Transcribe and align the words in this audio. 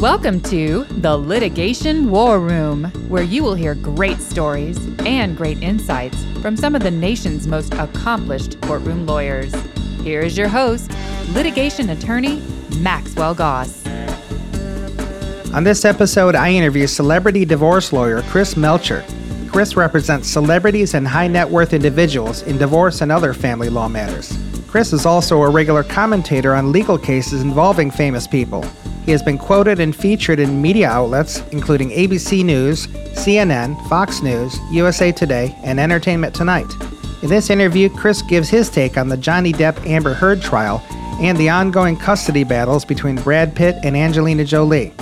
Welcome 0.00 0.42
to 0.42 0.84
the 1.00 1.16
Litigation 1.16 2.10
War 2.10 2.38
Room, 2.38 2.84
where 3.08 3.22
you 3.22 3.42
will 3.42 3.54
hear 3.54 3.74
great 3.74 4.18
stories 4.18 4.76
and 5.06 5.34
great 5.34 5.62
insights 5.62 6.22
from 6.42 6.54
some 6.54 6.74
of 6.74 6.82
the 6.82 6.90
nation's 6.90 7.46
most 7.46 7.72
accomplished 7.72 8.60
courtroom 8.60 9.06
lawyers. 9.06 9.54
Here 10.02 10.20
is 10.20 10.36
your 10.36 10.48
host, 10.48 10.90
litigation 11.30 11.88
attorney 11.88 12.42
Maxwell 12.78 13.34
Goss. 13.34 13.86
On 15.54 15.64
this 15.64 15.86
episode, 15.86 16.34
I 16.34 16.50
interview 16.50 16.86
celebrity 16.86 17.46
divorce 17.46 17.90
lawyer 17.90 18.20
Chris 18.24 18.54
Melcher. 18.54 19.02
Chris 19.48 19.76
represents 19.76 20.28
celebrities 20.28 20.92
and 20.92 21.08
high 21.08 21.26
net 21.26 21.48
worth 21.48 21.72
individuals 21.72 22.42
in 22.42 22.58
divorce 22.58 23.00
and 23.00 23.10
other 23.10 23.32
family 23.32 23.70
law 23.70 23.88
matters. 23.88 24.36
Chris 24.68 24.92
is 24.92 25.06
also 25.06 25.40
a 25.40 25.48
regular 25.48 25.82
commentator 25.82 26.54
on 26.54 26.70
legal 26.70 26.98
cases 26.98 27.40
involving 27.40 27.90
famous 27.90 28.26
people. 28.26 28.62
He 29.06 29.12
has 29.12 29.22
been 29.22 29.38
quoted 29.38 29.78
and 29.78 29.94
featured 29.94 30.40
in 30.40 30.60
media 30.60 30.88
outlets 30.88 31.40
including 31.52 31.90
ABC 31.90 32.44
News, 32.44 32.88
CNN, 33.14 33.88
Fox 33.88 34.20
News, 34.20 34.58
USA 34.72 35.12
Today, 35.12 35.56
and 35.62 35.78
Entertainment 35.78 36.34
Tonight. 36.34 36.66
In 37.22 37.28
this 37.28 37.48
interview, 37.48 37.88
Chris 37.88 38.20
gives 38.20 38.48
his 38.48 38.68
take 38.68 38.98
on 38.98 39.08
the 39.08 39.16
Johnny 39.16 39.52
Depp 39.52 39.86
Amber 39.86 40.12
Heard 40.12 40.42
trial 40.42 40.84
and 41.20 41.38
the 41.38 41.48
ongoing 41.48 41.96
custody 41.96 42.42
battles 42.42 42.84
between 42.84 43.14
Brad 43.16 43.54
Pitt 43.54 43.76
and 43.84 43.96
Angelina 43.96 44.44
Jolie. 44.44 44.92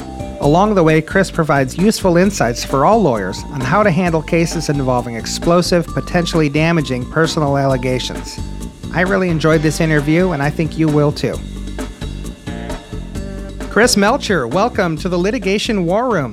Along 0.40 0.74
the 0.74 0.84
way, 0.84 1.00
Chris 1.00 1.30
provides 1.30 1.78
useful 1.78 2.18
insights 2.18 2.62
for 2.62 2.84
all 2.84 3.00
lawyers 3.00 3.42
on 3.44 3.62
how 3.62 3.82
to 3.82 3.90
handle 3.90 4.20
cases 4.20 4.68
involving 4.68 5.16
explosive, 5.16 5.86
potentially 5.86 6.50
damaging 6.50 7.10
personal 7.10 7.56
allegations. 7.56 8.38
I 8.92 9.00
really 9.00 9.30
enjoyed 9.30 9.62
this 9.62 9.80
interview, 9.80 10.32
and 10.32 10.42
I 10.42 10.50
think 10.50 10.78
you 10.78 10.88
will 10.88 11.10
too. 11.10 11.38
Chris 13.74 13.96
Melcher, 13.96 14.46
welcome 14.46 14.96
to 14.98 15.08
the 15.08 15.18
Litigation 15.18 15.84
War 15.84 16.08
Room. 16.08 16.32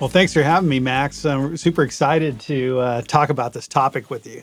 Well, 0.00 0.08
thanks 0.08 0.32
for 0.32 0.42
having 0.42 0.66
me, 0.66 0.80
Max. 0.80 1.26
I'm 1.26 1.54
super 1.58 1.82
excited 1.82 2.40
to 2.40 2.78
uh, 2.78 3.02
talk 3.02 3.28
about 3.28 3.52
this 3.52 3.68
topic 3.68 4.08
with 4.08 4.26
you. 4.26 4.42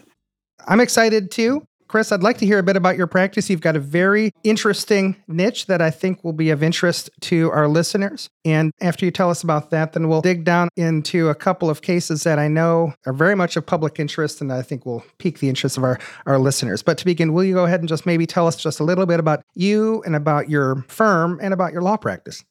I'm 0.67 0.79
excited 0.79 1.31
too. 1.31 1.65
Chris, 1.87 2.11
I'd 2.11 2.23
like 2.23 2.39
to 2.39 2.45
hear 2.45 2.57
a 2.57 2.63
bit 2.63 2.75
about 2.75 2.97
your 2.97 3.07
practice. 3.07 3.49
You've 3.49 3.61
got 3.61 3.75
a 3.75 3.79
very 3.79 4.31
interesting 4.43 5.15
niche 5.27 5.67
that 5.67 5.81
I 5.81 5.91
think 5.91 6.23
will 6.23 6.33
be 6.33 6.49
of 6.49 6.63
interest 6.63 7.09
to 7.21 7.51
our 7.51 7.67
listeners. 7.67 8.29
And 8.43 8.71
after 8.81 9.05
you 9.05 9.11
tell 9.11 9.29
us 9.29 9.43
about 9.43 9.69
that, 9.69 9.93
then 9.93 10.07
we'll 10.07 10.21
dig 10.21 10.43
down 10.43 10.69
into 10.75 11.29
a 11.29 11.35
couple 11.35 11.69
of 11.69 11.81
cases 11.81 12.23
that 12.23 12.39
I 12.39 12.47
know 12.47 12.93
are 13.05 13.13
very 13.13 13.35
much 13.35 13.55
of 13.55 13.65
public 13.65 13.99
interest 13.99 14.41
and 14.41 14.51
I 14.51 14.63
think 14.63 14.85
will 14.85 15.03
pique 15.19 15.39
the 15.39 15.49
interest 15.49 15.77
of 15.77 15.83
our, 15.83 15.99
our 16.25 16.39
listeners. 16.39 16.81
But 16.81 16.97
to 16.97 17.05
begin, 17.05 17.33
will 17.33 17.43
you 17.43 17.53
go 17.53 17.65
ahead 17.65 17.81
and 17.81 17.89
just 17.89 18.05
maybe 18.05 18.25
tell 18.25 18.47
us 18.47 18.55
just 18.55 18.79
a 18.79 18.83
little 18.83 19.05
bit 19.05 19.19
about 19.19 19.43
you 19.53 20.01
and 20.05 20.15
about 20.15 20.49
your 20.49 20.83
firm 20.87 21.39
and 21.41 21.53
about 21.53 21.71
your 21.71 21.83
law 21.83 21.97
practice? 21.97 22.43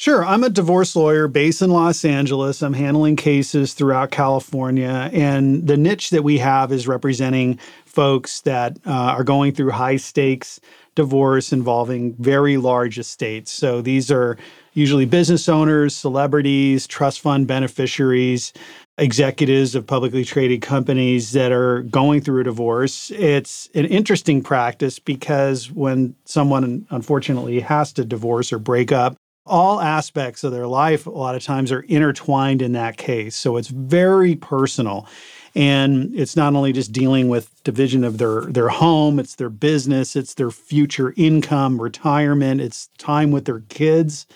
Sure. 0.00 0.24
I'm 0.24 0.44
a 0.44 0.48
divorce 0.48 0.96
lawyer 0.96 1.28
based 1.28 1.60
in 1.60 1.68
Los 1.68 2.06
Angeles. 2.06 2.62
I'm 2.62 2.72
handling 2.72 3.16
cases 3.16 3.74
throughout 3.74 4.10
California. 4.10 5.10
And 5.12 5.66
the 5.66 5.76
niche 5.76 6.08
that 6.08 6.24
we 6.24 6.38
have 6.38 6.72
is 6.72 6.88
representing 6.88 7.58
folks 7.84 8.40
that 8.40 8.78
uh, 8.86 8.92
are 8.92 9.24
going 9.24 9.52
through 9.52 9.72
high 9.72 9.98
stakes 9.98 10.58
divorce 10.94 11.52
involving 11.52 12.14
very 12.14 12.56
large 12.56 12.98
estates. 12.98 13.52
So 13.52 13.82
these 13.82 14.10
are 14.10 14.38
usually 14.72 15.04
business 15.04 15.50
owners, 15.50 15.94
celebrities, 15.94 16.86
trust 16.86 17.20
fund 17.20 17.46
beneficiaries, 17.46 18.54
executives 18.96 19.74
of 19.74 19.86
publicly 19.86 20.24
traded 20.24 20.62
companies 20.62 21.32
that 21.32 21.52
are 21.52 21.82
going 21.82 22.22
through 22.22 22.40
a 22.40 22.44
divorce. 22.44 23.10
It's 23.10 23.68
an 23.74 23.84
interesting 23.84 24.42
practice 24.42 24.98
because 24.98 25.70
when 25.70 26.14
someone 26.24 26.86
unfortunately 26.88 27.60
has 27.60 27.92
to 27.92 28.04
divorce 28.06 28.50
or 28.50 28.58
break 28.58 28.92
up, 28.92 29.14
all 29.50 29.80
aspects 29.80 30.44
of 30.44 30.52
their 30.52 30.66
life 30.66 31.06
a 31.06 31.10
lot 31.10 31.34
of 31.34 31.42
times 31.42 31.72
are 31.72 31.80
intertwined 31.82 32.62
in 32.62 32.72
that 32.72 32.96
case. 32.96 33.34
So 33.34 33.56
it's 33.56 33.68
very 33.68 34.36
personal. 34.36 35.06
And 35.54 36.14
it's 36.14 36.36
not 36.36 36.54
only 36.54 36.72
just 36.72 36.92
dealing 36.92 37.28
with 37.28 37.62
division 37.64 38.04
of 38.04 38.18
their 38.18 38.42
their 38.42 38.68
home, 38.68 39.18
it's 39.18 39.34
their 39.34 39.50
business, 39.50 40.14
it's 40.14 40.34
their 40.34 40.52
future 40.52 41.12
income, 41.16 41.82
retirement, 41.82 42.60
it's 42.60 42.88
time 42.98 43.32
with 43.32 43.46
their 43.46 43.60
kids. 43.68 44.26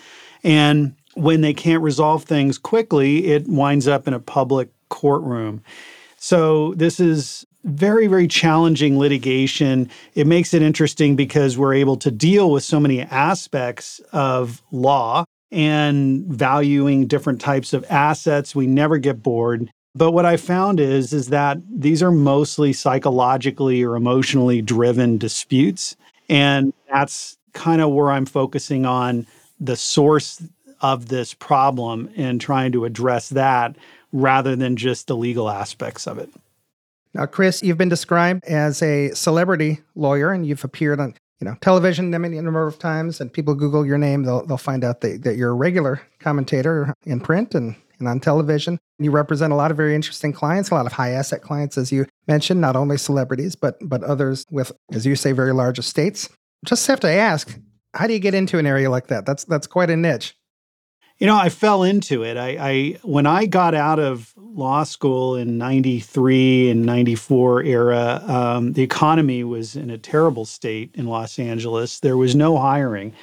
And 0.43 0.97
when 1.15 1.41
they 1.41 1.55
can't 1.55 1.85
resolve 1.85 2.25
things 2.25 2.59
quickly, 2.59 3.27
it 3.27 3.47
winds 3.47 3.87
up 3.87 4.09
in 4.09 4.15
a 4.15 4.19
public 4.19 4.71
courtroom. 4.89 5.63
So 6.17 6.75
this 6.75 6.99
is 6.99 7.47
very, 7.65 8.07
very 8.07 8.29
challenging 8.29 8.99
litigation. 8.99 9.91
It 10.15 10.27
makes 10.27 10.55
it 10.55 10.63
interesting 10.63 11.17
because 11.17 11.59
we're 11.59 11.75
able 11.75 11.97
to 11.97 12.11
deal 12.11 12.51
with 12.51 12.63
so 12.63 12.79
many 12.79 13.01
aspects 13.03 14.01
of 14.13 14.63
law 14.71 15.25
and 15.51 16.25
valuing 16.27 17.07
different 17.07 17.41
types 17.41 17.73
of 17.73 17.85
assets. 17.89 18.55
We 18.55 18.67
never 18.67 18.99
get 18.99 19.23
bored. 19.23 19.71
But 19.95 20.11
what 20.11 20.27
I 20.27 20.37
found 20.37 20.81
is 20.81 21.13
is 21.13 21.29
that 21.29 21.59
these 21.71 22.03
are 22.03 22.11
mostly 22.11 22.73
psychologically 22.73 23.83
or 23.83 23.95
emotionally 23.95 24.61
driven 24.61 25.19
disputes 25.19 25.97
and 26.29 26.73
that's 26.91 27.37
kind 27.53 27.81
of 27.81 27.91
where 27.91 28.11
I'm 28.11 28.27
focusing 28.27 28.87
on 28.87 29.27
the 29.61 29.77
source 29.77 30.43
of 30.81 31.09
this 31.09 31.35
problem 31.35 32.11
and 32.17 32.41
trying 32.41 32.73
to 32.73 32.85
address 32.85 33.29
that 33.31 33.77
rather 34.13 34.57
than 34.57 34.77
just 34.77 35.07
the 35.07 35.17
legal 35.17 35.49
aspects 35.49 36.07
of 36.07 36.19
it. 36.19 36.31
Now, 37.15 37.27
Chris, 37.27 37.63
you've 37.63 37.79
been 37.79 37.89
described 37.89 38.45
as 38.45 38.83
a 38.83 39.11
celebrity 39.11 39.81
lawyer 39.95 40.33
and 40.33 40.45
you've 40.45 40.65
appeared 40.65 41.01
on 41.01 41.15
you 41.41 41.45
know 41.45 41.57
television 41.61 42.13
a 42.13 42.19
number 42.19 42.67
of 42.67 42.79
times 42.79 43.21
and 43.21 43.33
people 43.33 43.55
google 43.55 43.85
your 43.85 43.99
name 43.99 44.23
they'll, 44.23 44.47
they'll 44.47 44.57
find 44.57 44.85
out 44.85 45.01
that, 45.01 45.23
that 45.25 45.37
you're 45.37 45.51
a 45.51 45.55
regular 45.55 46.01
commentator 46.21 46.95
in 47.05 47.21
print 47.21 47.55
and, 47.55 47.75
and 47.99 48.09
on 48.09 48.21
television. 48.21 48.79
You 48.99 49.11
represent 49.11 49.53
a 49.53 49.57
lot 49.57 49.71
of 49.71 49.77
very 49.77 49.95
interesting 49.95 50.33
clients 50.33 50.71
a 50.71 50.75
lot 50.75 50.87
of 50.87 50.93
high 50.93 51.11
asset 51.11 51.43
clients 51.43 51.77
as 51.77 51.91
you 51.91 52.07
mentioned 52.29 52.61
not 52.61 52.77
only 52.77 52.97
celebrities 52.97 53.57
but 53.57 53.77
but 53.83 54.03
others 54.05 54.47
with 54.51 54.73
as 54.93 55.07
you 55.07 55.17
say 55.17 55.33
very 55.33 55.53
large 55.53 55.79
estates. 55.79 56.29
Just 56.65 56.87
have 56.87 57.01
to 57.01 57.11
ask 57.11 57.59
how 57.95 58.07
do 58.07 58.13
you 58.13 58.19
get 58.19 58.35
into 58.35 58.59
an 58.59 58.67
area 58.67 58.91
like 58.91 59.09
that? 59.09 59.27
That's 59.27 59.45
that's 59.45 59.67
quite 59.67 59.91
a 59.91 59.97
niche 59.97 60.35
you 61.25 61.31
know, 61.31 61.39
I 61.39 61.49
fell 61.49 61.85
into 61.85 62.23
it. 62.23 62.37
I, 62.37 62.49
I 62.61 62.99
when 63.03 63.25
I 63.25 63.47
got 63.47 63.75
out 63.75 63.99
of 63.99 64.35
law 64.37 64.85
school 64.85 65.37
in 65.37 65.57
'93 65.57 66.69
and 66.69 66.85
'94 66.85 67.63
era, 67.63 68.23
um, 68.27 68.75
the 68.75 68.83
economy 68.83 69.43
was 69.43 69.75
in 69.75 69.89
a 69.89 69.97
terrible 69.97 70.45
state 70.45 70.91
in 70.93 71.07
Los 71.07 71.39
Angeles. 71.39 72.01
There 72.01 72.19
was 72.19 72.35
no 72.35 72.59
hiring. 72.59 73.15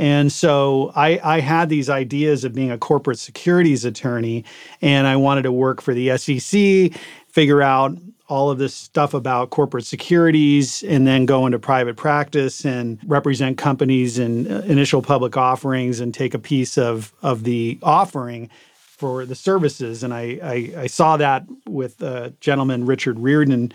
And 0.00 0.32
so 0.32 0.90
I, 0.96 1.20
I, 1.22 1.38
had 1.38 1.68
these 1.68 1.88
ideas 1.88 2.42
of 2.42 2.52
being 2.52 2.72
a 2.72 2.78
corporate 2.78 3.20
securities 3.20 3.84
attorney, 3.84 4.44
and 4.82 5.06
I 5.06 5.14
wanted 5.14 5.42
to 5.42 5.52
work 5.52 5.80
for 5.80 5.94
the 5.94 6.18
SEC, 6.18 7.00
figure 7.28 7.62
out 7.62 7.96
all 8.34 8.50
of 8.50 8.58
this 8.58 8.74
stuff 8.74 9.14
about 9.14 9.50
corporate 9.50 9.86
securities 9.86 10.82
and 10.82 11.06
then 11.06 11.24
go 11.24 11.46
into 11.46 11.58
private 11.58 11.96
practice 11.96 12.64
and 12.64 12.98
represent 13.06 13.56
companies 13.56 14.18
in 14.18 14.50
uh, 14.50 14.60
initial 14.66 15.00
public 15.00 15.36
offerings 15.36 16.00
and 16.00 16.12
take 16.12 16.34
a 16.34 16.38
piece 16.38 16.76
of 16.76 17.12
of 17.22 17.44
the 17.44 17.78
offering 17.80 18.50
for 18.96 19.24
the 19.24 19.36
services. 19.36 20.02
And 20.02 20.12
I, 20.12 20.38
I, 20.42 20.82
I 20.82 20.86
saw 20.88 21.16
that 21.16 21.44
with 21.68 22.02
a 22.02 22.32
gentleman, 22.40 22.86
Richard 22.86 23.20
Riordan, 23.20 23.72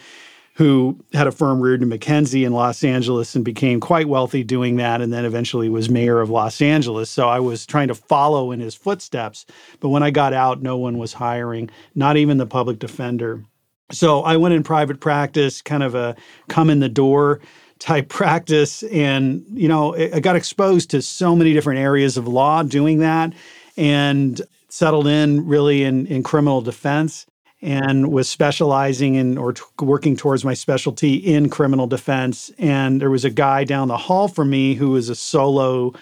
who 0.55 0.99
had 1.13 1.25
a 1.25 1.31
firm, 1.31 1.61
Riordan 1.61 1.89
McKinzie, 1.89 2.45
in 2.45 2.51
Los 2.51 2.83
Angeles 2.83 3.35
and 3.35 3.45
became 3.45 3.79
quite 3.79 4.09
wealthy 4.09 4.43
doing 4.43 4.75
that, 4.75 4.99
and 4.99 5.13
then 5.13 5.23
eventually 5.23 5.69
was 5.69 5.89
mayor 5.89 6.19
of 6.19 6.29
Los 6.29 6.61
Angeles. 6.61 7.09
So 7.09 7.29
I 7.29 7.39
was 7.39 7.65
trying 7.65 7.87
to 7.87 7.95
follow 7.95 8.51
in 8.51 8.59
his 8.59 8.75
footsteps. 8.75 9.45
But 9.79 9.89
when 9.89 10.03
I 10.03 10.11
got 10.11 10.33
out, 10.33 10.61
no 10.61 10.77
one 10.77 10.97
was 10.97 11.13
hiring, 11.13 11.69
not 11.95 12.17
even 12.17 12.37
the 12.37 12.45
public 12.45 12.79
defender. 12.79 13.45
So 13.91 14.21
I 14.21 14.37
went 14.37 14.53
in 14.53 14.63
private 14.63 14.99
practice, 14.99 15.61
kind 15.61 15.83
of 15.83 15.95
a 15.95 16.15
come 16.47 16.69
in 16.69 16.79
the 16.79 16.89
door 16.89 17.39
type 17.79 18.09
practice. 18.09 18.83
And, 18.83 19.45
you 19.51 19.67
know, 19.67 19.95
I 19.95 20.19
got 20.19 20.35
exposed 20.35 20.91
to 20.91 21.01
so 21.01 21.35
many 21.35 21.53
different 21.53 21.79
areas 21.79 22.17
of 22.17 22.27
law 22.27 22.63
doing 22.63 22.99
that 22.99 23.33
and 23.77 24.41
settled 24.69 25.07
in 25.07 25.47
really 25.47 25.83
in, 25.83 26.05
in 26.07 26.21
criminal 26.21 26.61
defense 26.61 27.25
and 27.61 28.11
was 28.11 28.29
specializing 28.29 29.15
in 29.15 29.37
or 29.37 29.53
t- 29.53 29.63
working 29.81 30.15
towards 30.15 30.45
my 30.45 30.53
specialty 30.53 31.15
in 31.15 31.49
criminal 31.49 31.87
defense. 31.87 32.51
And 32.57 33.01
there 33.01 33.09
was 33.09 33.25
a 33.25 33.29
guy 33.29 33.63
down 33.63 33.87
the 33.87 33.97
hall 33.97 34.27
from 34.27 34.49
me 34.49 34.75
who 34.75 34.91
was 34.91 35.09
a 35.09 35.15
solo 35.15 35.93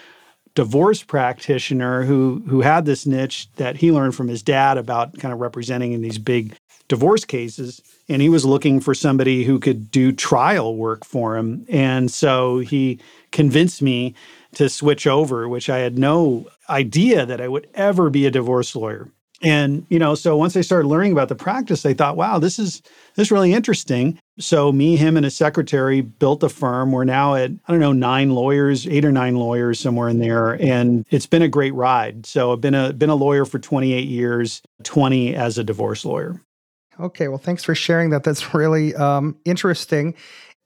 divorce 0.54 1.02
practitioner 1.02 2.02
who 2.02 2.42
who 2.48 2.62
had 2.62 2.84
this 2.84 3.06
niche 3.06 3.48
that 3.56 3.76
he 3.76 3.92
learned 3.92 4.14
from 4.14 4.26
his 4.26 4.42
dad 4.42 4.76
about 4.76 5.16
kind 5.18 5.32
of 5.32 5.40
representing 5.40 5.92
in 5.92 6.00
these 6.00 6.18
big 6.18 6.56
divorce 6.88 7.24
cases 7.24 7.82
and 8.08 8.22
he 8.22 8.28
was 8.28 8.44
looking 8.44 8.80
for 8.80 8.94
somebody 8.94 9.44
who 9.44 9.58
could 9.58 9.90
do 9.90 10.10
trial 10.10 10.76
work 10.76 11.04
for 11.04 11.36
him 11.36 11.64
and 11.68 12.10
so 12.10 12.58
he 12.58 12.98
convinced 13.30 13.82
me 13.82 14.14
to 14.54 14.68
switch 14.68 15.06
over 15.06 15.48
which 15.48 15.68
i 15.68 15.78
had 15.78 15.98
no 15.98 16.46
idea 16.70 17.26
that 17.26 17.40
i 17.40 17.48
would 17.48 17.68
ever 17.74 18.10
be 18.10 18.26
a 18.26 18.30
divorce 18.30 18.74
lawyer 18.74 19.10
and 19.42 19.86
you 19.90 19.98
know 19.98 20.14
so 20.14 20.36
once 20.36 20.56
i 20.56 20.62
started 20.62 20.88
learning 20.88 21.12
about 21.12 21.28
the 21.28 21.34
practice 21.34 21.84
i 21.84 21.92
thought 21.92 22.16
wow 22.16 22.38
this 22.38 22.58
is 22.58 22.80
this 23.14 23.26
is 23.26 23.30
really 23.30 23.52
interesting 23.52 24.18
So 24.40 24.70
me, 24.70 24.96
him, 24.96 25.16
and 25.16 25.26
a 25.26 25.30
secretary 25.30 26.00
built 26.00 26.44
a 26.44 26.48
firm. 26.48 26.92
We're 26.92 27.04
now 27.04 27.34
at 27.34 27.50
I 27.50 27.72
don't 27.72 27.80
know 27.80 27.92
nine 27.92 28.30
lawyers, 28.30 28.86
eight 28.86 29.04
or 29.04 29.10
nine 29.10 29.34
lawyers 29.34 29.80
somewhere 29.80 30.08
in 30.08 30.20
there, 30.20 30.52
and 30.62 31.04
it's 31.10 31.26
been 31.26 31.42
a 31.42 31.48
great 31.48 31.74
ride. 31.74 32.24
So 32.24 32.52
I've 32.52 32.60
been 32.60 32.74
a 32.74 32.92
been 32.92 33.10
a 33.10 33.16
lawyer 33.16 33.44
for 33.44 33.58
28 33.58 34.06
years, 34.06 34.62
20 34.84 35.34
as 35.34 35.58
a 35.58 35.64
divorce 35.64 36.04
lawyer. 36.04 36.40
Okay, 37.00 37.28
well, 37.28 37.38
thanks 37.38 37.62
for 37.62 37.74
sharing 37.74 38.10
that. 38.10 38.24
That's 38.24 38.54
really 38.54 38.94
um, 38.94 39.36
interesting. 39.44 40.14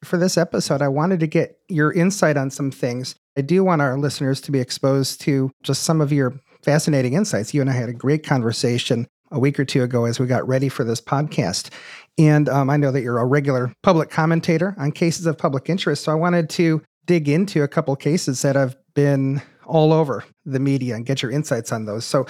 For 0.05 0.17
this 0.17 0.37
episode, 0.37 0.83
I 0.83 0.89
wanted 0.89 1.21
to 1.21 1.27
get 1.27 1.59
your 1.69 1.93
insight 1.93 2.37
on 2.37 2.51
some 2.51 2.71
things. 2.71 3.15
I 3.37 3.43
do 3.43 3.63
want 3.63 3.83
our 3.83 3.97
listeners 3.99 4.41
to 4.43 4.53
be 4.53 4.59
exposed 4.59 5.21
to 5.23 5.51
just 5.63 5.85
some 5.85 6.01
of 6.01 6.13
your 6.13 6.35
fascinating 6.63 7.13
insights. 7.13 7.55
You 7.55 7.61
and 7.61 7.71
I 7.71 7.75
had 7.75 7.89
a 7.89 7.95
great 7.95 8.25
conversation 8.25 9.07
a 9.31 9.39
week 9.39 9.59
or 9.59 9.65
two 9.65 9.83
ago 9.83 10.05
as 10.05 10.19
we 10.19 10.27
got 10.27 10.47
ready 10.47 10.69
for 10.69 10.85
this 10.85 11.01
podcast. 11.01 11.71
And 12.19 12.49
um, 12.49 12.69
I 12.69 12.77
know 12.77 12.91
that 12.91 13.03
you're 13.03 13.19
a 13.19 13.27
regular 13.27 13.73
public 13.83 14.11
commentator 14.11 14.75
on 14.79 14.93
cases 14.93 15.27
of 15.27 15.39
public 15.39 15.71
interest. 15.71 16.05
So 16.05 16.13
I 16.13 16.17
wanted 16.17 16.51
to 16.51 16.83
dig 17.07 17.29
into 17.29 17.63
a 17.63 17.69
couple 17.69 17.95
cases 17.97 18.43
that 18.43 18.57
have 18.57 18.77
been 18.95 19.41
all 19.65 19.93
over 19.93 20.25
the 20.45 20.61
media 20.61 20.95
and 20.95 21.07
get 21.07 21.23
your 21.23 21.31
insights 21.31 21.73
on 21.73 21.85
those. 21.85 22.05
So 22.05 22.27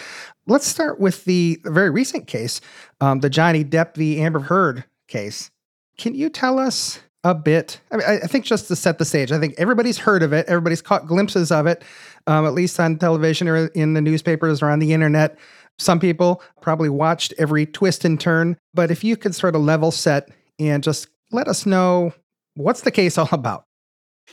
let's 0.47 0.67
start 0.67 1.01
with 1.01 1.25
the 1.25 1.61
very 1.65 1.91
recent 1.91 2.27
case, 2.27 2.61
um, 3.01 3.21
the 3.21 3.31
Johnny 3.31 3.65
Depp 3.65 3.95
v. 3.95 4.21
Amber 4.21 4.41
Heard 4.41 4.85
case. 5.09 5.51
Can 5.99 6.15
you 6.15 6.29
tell 6.29 6.59
us 6.59 7.01
a 7.25 7.35
bit? 7.35 7.81
I, 7.91 7.97
mean, 7.97 8.07
I 8.07 8.27
think 8.27 8.45
just 8.45 8.69
to 8.69 8.77
set 8.77 8.99
the 8.99 9.05
stage, 9.05 9.31
I 9.31 9.39
think 9.39 9.55
everybody's 9.59 9.99
heard 9.99 10.23
of 10.23 10.33
it, 10.33 10.47
everybody's 10.49 10.83
caught 10.83 11.07
glimpses 11.07 11.53
of 11.53 11.67
it, 11.67 11.85
um, 12.27 12.47
at 12.47 12.55
least 12.55 12.79
on 12.81 12.99
television 12.99 13.49
or 13.49 13.67
in 13.69 13.95
the 13.95 14.01
newspapers 14.01 14.63
or 14.63 14.71
on 14.71 14.79
the 14.79 14.93
internet. 14.93 15.39
Some 15.79 16.01
people 16.01 16.43
probably 16.61 16.89
watched 16.89 17.33
every 17.39 17.67
twist 17.67 18.05
and 18.05 18.21
turn, 18.21 18.57
but 18.75 18.91
if 18.91 19.05
you 19.05 19.17
could 19.17 19.35
sort 19.35 19.55
of 19.55 19.63
level 19.63 19.91
set 19.91 20.29
and 20.59 20.83
just 20.83 21.09
let 21.31 21.49
us 21.49 21.67
know 21.67 22.13
what's 22.55 22.83
the 22.83 22.91
case 22.91 23.17
all 23.17 23.29
about. 23.33 23.65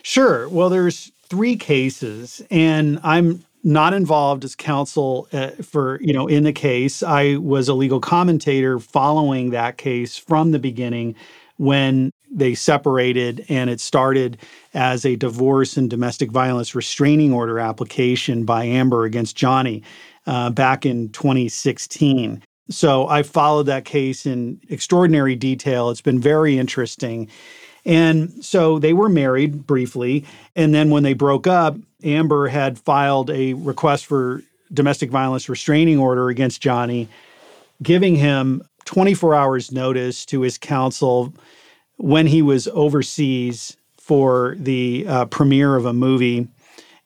Sure. 0.04 0.48
Well, 0.50 0.69
there's 0.69 1.12
three 1.29 1.55
cases, 1.55 2.41
and 2.49 2.99
I'm 3.03 3.43
not 3.63 3.93
involved 3.93 4.43
as 4.45 4.55
counsel 4.55 5.27
uh, 5.33 5.49
for 5.61 5.99
you 6.01 6.13
know 6.13 6.27
in 6.27 6.43
the 6.43 6.53
case. 6.53 7.03
I 7.03 7.35
was 7.35 7.67
a 7.67 7.73
legal 7.73 7.99
commentator 7.99 8.79
following 8.79 9.51
that 9.51 9.77
case 9.77 10.17
from 10.17 10.51
the 10.51 10.59
beginning 10.59 11.15
when 11.57 12.11
they 12.31 12.53
separated 12.53 13.45
and 13.49 13.69
it 13.69 13.81
started 13.81 14.37
as 14.73 15.03
a 15.03 15.15
divorce 15.15 15.77
and 15.77 15.89
domestic 15.89 16.31
violence 16.31 16.75
restraining 16.75 17.33
order 17.33 17.59
application 17.59 18.45
by 18.45 18.63
Amber 18.63 19.03
against 19.03 19.35
Johnny 19.35 19.83
uh, 20.27 20.49
back 20.51 20.85
in 20.85 21.09
2016. 21.09 22.43
So 22.69 23.07
I 23.07 23.23
followed 23.23 23.65
that 23.65 23.85
case 23.85 24.25
in 24.25 24.61
extraordinary 24.69 25.35
detail. 25.35 25.89
It's 25.89 26.01
been 26.01 26.19
very 26.19 26.57
interesting. 26.57 27.27
And 27.85 28.43
so 28.43 28.79
they 28.79 28.93
were 28.93 29.09
married 29.09 29.65
briefly. 29.65 30.25
And 30.55 30.73
then 30.73 30.89
when 30.89 31.03
they 31.03 31.13
broke 31.13 31.47
up, 31.47 31.77
Amber 32.03 32.47
had 32.47 32.79
filed 32.79 33.29
a 33.29 33.53
request 33.53 34.05
for 34.05 34.43
domestic 34.71 35.09
violence 35.09 35.49
restraining 35.49 35.99
order 35.99 36.29
against 36.29 36.61
Johnny, 36.61 37.07
giving 37.81 38.15
him 38.15 38.61
24 38.85 39.35
hours 39.35 39.71
notice 39.71 40.25
to 40.25 40.41
his 40.41 40.57
counsel 40.57 41.33
when 41.97 42.27
he 42.27 42.41
was 42.41 42.67
overseas 42.69 43.75
for 43.97 44.55
the 44.57 45.05
uh, 45.07 45.25
premiere 45.25 45.75
of 45.75 45.85
a 45.85 45.93
movie 45.93 46.47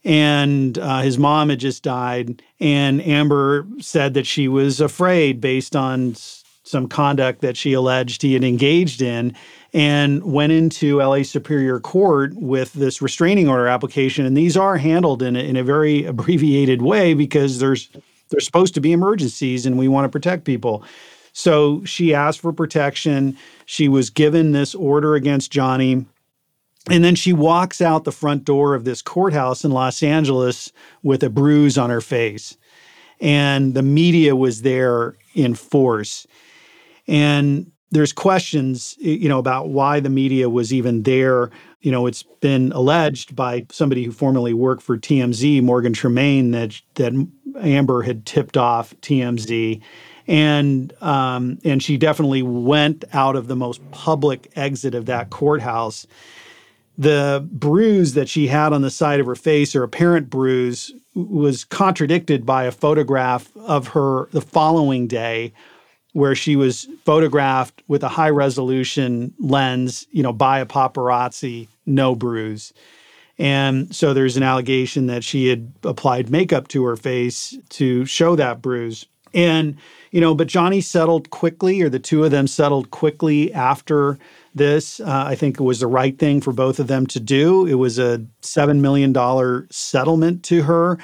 and 0.06 0.78
uh, 0.78 1.02
his 1.02 1.18
mom 1.18 1.50
had 1.50 1.60
just 1.60 1.84
died. 1.84 2.42
And 2.60 3.02
Amber 3.02 3.66
said 3.80 4.14
that 4.16 4.28
she 4.28 4.48
was 4.48 4.82
afraid 4.82 5.40
based 5.40 5.76
on 5.76 6.16
some 6.64 6.88
conduct 6.88 7.42
that 7.42 7.58
she 7.58 7.74
alleged 7.74 8.22
he 8.22 8.34
had 8.34 8.44
engaged 8.44 9.02
in 9.02 9.36
and 9.74 10.24
went 10.24 10.52
into 10.52 10.98
LA 10.98 11.24
Superior 11.24 11.80
Court 11.80 12.34
with 12.36 12.74
this 12.74 13.02
restraining 13.02 13.50
order 13.50 13.68
application. 13.68 14.26
And 14.26 14.38
these 14.38 14.56
are 14.56 14.78
handled 14.78 15.22
in 15.22 15.36
a, 15.36 15.40
in 15.40 15.56
a 15.58 15.64
very 15.64 16.06
abbreviated 16.06 16.82
way 16.82 17.14
because 17.14 17.60
there's 17.60 17.90
there's 18.30 18.46
supposed 18.46 18.74
to 18.74 18.82
be 18.82 18.94
emergencies 18.94 19.66
and 19.66 19.78
we 19.78 19.88
want 19.88 20.06
to 20.06 20.10
protect 20.10 20.44
people. 20.44 20.84
So 21.34 21.84
she 21.84 22.14
asked 22.14 22.40
for 22.40 22.52
protection. 22.54 23.38
She 23.66 23.88
was 23.88 24.10
given 24.10 24.54
this 24.54 24.74
order 24.74 25.16
against 25.16 25.52
Johnny 25.52 26.06
and 26.90 27.04
then 27.04 27.16
she 27.16 27.32
walks 27.32 27.82
out 27.82 28.04
the 28.04 28.12
front 28.12 28.44
door 28.44 28.76
of 28.76 28.84
this 28.84 29.02
courthouse 29.02 29.64
in 29.64 29.72
Los 29.72 30.04
Angeles 30.04 30.72
with 31.02 31.24
a 31.24 31.30
bruise 31.30 31.78
on 31.78 31.90
her 31.90 32.02
face. 32.02 32.58
And 33.22 33.74
the 33.74 33.84
media 33.84 34.36
was 34.36 34.64
there 34.64 35.16
in 35.34 35.56
force. 35.56 36.28
And 37.08 37.72
there's 37.92 38.14
questions, 38.14 38.96
you 39.00 39.30
know, 39.30 39.40
about 39.40 39.70
why 39.70 40.00
the 40.00 40.10
media 40.10 40.50
was 40.50 40.74
even 40.74 41.04
there. 41.04 41.52
You 41.82 41.92
know, 41.92 42.08
it's 42.08 42.24
been 42.24 42.72
alleged 42.72 43.36
by 43.36 43.66
somebody 43.72 44.04
who 44.04 44.12
formerly 44.12 44.54
worked 44.54 44.82
for 44.82 44.98
TMZ, 44.98 45.62
Morgan 45.62 45.94
Tremaine, 45.94 46.52
that 46.52 46.82
that 46.96 47.14
Amber 47.62 48.02
had 48.02 48.26
tipped 48.26 48.58
off 48.58 48.96
TMZ, 49.02 49.80
and 50.28 50.94
um, 51.04 51.60
and 51.64 51.84
she 51.84 51.98
definitely 51.98 52.42
went 52.42 53.06
out 53.14 53.36
of 53.36 53.48
the 53.48 53.56
most 53.56 53.80
public 53.92 54.52
exit 54.56 54.96
of 54.96 55.06
that 55.06 55.30
courthouse 55.30 56.08
the 56.98 57.48
bruise 57.52 58.14
that 58.14 58.30
she 58.30 58.48
had 58.48 58.72
on 58.72 58.82
the 58.82 58.92
side 58.92 59.20
of 59.20 59.26
her 59.26 59.36
face, 59.36 59.76
or 59.76 59.84
apparent 59.84 60.30
bruise, 60.30 60.94
was 61.16 61.64
contradicted 61.64 62.46
by 62.46 62.66
a 62.66 62.72
photograph 62.72 63.56
of 63.58 63.90
her 63.90 64.28
the 64.32 64.42
following 64.42 65.08
day 65.08 65.54
where 66.14 66.36
she 66.36 66.56
was 66.56 66.88
photographed 67.06 67.84
with 67.88 68.04
a 68.04 68.08
high 68.08 68.30
resolution 68.30 69.34
lens, 69.40 70.08
you 70.12 70.24
know, 70.24 70.34
by 70.34 70.60
a 70.60 70.66
paparazzi, 70.66 71.68
no 71.86 72.16
bruise. 72.16 72.74
And 73.40 73.94
so 73.94 74.14
there's 74.14 74.38
an 74.38 74.44
allegation 74.44 75.08
that 75.08 75.24
she 75.24 75.48
had 75.48 75.74
applied 75.84 76.30
makeup 76.30 76.68
to 76.70 76.84
her 76.86 76.96
face 76.96 77.58
to 77.70 78.06
show 78.06 78.36
that 78.36 78.62
bruise. 78.62 79.08
And, 79.34 79.78
you 80.12 80.22
know, 80.22 80.36
but 80.36 80.48
Johnny 80.48 80.82
settled 80.82 81.32
quickly, 81.32 81.82
or 81.82 81.90
the 81.90 82.00
two 82.00 82.24
of 82.24 82.32
them 82.32 82.46
settled 82.46 82.92
quickly 82.92 83.52
after 83.52 84.20
this. 84.54 85.00
Uh, 85.00 85.24
I 85.28 85.36
think 85.36 85.60
it 85.60 85.64
was 85.64 85.80
the 85.80 85.88
right 85.88 86.18
thing 86.18 86.42
for 86.42 86.54
both 86.54 86.80
of 86.80 86.88
them 86.88 87.08
to 87.08 87.20
do. 87.20 87.66
It 87.66 87.76
was 87.76 87.98
a 87.98 88.24
$7 88.44 88.80
million 88.80 89.68
settlement 89.72 90.44
to 90.44 90.62
her, 90.64 91.00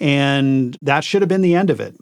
and 0.00 0.78
that 0.80 1.04
should 1.04 1.20
have 1.20 1.28
been 1.28 1.42
the 1.42 1.54
end 1.54 1.68
of 1.68 1.80
it. 1.80 1.94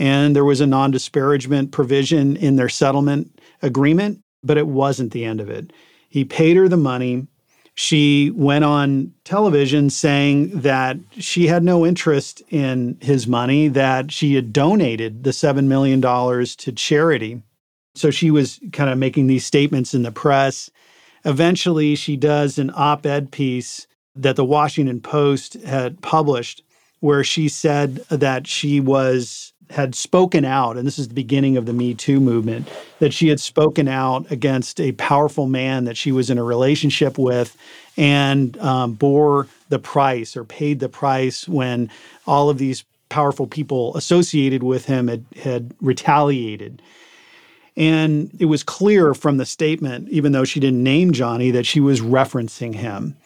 And 0.00 0.34
there 0.34 0.46
was 0.46 0.62
a 0.62 0.66
non 0.66 0.90
disparagement 0.90 1.72
provision 1.72 2.34
in 2.34 2.56
their 2.56 2.70
settlement 2.70 3.38
agreement, 3.60 4.24
but 4.42 4.56
it 4.56 4.66
wasn't 4.66 5.12
the 5.12 5.26
end 5.26 5.40
of 5.40 5.50
it. 5.50 5.74
He 6.08 6.24
paid 6.24 6.56
her 6.56 6.70
the 6.70 6.78
money. 6.78 7.26
She 7.74 8.30
went 8.30 8.64
on 8.64 9.12
television 9.24 9.90
saying 9.90 10.60
that 10.60 10.96
she 11.18 11.48
had 11.48 11.62
no 11.62 11.84
interest 11.84 12.42
in 12.48 12.96
his 13.02 13.26
money, 13.26 13.68
that 13.68 14.10
she 14.10 14.34
had 14.34 14.54
donated 14.54 15.22
the 15.22 15.30
$7 15.30 15.64
million 15.66 16.00
to 16.00 16.72
charity. 16.72 17.42
So 17.94 18.10
she 18.10 18.30
was 18.30 18.58
kind 18.72 18.88
of 18.88 18.96
making 18.96 19.26
these 19.26 19.44
statements 19.44 19.92
in 19.92 20.02
the 20.02 20.10
press. 20.10 20.70
Eventually, 21.26 21.94
she 21.94 22.16
does 22.16 22.58
an 22.58 22.70
op 22.74 23.04
ed 23.04 23.30
piece 23.30 23.86
that 24.16 24.36
the 24.36 24.44
Washington 24.46 25.00
Post 25.02 25.54
had 25.62 26.00
published 26.00 26.62
where 27.00 27.24
she 27.24 27.48
said 27.48 27.96
that 28.08 28.46
she 28.46 28.80
was 28.80 29.49
had 29.70 29.94
spoken 29.94 30.44
out 30.44 30.76
and 30.76 30.86
this 30.86 30.98
is 30.98 31.08
the 31.08 31.14
beginning 31.14 31.56
of 31.56 31.66
the 31.66 31.72
me 31.72 31.94
too 31.94 32.20
movement 32.20 32.68
that 32.98 33.12
she 33.12 33.28
had 33.28 33.40
spoken 33.40 33.88
out 33.88 34.30
against 34.30 34.80
a 34.80 34.92
powerful 34.92 35.46
man 35.46 35.84
that 35.84 35.96
she 35.96 36.12
was 36.12 36.28
in 36.28 36.38
a 36.38 36.44
relationship 36.44 37.16
with 37.16 37.56
and 37.96 38.58
um, 38.58 38.92
bore 38.92 39.46
the 39.68 39.78
price 39.78 40.36
or 40.36 40.44
paid 40.44 40.80
the 40.80 40.88
price 40.88 41.46
when 41.46 41.88
all 42.26 42.50
of 42.50 42.58
these 42.58 42.84
powerful 43.08 43.46
people 43.46 43.96
associated 43.96 44.62
with 44.62 44.86
him 44.86 45.08
had, 45.08 45.24
had 45.42 45.74
retaliated 45.80 46.82
and 47.76 48.30
it 48.38 48.46
was 48.46 48.62
clear 48.62 49.14
from 49.14 49.38
the 49.38 49.46
statement, 49.46 50.08
even 50.10 50.32
though 50.32 50.44
she 50.44 50.60
didn't 50.60 50.82
name 50.82 51.12
Johnny, 51.12 51.50
that 51.52 51.64
she 51.64 51.80
was 51.80 52.00
referencing 52.00 52.74
him. 52.74 53.16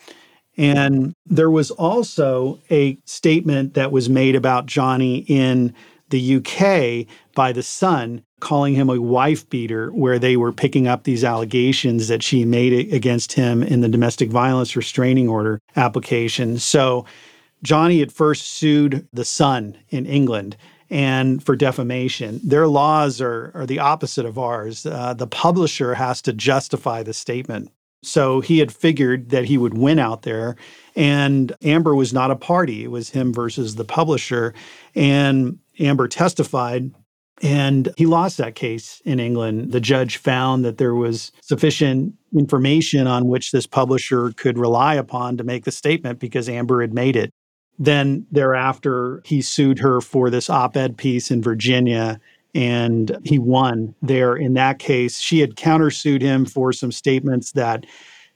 And 0.57 1.15
there 1.27 1.51
was 1.51 1.73
also 1.73 2.61
a 2.71 2.97
statement 3.05 3.75
that 3.75 3.91
was 3.91 4.09
made 4.09 4.37
about 4.37 4.67
Johnny 4.67 5.25
in 5.27 5.75
the 6.11 6.37
UK 6.37 7.07
by 7.35 7.53
the 7.53 7.63
Sun, 7.63 8.23
calling 8.41 8.75
him 8.75 8.91
a 8.91 9.01
wife 9.01 9.49
beater, 9.49 9.91
where 9.91 10.19
they 10.19 10.37
were 10.37 10.53
picking 10.53 10.87
up 10.87 11.05
these 11.05 11.25
allegations 11.25 12.09
that 12.09 12.23
she 12.23 12.45
made 12.45 12.93
against 12.93 13.33
him 13.33 13.63
in 13.63 13.81
the 13.81 13.89
domestic 13.89 14.31
violence 14.31 14.77
restraining 14.77 15.29
order 15.29 15.61
application. 15.77 16.59
So 16.59 17.05
Johnny 17.63 18.01
had 18.01 18.13
first 18.13 18.47
sued 18.47 19.09
the 19.13 19.25
Sun 19.25 19.79
in 19.89 20.07
England 20.07 20.57
and 20.91 21.43
for 21.43 21.57
defamation. 21.57 22.41
Their 22.45 22.69
laws 22.69 23.21
are, 23.21 23.51
are 23.55 23.67
the 23.67 23.79
opposite 23.79 24.27
of 24.27 24.39
ours. 24.39 24.87
Uh, 24.87 25.15
the 25.15 25.27
publisher 25.27 25.95
has 25.95 26.21
to 26.23 26.33
justify 26.33 27.03
the 27.03 27.15
statement. 27.15 27.73
So 28.03 28.41
he 28.41 28.59
had 28.59 28.71
figured 28.71 29.31
that 29.31 29.47
he 29.47 29.57
would 29.57 29.77
win 29.77 29.99
out 29.99 30.23
there. 30.23 30.57
And 30.95 31.53
Amber 31.63 31.95
was 31.95 32.13
not 32.13 32.31
a 32.31 32.37
party, 32.37 32.85
it 32.85 32.91
was 32.91 33.11
him 33.11 33.33
versus 33.33 33.77
the 33.77 33.85
publisher. 33.85 34.55
And 34.95 35.59
Amber 35.79 36.09
testified 36.09 36.91
And 37.43 37.93
he 37.97 38.07
lost 38.07 38.39
that 38.39 38.55
case 38.55 39.03
in 39.05 39.19
England. 39.19 39.73
The 39.73 39.81
judge 39.81 40.19
found 40.19 40.65
that 40.65 40.79
there 40.79 40.95
was 40.95 41.33
sufficient 41.43 42.15
information 42.33 43.07
on 43.07 43.27
which 43.27 43.51
this 43.51 43.67
publisher 43.67 44.31
could 44.33 44.57
rely 44.57 44.95
upon 44.95 45.37
to 45.37 45.45
make 45.45 45.65
the 45.65 45.73
statement 45.73 46.21
because 46.21 46.49
Amber 46.49 46.81
had 46.81 46.95
made 46.95 47.17
it. 47.17 47.31
Then 47.79 48.27
thereafter, 48.31 49.21
he 49.25 49.43
sued 49.43 49.81
her 49.81 50.01
for 50.01 50.31
this 50.31 50.49
op 50.49 50.77
ed 50.77 50.97
piece 50.97 51.31
in 51.31 51.43
Virginia 51.43 52.21
and 52.55 53.19
he 53.25 53.39
won 53.39 53.97
there 54.01 54.37
in 54.37 54.55
that 54.55 54.79
case. 54.79 55.19
She 55.19 55.41
had 55.41 55.57
countersued 55.57 56.23
him 56.23 56.47
for 56.47 56.73
some 56.73 56.93
statements 56.93 57.51
that 57.53 57.85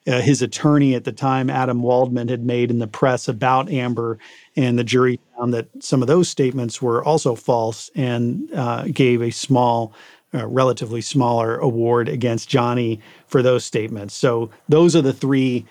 uh, 0.08 0.20
his 0.20 0.40
attorney 0.42 0.94
at 0.94 1.04
the 1.04 1.12
time, 1.12 1.50
Adam 1.50 1.82
Waldman, 1.82 2.28
had 2.28 2.44
made 2.44 2.70
in 2.70 2.78
the 2.78 2.86
press 2.86 3.28
about 3.28 3.70
Amber, 3.70 4.18
and 4.56 4.78
the 4.78 4.84
jury 4.84 5.20
found 5.36 5.52
that 5.52 5.68
some 5.80 6.02
of 6.02 6.08
those 6.08 6.28
statements 6.28 6.80
were 6.80 7.04
also 7.04 7.34
false 7.34 7.90
and 7.94 8.48
uh, 8.54 8.84
gave 8.84 9.20
a 9.20 9.30
small, 9.30 9.92
uh, 10.32 10.46
relatively 10.46 11.02
smaller 11.02 11.58
award 11.58 12.08
against 12.08 12.48
Johnny 12.48 13.00
for 13.26 13.42
those 13.42 13.64
statements. 13.64 14.14
So 14.14 14.50
those 14.68 14.96
are 14.96 15.02
the 15.02 15.12
three 15.12 15.66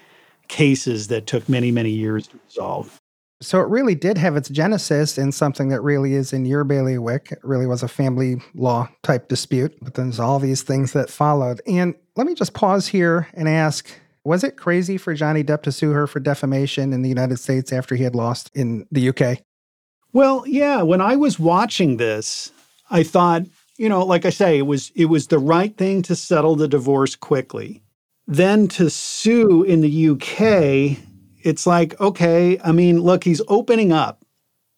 cases 0.48 1.08
that 1.08 1.25
took 1.25 1.50
many, 1.50 1.72
many 1.72 1.89
years 1.89 2.27
to 2.27 2.39
resolve. 2.46 3.00
So 3.39 3.60
it 3.62 3.67
really 3.67 3.94
did 3.94 4.17
have 4.17 4.36
its 4.36 4.50
genesis 4.50 5.17
in 5.17 5.32
something 5.32 5.70
that 5.70 5.82
really 5.82 6.13
is 6.13 6.34
in 6.34 6.46
your 6.46 6.63
bailiwick. 6.63 7.32
It 7.32 7.39
really 7.44 7.67
was 7.67 7.84
a 7.84 7.88
family 7.88 8.41
law 8.56 8.89
type 9.03 9.27
dispute, 9.27 9.75
but 9.82 9.94
then 9.94 10.08
there's 10.08 10.20
all 10.20 10.39
these 10.39 10.63
things 10.63 10.94
that 10.94 11.10
followed. 11.10 11.62
And 11.67 11.94
let 12.15 12.25
me 12.25 12.34
just 12.34 12.53
pause 12.53 12.88
here 12.88 13.27
and 13.36 13.48
ask 13.48 13.91
was 14.27 14.43
it 14.43 14.57
crazy 14.57 14.98
for 14.98 15.13
Johnny 15.13 15.43
Depp 15.43 15.63
to 15.63 15.72
sue 15.72 15.91
her 15.91 16.05
for 16.05 16.19
defamation 16.19 16.93
in 16.93 17.01
the 17.01 17.10
United 17.10 17.38
States 17.38 17.72
after 17.72 17.96
he 17.96 18.03
had 18.03 18.15
lost 18.15 18.51
in 18.53 18.86
the 18.91 19.10
UK? 19.10 19.39
Well, 20.13 20.43
yeah, 20.46 20.81
when 20.81 21.01
I 21.01 21.15
was 21.15 21.39
watching 21.39 21.98
this, 21.98 22.51
I 22.89 23.03
thought, 23.03 23.43
you 23.77 23.89
know, 23.89 24.03
like 24.03 24.25
I 24.25 24.29
say, 24.29 24.57
it 24.57 24.67
was 24.67 24.91
it 24.96 25.05
was 25.05 25.27
the 25.27 25.39
right 25.39 25.75
thing 25.77 26.01
to 26.03 26.15
settle 26.15 26.55
the 26.55 26.67
divorce 26.67 27.15
quickly. 27.15 27.81
Then 28.27 28.67
to 28.69 28.89
sue 28.89 29.63
in 29.63 29.81
the 29.81 30.10
UK 30.10 30.98
it's 31.48 31.65
like, 31.65 32.00
okay, 32.01 32.60
I 32.62 32.74
mean, 32.74 33.01
look, 33.01 33.24
he's 33.24 33.41
opening 33.48 33.93
up. 33.93 34.25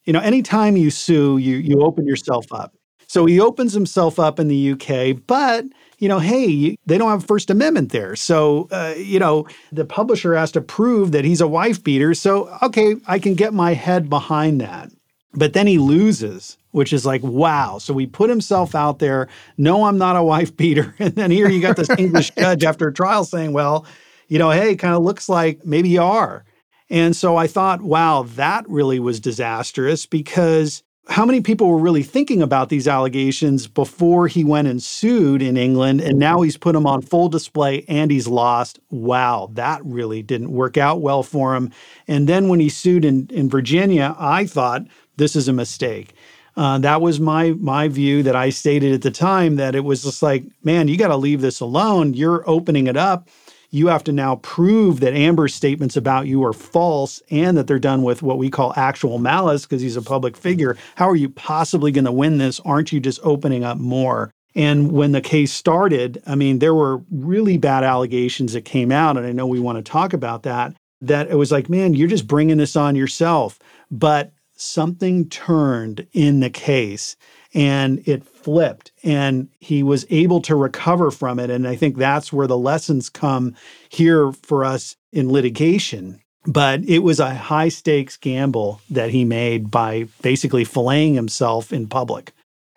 You 0.06 0.14
know, 0.14 0.20
anytime 0.20 0.78
you 0.78 0.92
sue, 0.92 1.38
you 1.38 1.58
you 1.58 1.82
open 1.82 2.06
yourself 2.06 2.46
up. 2.52 2.76
So 3.08 3.26
he 3.26 3.40
opens 3.40 3.74
himself 3.74 4.20
up 4.20 4.40
in 4.40 4.48
the 4.50 4.72
UK, 4.74 5.20
but 5.26 5.66
you 6.00 6.08
know, 6.08 6.20
hey, 6.20 6.78
they 6.86 6.98
don't 6.98 7.12
have 7.12 7.26
First 7.26 7.50
Amendment 7.50 7.92
there. 7.92 8.16
So, 8.16 8.68
uh, 8.72 8.96
you 8.98 9.20
know, 9.20 9.48
the 9.72 9.86
publisher 9.86 10.34
has 10.34 10.52
to 10.54 10.62
prove 10.62 11.12
that 11.12 11.26
he's 11.26 11.42
a 11.42 11.48
wife 11.48 11.84
beater. 11.84 12.14
So, 12.14 12.58
okay, 12.64 12.96
I 13.06 13.20
can 13.20 13.36
get 13.36 13.54
my 13.54 13.74
head 13.74 14.10
behind 14.10 14.62
that. 14.62 14.92
But 15.34 15.54
then 15.54 15.68
he 15.68 15.78
loses, 15.78 16.58
which 16.72 16.94
is 16.94 17.06
like, 17.06 17.22
wow. 17.22 17.78
So 17.78 17.96
he 17.98 18.08
put 18.08 18.30
himself 18.30 18.74
out 18.74 19.00
there. 19.00 19.28
No, 19.58 19.84
I'm 19.84 19.98
not 19.98 20.16
a 20.16 20.24
wife 20.24 20.56
beater. 20.56 20.96
And 21.00 21.14
then 21.16 21.32
here 21.32 21.50
you 21.50 21.62
got 21.62 21.76
this 21.76 21.90
English 21.98 22.32
judge 22.38 22.64
after 22.64 22.88
a 22.88 22.94
trial 22.94 23.26
saying, 23.26 23.54
well, 23.54 23.86
you 24.28 24.40
know, 24.40 24.52
hey, 24.52 24.76
kind 24.76 24.96
of 24.96 25.04
looks 25.04 25.28
like 25.28 25.66
maybe 25.66 25.90
you 25.90 26.02
are. 26.02 26.46
And 26.90 27.16
so 27.16 27.36
I 27.36 27.48
thought, 27.48 27.82
wow, 27.82 28.24
that 28.36 28.68
really 28.68 29.00
was 29.00 29.20
disastrous 29.20 30.06
because 30.06 30.82
how 31.10 31.26
many 31.26 31.42
people 31.42 31.68
were 31.68 31.80
really 31.80 32.04
thinking 32.04 32.42
about 32.42 32.70
these 32.70 32.88
allegations 32.88 33.68
before 33.68 34.28
he 34.28 34.44
went 34.44 34.68
and 34.68 34.82
sued 34.82 35.42
in 35.42 35.58
England 35.58 36.02
and 36.02 36.20
now 36.20 36.42
he's 36.42 36.56
put 36.56 36.74
them 36.74 36.86
on 36.86 37.02
full 37.02 37.28
display 37.28 37.84
and 37.88 38.12
he's 38.12 38.28
lost? 38.28 38.80
Wow, 38.92 39.50
that 39.54 39.84
really 39.84 40.22
didn't 40.22 40.52
work 40.52 40.78
out 40.78 41.02
well 41.02 41.24
for 41.24 41.56
him. 41.56 41.72
And 42.08 42.30
then 42.30 42.48
when 42.48 42.60
he 42.60 42.70
sued 42.70 43.06
in, 43.06 43.28
in 43.32 43.50
Virginia, 43.50 44.16
I 44.20 44.46
thought 44.46 44.86
this 45.18 45.36
is 45.36 45.48
a 45.48 45.54
mistake. 45.54 46.14
Uh, 46.56 46.78
that 46.78 47.02
was 47.02 47.20
my 47.20 47.52
my 47.52 47.88
view 47.88 48.22
that 48.24 48.36
I 48.36 48.50
stated 48.50 48.94
at 48.94 49.02
the 49.02 49.12
time 49.12 49.56
that 49.56 49.76
it 49.76 49.84
was 49.84 50.04
just 50.04 50.22
like, 50.22 50.44
man, 50.64 50.88
you 50.88 50.98
got 50.98 51.08
to 51.08 51.18
leave 51.18 51.42
this 51.42 51.60
alone. 51.60 52.14
You're 52.14 52.48
opening 52.48 52.88
it 52.88 52.98
up 52.98 53.30
you 53.72 53.88
have 53.88 54.04
to 54.06 54.12
now 54.12 54.38
prove 54.38 55.00
that 55.00 55.14
Amber's 55.14 55.54
statements 55.54 55.96
about 55.96 56.28
you 56.28 56.44
are 56.44 56.54
false 56.54 57.22
and 57.30 57.58
that 57.58 57.68
they're 57.68 57.80
done 57.80 58.04
with 58.04 58.22
what 58.22 58.38
we 58.38 58.50
call 58.50 58.74
actual 58.76 59.20
malice 59.20 59.66
because 59.66 59.82
he's 59.82 59.96
a 59.96 60.02
public 60.02 60.36
figure. 60.36 60.78
How 60.96 61.10
are 61.10 61.16
you 61.16 61.30
possibly 61.30 61.92
going 61.92 62.06
to 62.06 62.12
win 62.12 62.38
this? 62.38 62.60
Aren't 62.62 62.92
you 62.92 63.00
just 63.00 63.20
opening 63.24 63.64
up 63.64 63.78
more? 63.78 64.32
And 64.56 64.92
when 64.92 65.12
the 65.12 65.22
case 65.22 65.54
started, 65.54 66.22
I 66.26 66.36
mean, 66.36 66.60
there 66.60 66.74
were 66.74 67.02
really 67.12 67.58
bad 67.58 67.84
allegations 67.84 68.54
that 68.54 68.66
came 68.66 68.92
out. 68.92 69.18
And 69.18 69.26
I 69.26 69.32
know 69.32 69.46
we 69.46 69.60
want 69.60 69.78
to 69.78 69.92
talk 69.92 70.14
about 70.14 70.44
that. 70.44 70.76
That 71.02 71.30
it 71.30 71.36
was 71.36 71.52
like, 71.52 71.70
man, 71.70 71.94
you're 71.94 72.10
just 72.10 72.28
bringing 72.28 72.58
this 72.58 72.76
on 72.76 72.96
yourself. 72.96 73.60
But 73.90 74.34
something 74.56 75.30
turned 75.30 76.06
in 76.12 76.42
the 76.42 76.50
case 76.50 77.16
and 77.54 78.08
it 78.08 78.24
flipped 78.24 78.92
and 79.04 79.50
he 79.60 79.82
was 79.82 80.06
able 80.10 80.42
to 80.42 80.56
recover 80.56 81.12
from 81.12 81.40
it. 81.40 81.50
And 81.50 81.68
i 81.68 81.76
think 81.76 81.98
that's 81.98 82.32
where 82.32 82.48
the 82.48 82.58
lessons 82.58 83.10
come 83.10 83.56
here 83.90 84.32
for 84.32 84.64
us 84.64 84.96
in 85.12 85.32
litigation. 85.32 86.22
But 86.46 86.84
it 86.88 87.00
was 87.00 87.20
a 87.20 87.34
high 87.34 87.70
stakes 87.70 88.18
gamble 88.18 88.82
that 88.90 89.10
he 89.10 89.26
made 89.26 89.70
by 89.70 90.08
basically 90.22 90.64
filleting 90.64 91.16
himself 91.16 91.74
in 91.74 91.88
public. 91.88 92.32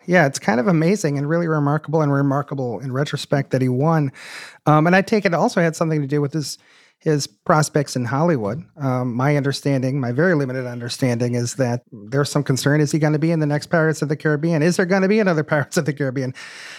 Yeah, 0.05 0.25
it's 0.25 0.39
kind 0.39 0.59
of 0.59 0.67
amazing 0.67 1.17
and 1.17 1.29
really 1.29 1.47
remarkable 1.47 2.01
and 2.01 2.11
remarkable 2.11 2.79
in 2.79 2.91
retrospect 2.91 3.51
that 3.51 3.61
he 3.61 3.69
won. 3.69 4.11
Um, 4.65 4.85
and 4.85 4.95
I 4.95 5.01
take 5.01 5.25
it 5.25 5.33
also 5.33 5.61
had 5.61 5.77
something 5.77 6.01
to 6.01 6.07
do 6.07 6.19
with 6.19 6.33
his 6.33 6.57
his 7.03 7.27
prospects 7.27 7.97
in 7.97 8.05
Hollywood. 8.05 8.63
Um, 8.77 9.13
my 9.13 9.35
understanding, 9.35 9.99
my 9.99 10.13
very 10.13 10.35
limited 10.35 10.65
understanding, 10.65 11.35
is 11.35 11.55
that 11.55 11.83
there's 11.91 12.31
some 12.31 12.43
concern: 12.43 12.79
is 12.79 12.93
he 12.93 12.99
going 12.99 13.13
to 13.13 13.19
be 13.19 13.31
in 13.31 13.39
the 13.39 13.45
next 13.45 13.67
Pirates 13.67 14.01
of 14.01 14.07
the 14.07 14.15
Caribbean? 14.15 14.63
Is 14.63 14.77
there 14.77 14.85
going 14.85 15.01
to 15.01 15.09
be 15.09 15.19
another 15.19 15.43
Pirates 15.53 15.75
of 15.77 15.85
the 15.85 15.93
Caribbean, 15.93 16.33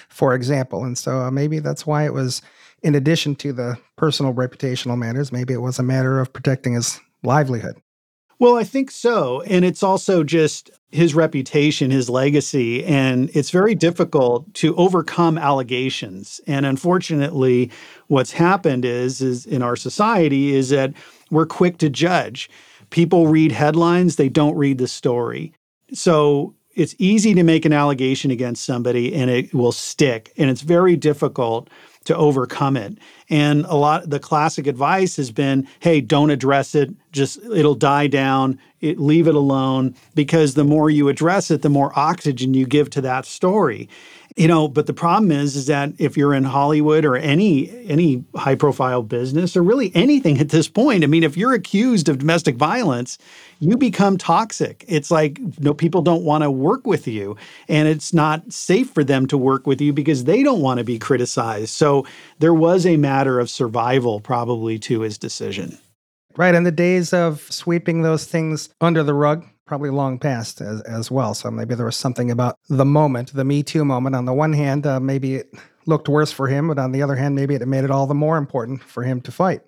for 0.09 0.35
example? 0.35 0.85
And 0.85 0.97
so 0.97 1.21
uh, 1.21 1.31
maybe 1.31 1.59
that's 1.59 1.87
why 1.87 2.07
it 2.07 2.15
was, 2.15 2.41
in 2.83 2.95
addition 2.95 3.35
to 3.37 3.53
the 3.53 3.79
personal 3.97 4.33
reputational 4.33 4.97
matters, 4.97 5.31
maybe 5.31 5.53
it 5.53 5.63
was 5.63 5.79
a 5.79 5.83
matter 5.83 6.19
of 6.21 6.33
protecting 6.33 6.73
his 6.73 7.01
livelihood. 7.23 7.77
Well, 8.45 8.59
I 8.59 8.65
think 8.65 8.91
so. 8.91 9.41
And 9.47 9.65
it's 9.65 9.83
also 9.83 10.23
just 10.23 10.71
his 10.91 11.15
reputation, 11.15 11.91
his 11.91 12.11
legacy. 12.11 12.85
And 12.85 13.31
it's 13.33 13.49
very 13.49 13.75
difficult 13.75 14.53
to 14.57 14.77
overcome 14.77 15.39
allegations. 15.39 16.43
And 16.47 16.67
unfortunately, 16.67 17.71
what's 18.09 18.33
happened 18.33 18.85
is, 18.85 19.23
is 19.23 19.47
in 19.47 19.63
our 19.63 19.77
society 19.77 20.55
is 20.55 20.69
that 20.69 20.93
we're 21.31 21.47
quick 21.47 21.79
to 21.79 21.89
judge. 21.89 22.51
People 22.91 23.29
read 23.29 23.51
headlines, 23.51 24.17
they 24.17 24.29
don't 24.29 24.59
read 24.59 24.77
the 24.77 24.89
story. 24.89 25.55
So 25.95 26.55
it's 26.75 26.95
easy 26.99 27.33
to 27.33 27.45
make 27.45 27.65
an 27.65 27.73
allegation 27.73 28.31
against 28.31 28.67
somebody 28.67 29.15
and 29.15 29.31
it 29.31 29.55
will 29.55 29.73
stick. 29.73 30.35
And 30.37 30.51
it's 30.51 30.61
very 30.61 30.97
difficult 30.97 31.71
to 32.05 32.17
overcome 32.17 32.77
it. 32.77 32.99
And 33.31 33.65
a 33.67 33.75
lot 33.75 34.11
the 34.11 34.21
classic 34.21 34.67
advice 34.67 35.17
has 35.17 35.31
been, 35.31 35.67
hey, 35.81 36.01
don't 36.01 36.31
address 36.31 36.75
it, 36.75 36.91
just 37.13 37.39
it'll 37.45 37.75
die 37.75 38.07
down, 38.07 38.59
it, 38.81 38.99
leave 38.99 39.27
it 39.27 39.35
alone 39.35 39.95
because 40.15 40.55
the 40.55 40.65
more 40.65 40.91
you 40.91 41.09
address 41.09 41.51
it, 41.51 41.63
the 41.63 41.69
more 41.69 41.93
oxygen 41.99 42.55
you 42.55 42.67
give 42.67 42.91
to 42.91 43.01
that 43.01 43.25
story. 43.25 43.89
You 44.37 44.49
know, 44.49 44.67
but 44.67 44.87
the 44.87 44.93
problem 44.93 45.31
is 45.31 45.55
is 45.55 45.67
that 45.67 45.93
if 45.99 46.17
you're 46.17 46.35
in 46.35 46.43
Hollywood 46.43 47.05
or 47.05 47.17
any 47.17 47.71
any 47.89 48.25
high 48.35 48.57
profile 48.57 49.05
business 49.05 49.57
or 49.57 49.63
really 49.63 49.93
anything 49.95 50.39
at 50.39 50.49
this 50.49 50.67
point, 50.67 51.05
I 51.05 51.07
mean, 51.07 51.23
if 51.23 51.37
you're 51.37 51.55
accused 51.55 52.09
of 52.09 52.19
domestic 52.19 52.57
violence, 52.57 53.17
you 53.61 53.77
become 53.77 54.19
toxic. 54.19 54.85
It's 54.89 55.13
like 55.13 55.39
know, 55.61 55.73
people 55.73 56.03
don't 56.03 56.25
want 56.25 56.43
to 56.43 56.51
work 56.51 56.85
with 56.85 57.07
you 57.07 57.37
and 57.69 57.87
it's 57.87 58.13
not 58.13 58.53
safe 58.53 58.91
for 58.91 59.05
them 59.05 59.27
to 59.29 59.39
work 59.39 59.69
with 59.69 59.81
you 59.81 59.93
because 59.93 60.25
they 60.25 60.43
don't 60.43 60.61
want 60.61 60.79
to 60.79 60.85
be 60.85 60.99
criticized. 60.99 61.71
So 61.71 62.05
there 62.41 62.55
was 62.55 62.87
a 62.87 62.97
matter 62.97 63.39
of 63.39 63.49
survival 63.49 64.19
probably 64.19 64.81
to 64.81 65.03
his 65.03 65.17
decision. 65.17 65.79
Right, 66.37 66.57
and 66.57 66.67
the 66.67 66.73
days 66.73 67.13
of 67.13 67.41
sweeping 67.53 68.03
those 68.03 68.25
things 68.25 68.69
under 68.81 69.05
the 69.05 69.15
rug 69.15 69.47
probably 69.67 69.91
long 69.91 70.19
past 70.19 70.61
as, 70.61 70.81
as 70.83 71.11
well. 71.11 71.35
So 71.35 71.51
maybe 71.51 71.75
there 71.75 71.87
was 71.87 71.97
something 71.97 72.31
about 72.31 72.59
the 72.69 72.85
moment, 72.85 73.33
the 73.33 73.45
Me 73.45 73.63
Too 73.63 73.85
moment. 73.85 74.15
On 74.15 74.25
the 74.25 74.33
one 74.33 74.53
hand, 74.53 74.87
uh, 74.87 75.01
maybe 75.01 75.37
it 75.37 75.53
looked 75.87 76.09
worse 76.09 76.33
for 76.33 76.49
him, 76.49 76.69
but 76.69 76.79
on 76.79 76.93
the 76.93 77.03
other 77.03 77.17
hand, 77.17 77.35
maybe 77.35 77.55
it 77.55 77.67
made 77.67 77.85
it 77.85 77.91
all 77.91 78.07
the 78.07 78.15
more 78.15 78.37
important 78.37 78.83
for 78.83 79.03
him 79.03 79.21
to 79.23 79.33
fight. 79.33 79.63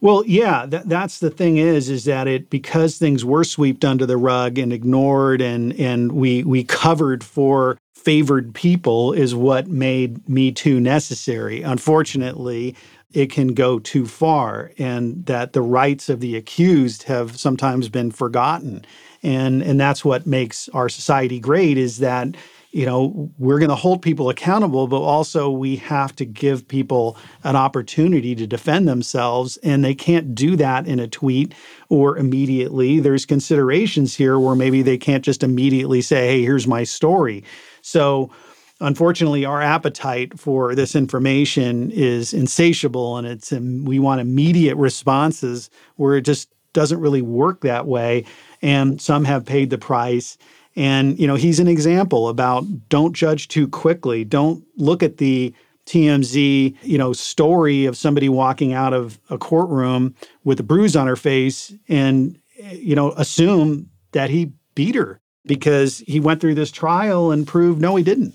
Well, 0.00 0.24
yeah, 0.26 0.66
that, 0.66 0.88
that's 0.88 1.20
the 1.20 1.30
thing 1.30 1.56
is, 1.56 1.88
is 1.88 2.04
that 2.04 2.26
it 2.26 2.50
because 2.50 2.98
things 2.98 3.24
were 3.24 3.44
swept 3.44 3.84
under 3.84 4.04
the 4.04 4.16
rug 4.16 4.58
and 4.58 4.72
ignored, 4.72 5.40
and 5.40 5.72
and 5.80 6.12
we 6.12 6.44
we 6.44 6.64
covered 6.64 7.24
for 7.24 7.78
favored 7.94 8.54
people 8.54 9.12
is 9.12 9.34
what 9.34 9.68
made 9.68 10.28
Me 10.28 10.52
Too 10.52 10.78
necessary. 10.78 11.62
Unfortunately, 11.62 12.76
it 13.14 13.30
can 13.30 13.54
go 13.54 13.78
too 13.78 14.06
far, 14.06 14.72
and 14.78 15.24
that 15.26 15.52
the 15.52 15.62
rights 15.62 16.08
of 16.08 16.20
the 16.20 16.36
accused 16.36 17.04
have 17.04 17.38
sometimes 17.38 17.88
been 17.88 18.10
forgotten 18.10 18.84
and 19.24 19.62
and 19.62 19.80
that's 19.80 20.04
what 20.04 20.26
makes 20.26 20.68
our 20.68 20.88
society 20.88 21.40
great 21.40 21.78
is 21.78 21.98
that 21.98 22.36
you 22.74 22.84
know, 22.84 23.30
we're 23.38 23.60
going 23.60 23.68
to 23.68 23.76
hold 23.76 24.02
people 24.02 24.28
accountable, 24.28 24.88
but 24.88 25.00
also 25.00 25.48
we 25.48 25.76
have 25.76 26.14
to 26.16 26.24
give 26.24 26.66
people 26.66 27.16
an 27.44 27.54
opportunity 27.54 28.34
to 28.34 28.48
defend 28.48 28.88
themselves. 28.88 29.56
And 29.58 29.84
they 29.84 29.94
can't 29.94 30.34
do 30.34 30.56
that 30.56 30.88
in 30.88 30.98
a 30.98 31.06
tweet 31.06 31.54
or 31.88 32.18
immediately. 32.18 32.98
There's 32.98 33.26
considerations 33.26 34.16
here 34.16 34.40
where 34.40 34.56
maybe 34.56 34.82
they 34.82 34.98
can't 34.98 35.24
just 35.24 35.44
immediately 35.44 36.02
say, 36.02 36.26
hey, 36.26 36.42
here's 36.42 36.66
my 36.66 36.82
story. 36.82 37.44
So, 37.80 38.32
unfortunately 38.80 39.44
our 39.44 39.62
appetite 39.62 40.38
for 40.38 40.74
this 40.74 40.94
information 40.94 41.90
is 41.90 42.34
insatiable 42.34 43.16
and 43.16 43.26
it's 43.26 43.52
um, 43.52 43.84
we 43.84 43.98
want 43.98 44.20
immediate 44.20 44.76
responses 44.76 45.70
where 45.96 46.16
it 46.16 46.22
just 46.22 46.48
doesn't 46.72 47.00
really 47.00 47.22
work 47.22 47.60
that 47.60 47.86
way 47.86 48.24
and 48.62 49.00
some 49.00 49.24
have 49.24 49.44
paid 49.44 49.70
the 49.70 49.78
price 49.78 50.36
and 50.76 51.18
you 51.18 51.26
know 51.26 51.36
he's 51.36 51.60
an 51.60 51.68
example 51.68 52.28
about 52.28 52.64
don't 52.88 53.14
judge 53.14 53.48
too 53.48 53.68
quickly 53.68 54.24
don't 54.24 54.64
look 54.76 55.02
at 55.02 55.18
the 55.18 55.54
TMZ, 55.86 56.74
you 56.82 56.96
know, 56.96 57.12
story 57.12 57.84
of 57.84 57.94
somebody 57.94 58.30
walking 58.30 58.72
out 58.72 58.94
of 58.94 59.18
a 59.28 59.36
courtroom 59.36 60.14
with 60.42 60.58
a 60.58 60.62
bruise 60.62 60.96
on 60.96 61.06
her 61.06 61.14
face 61.14 61.74
and 61.88 62.38
you 62.72 62.94
know, 62.94 63.12
assume 63.12 63.90
that 64.12 64.30
he 64.30 64.52
beat 64.74 64.94
her 64.94 65.20
because 65.46 65.98
he 66.06 66.20
went 66.20 66.40
through 66.40 66.54
this 66.54 66.70
trial 66.70 67.30
and 67.30 67.46
proved 67.46 67.80
no 67.80 67.96
he 67.96 68.04
didn't. 68.04 68.34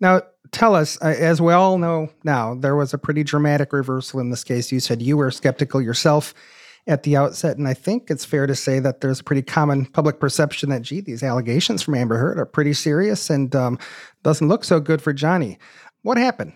Now, 0.00 0.22
tell 0.52 0.74
us, 0.74 0.96
uh, 1.02 1.14
as 1.18 1.40
we 1.40 1.52
all 1.52 1.78
know 1.78 2.10
now, 2.24 2.54
there 2.54 2.76
was 2.76 2.94
a 2.94 2.98
pretty 2.98 3.24
dramatic 3.24 3.72
reversal 3.72 4.20
in 4.20 4.30
this 4.30 4.44
case. 4.44 4.70
You 4.70 4.80
said 4.80 5.02
you 5.02 5.16
were 5.16 5.30
skeptical 5.30 5.82
yourself 5.82 6.34
at 6.86 7.02
the 7.02 7.16
outset, 7.16 7.58
and 7.58 7.68
I 7.68 7.74
think 7.74 8.10
it's 8.10 8.24
fair 8.24 8.46
to 8.46 8.54
say 8.54 8.78
that 8.80 9.00
there's 9.00 9.20
a 9.20 9.24
pretty 9.24 9.42
common 9.42 9.86
public 9.86 10.20
perception 10.20 10.70
that, 10.70 10.82
gee, 10.82 11.00
these 11.00 11.22
allegations 11.22 11.82
from 11.82 11.94
Amber 11.94 12.16
Heard 12.16 12.38
are 12.38 12.46
pretty 12.46 12.72
serious 12.72 13.28
and 13.28 13.54
um, 13.54 13.78
doesn't 14.22 14.48
look 14.48 14.64
so 14.64 14.80
good 14.80 15.02
for 15.02 15.12
Johnny. 15.12 15.58
What 16.02 16.16
happened? 16.16 16.52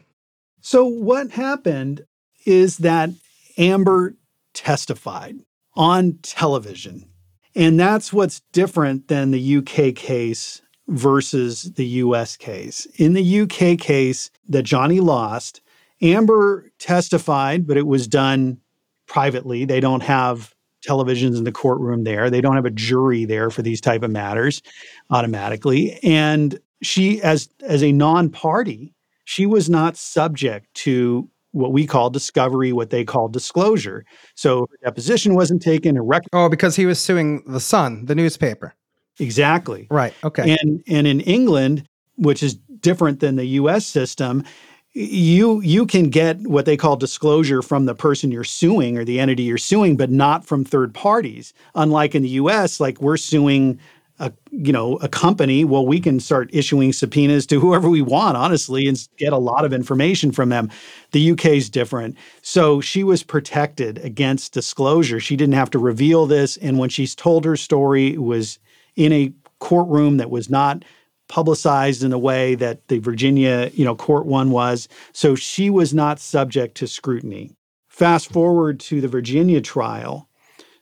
So, 0.60 0.86
what 0.86 1.32
happened 1.32 2.02
is 2.46 2.78
that 2.78 3.10
Amber 3.58 4.16
testified 4.54 5.36
on 5.74 6.18
television. 6.22 7.08
And 7.54 7.78
that's 7.78 8.12
what's 8.12 8.40
different 8.52 9.08
than 9.08 9.30
the 9.30 9.56
UK 9.58 9.94
case 9.94 10.62
versus 10.88 11.72
the 11.74 11.86
US 11.86 12.36
case. 12.36 12.86
In 12.96 13.14
the 13.14 13.40
UK 13.40 13.78
case 13.78 14.30
that 14.48 14.62
Johnny 14.62 15.00
lost, 15.00 15.60
Amber 16.00 16.70
testified, 16.78 17.66
but 17.66 17.76
it 17.76 17.86
was 17.86 18.06
done 18.08 18.58
privately. 19.06 19.64
They 19.64 19.80
don't 19.80 20.02
have 20.02 20.54
televisions 20.86 21.38
in 21.38 21.44
the 21.44 21.52
courtroom 21.52 22.04
there. 22.04 22.28
They 22.28 22.40
don't 22.40 22.56
have 22.56 22.64
a 22.64 22.70
jury 22.70 23.24
there 23.24 23.50
for 23.50 23.62
these 23.62 23.80
type 23.80 24.02
of 24.02 24.10
matters 24.10 24.62
automatically. 25.10 25.98
And 26.02 26.58
she 26.82 27.22
as 27.22 27.48
as 27.62 27.82
a 27.82 27.92
non-party, 27.92 28.92
she 29.24 29.46
was 29.46 29.70
not 29.70 29.96
subject 29.96 30.72
to 30.74 31.28
what 31.52 31.72
we 31.72 31.86
call 31.86 32.10
discovery, 32.10 32.72
what 32.72 32.90
they 32.90 33.04
call 33.04 33.28
disclosure. 33.28 34.04
So 34.34 34.66
her 34.70 34.78
deposition 34.82 35.34
wasn't 35.34 35.62
taken, 35.62 36.00
record. 36.00 36.30
Oh, 36.32 36.48
because 36.48 36.74
he 36.76 36.86
was 36.86 36.98
suing 36.98 37.42
the 37.46 37.60
Sun, 37.60 38.06
the 38.06 38.14
newspaper. 38.14 38.74
Exactly. 39.22 39.86
Right. 39.90 40.14
Okay. 40.24 40.56
And 40.60 40.82
and 40.88 41.06
in 41.06 41.20
England, 41.20 41.86
which 42.16 42.42
is 42.42 42.54
different 42.80 43.20
than 43.20 43.36
the 43.36 43.46
US 43.46 43.86
system, 43.86 44.44
you 44.92 45.60
you 45.62 45.86
can 45.86 46.10
get 46.10 46.38
what 46.40 46.66
they 46.66 46.76
call 46.76 46.96
disclosure 46.96 47.62
from 47.62 47.86
the 47.86 47.94
person 47.94 48.30
you're 48.30 48.44
suing 48.44 48.98
or 48.98 49.04
the 49.04 49.20
entity 49.20 49.44
you're 49.44 49.58
suing, 49.58 49.96
but 49.96 50.10
not 50.10 50.44
from 50.44 50.64
third 50.64 50.92
parties. 50.92 51.54
Unlike 51.74 52.14
in 52.16 52.22
the 52.22 52.28
US, 52.30 52.80
like 52.80 53.00
we're 53.00 53.16
suing 53.16 53.78
a 54.18 54.32
you 54.50 54.72
know 54.72 54.96
a 54.96 55.08
company 55.08 55.64
well 55.64 55.86
we 55.86 55.98
can 55.98 56.20
start 56.20 56.50
issuing 56.52 56.92
subpoenas 56.92 57.46
to 57.46 57.58
whoever 57.58 57.88
we 57.88 58.02
want 58.02 58.36
honestly 58.36 58.86
and 58.86 59.08
get 59.16 59.32
a 59.32 59.38
lot 59.38 59.64
of 59.64 59.72
information 59.72 60.30
from 60.30 60.48
them 60.50 60.70
the 61.12 61.30
UK 61.32 61.46
is 61.46 61.70
different 61.70 62.16
so 62.42 62.80
she 62.80 63.02
was 63.02 63.22
protected 63.22 63.98
against 63.98 64.52
disclosure 64.52 65.18
she 65.18 65.34
didn't 65.34 65.54
have 65.54 65.70
to 65.70 65.78
reveal 65.78 66.26
this 66.26 66.56
and 66.58 66.78
when 66.78 66.90
she's 66.90 67.14
told 67.14 67.44
her 67.44 67.56
story 67.56 68.12
it 68.12 68.22
was 68.22 68.58
in 68.96 69.12
a 69.12 69.32
courtroom 69.58 70.16
that 70.18 70.30
was 70.30 70.50
not 70.50 70.84
publicized 71.28 72.02
in 72.02 72.10
the 72.10 72.18
way 72.18 72.54
that 72.56 72.88
the 72.88 72.98
Virginia, 72.98 73.70
you 73.72 73.84
know, 73.84 73.94
court 73.94 74.26
one 74.26 74.50
was. 74.50 74.88
So 75.12 75.34
she 75.34 75.70
was 75.70 75.94
not 75.94 76.20
subject 76.20 76.76
to 76.76 76.86
scrutiny. 76.86 77.56
Fast 77.88 78.30
forward 78.30 78.80
to 78.80 79.00
the 79.00 79.08
Virginia 79.08 79.60
trial, 79.60 80.28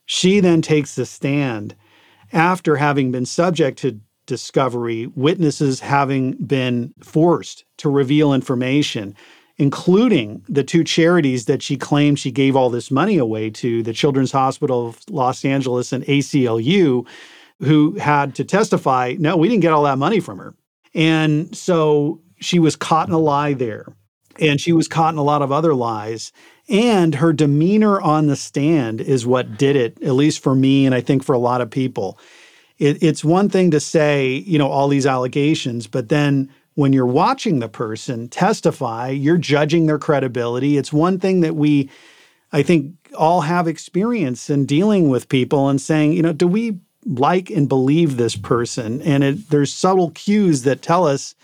she 0.07 0.40
then 0.40 0.61
takes 0.61 0.97
the 0.97 1.07
stand 1.07 1.76
after 2.33 2.76
having 2.76 3.12
been 3.12 3.26
subject 3.26 3.79
to 3.81 4.00
discovery, 4.26 5.07
witnesses 5.14 5.80
having 5.80 6.32
been 6.32 6.95
forced 7.02 7.65
to 7.78 7.89
reveal 7.89 8.32
information, 8.32 9.15
including 9.56 10.45
the 10.49 10.65
two 10.65 10.85
charities 10.85 11.45
that 11.45 11.63
she 11.63 11.76
claimed 11.76 12.19
she 12.19 12.30
gave 12.30 12.56
all 12.56 12.71
this 12.71 12.91
money 12.91 13.19
away 13.19 13.50
to 13.50 13.82
the 13.82 13.93
Children's 13.93 14.32
Hospital 14.32 14.89
of 14.89 15.00
Los 15.11 15.45
Angeles 15.45 15.93
and 15.93 16.04
ACLU 16.06 17.06
who 17.61 17.95
had 17.97 18.35
to 18.37 18.45
testify, 18.45 19.15
no, 19.19 19.37
we 19.37 19.49
didn't 19.49 19.63
get 19.63 19.73
all 19.73 19.85
that 19.85 19.99
money 19.99 20.21
from 20.21 20.39
her. 20.39 20.55
And 20.95 21.55
so 21.57 22.21
she 22.41 22.59
was 22.59 22.77
caught 22.77 23.09
in 23.09 23.15
a 23.15 23.19
lie 23.19 23.55
there. 23.55 23.87
And 24.39 24.61
she 24.61 24.73
was 24.73 24.89
caught 24.89 25.13
in 25.13 25.19
a 25.19 25.25
lot 25.25 25.43
of 25.43 25.53
other 25.53 25.75
lies. 25.75 26.33
And 26.69 27.17
her 27.17 27.33
demeanor 27.33 28.01
on 28.01 28.27
the 28.27 28.37
stand 28.37 29.01
is 29.01 29.27
what 29.27 29.59
did 29.59 29.77
it, 29.77 30.03
at 30.03 30.13
least 30.13 30.43
for 30.43 30.55
me, 30.55 30.87
and 30.87 30.95
I 30.95 31.01
think 31.01 31.25
for 31.25 31.35
a 31.35 31.39
lot 31.39 31.61
of 31.61 31.71
people. 31.71 32.19
It, 32.79 33.03
it's 33.03 33.25
one 33.25 33.49
thing 33.49 33.73
to 33.73 33.81
say, 33.81 34.29
you 34.29 34.59
know, 34.59 34.69
all 34.69 34.89
these 34.89 35.05
allegations, 35.05 35.87
but 35.87 36.09
then 36.09 36.51
when 36.75 36.93
you're 36.93 37.05
watching 37.05 37.59
the 37.59 37.69
person 37.69 38.29
testify, 38.29 39.11
you're 39.11 39.37
judging 39.37 39.87
their 39.87 39.99
credibility. 39.99 40.79
It's 40.79 40.93
one 40.93 41.19
thing 41.19 41.41
that 41.41 41.57
we, 41.57 41.91
I 42.53 42.63
think, 42.63 42.95
all 43.19 43.43
have 43.43 43.67
experience 43.67 44.49
in 44.49 44.65
dealing 44.65 45.09
with 45.09 45.29
people 45.29 45.69
and 45.69 45.81
saying, 45.81 46.13
you 46.13 46.23
know, 46.23 46.33
do 46.33 46.47
we 46.47 46.79
like 47.04 47.50
and 47.50 47.69
believe 47.69 48.17
this 48.17 48.36
person. 48.36 49.00
And 49.02 49.25
it, 49.25 49.50
there's 49.50 49.73
subtle 49.73 50.10
cues 50.10 50.63
that 50.63 50.82
tell 50.82 51.06
us, 51.06 51.34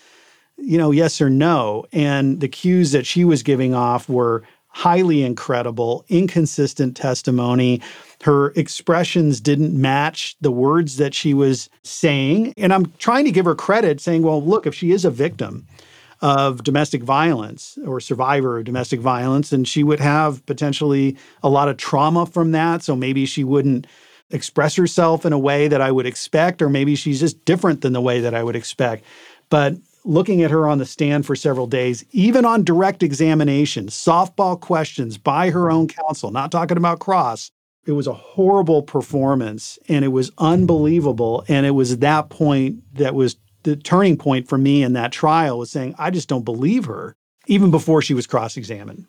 you 0.57 0.79
know, 0.79 0.91
yes 0.91 1.21
or 1.21 1.31
no. 1.31 1.87
And 1.93 2.41
the 2.41 2.49
cues 2.49 2.93
that 2.93 3.07
she 3.07 3.25
was 3.25 3.43
giving 3.43 3.75
off 3.75 4.09
were 4.09 4.43
highly 4.69 5.23
incredible, 5.23 6.05
inconsistent 6.09 6.97
testimony. 6.97 7.81
Her 8.23 8.51
expressions 8.51 9.41
didn't 9.41 9.79
match 9.81 10.37
the 10.43 10.51
words 10.51 10.99
that 10.99 11.15
she 11.15 11.33
was 11.33 11.71
saying. 11.83 12.53
And 12.59 12.75
I'm 12.75 12.93
trying 12.99 13.25
to 13.25 13.31
give 13.31 13.47
her 13.47 13.55
credit, 13.55 14.01
saying, 14.01 14.23
well, 14.23 14.43
look, 14.43 14.67
if 14.67 14.75
she 14.75 14.93
is 14.93 15.05
a 15.05 15.11
victim, 15.11 15.67
of 16.23 16.65
domestic 16.65 17.03
violence 17.03 17.79
or 17.87 18.01
survivor 18.01 18.59
of 18.59 18.65
domestic 18.65 19.01
violence, 19.01 19.53
and 19.53 19.69
she 19.69 19.85
would 19.85 20.01
have 20.01 20.45
potentially 20.47 21.17
a 21.43 21.49
lot 21.49 21.69
of 21.69 21.77
trauma 21.77 22.25
from 22.25 22.53
that. 22.53 22.83
So 22.83 22.97
maybe 22.97 23.27
she 23.27 23.45
wouldn't 23.45 23.87
express 24.31 24.75
herself 24.77 25.25
in 25.25 25.33
a 25.33 25.39
way 25.39 25.69
that 25.69 25.81
I 25.81 25.93
would 25.93 26.07
expect, 26.07 26.61
or 26.63 26.69
maybe 26.69 26.97
she's 26.97 27.21
just 27.21 27.45
different 27.45 27.81
than 27.81 27.93
the 27.93 28.01
way 28.01 28.21
that 28.21 28.35
I 28.35 28.43
would 28.43 28.57
expect. 28.57 29.05
But 29.49 29.77
looking 30.05 30.43
at 30.43 30.51
her 30.51 30.67
on 30.69 30.79
the 30.79 30.87
stand 30.87 31.27
for 31.27 31.37
several 31.37 31.67
days, 31.67 32.05
even 32.13 32.45
on 32.45 32.65
direct 32.65 33.03
examination, 33.03 33.87
softball 33.87 34.61
questions 34.61 35.19
by 35.19 35.51
her 35.51 35.71
own 35.71 35.89
counsel, 35.89 36.31
not 36.31 36.51
talking 36.51 36.77
about 36.77 37.01
cross, 37.01 37.51
it 37.87 37.93
was 37.93 38.07
a 38.07 38.13
horrible 38.13 38.83
performance 38.83 39.79
and 39.89 40.05
it 40.05 40.09
was 40.09 40.33
unbelievable. 40.39 41.45
And 41.49 41.67
it 41.67 41.71
was 41.71 41.99
that 41.99 42.31
point 42.31 42.83
that 42.95 43.15
was 43.15 43.37
the 43.63 43.77
turning 43.77 44.17
point 44.17 44.49
for 44.49 44.59
me 44.59 44.83
in 44.83 44.93
that 44.95 45.13
trial 45.13 45.59
was 45.59 45.71
saying, 45.71 45.95
I 45.99 46.11
just 46.11 46.29
don't 46.29 46.45
believe 46.45 46.87
her, 46.87 47.15
even 47.47 47.71
before 47.71 48.03
she 48.03 48.15
was 48.15 48.27
cross 48.27 48.57
examined. 48.57 49.07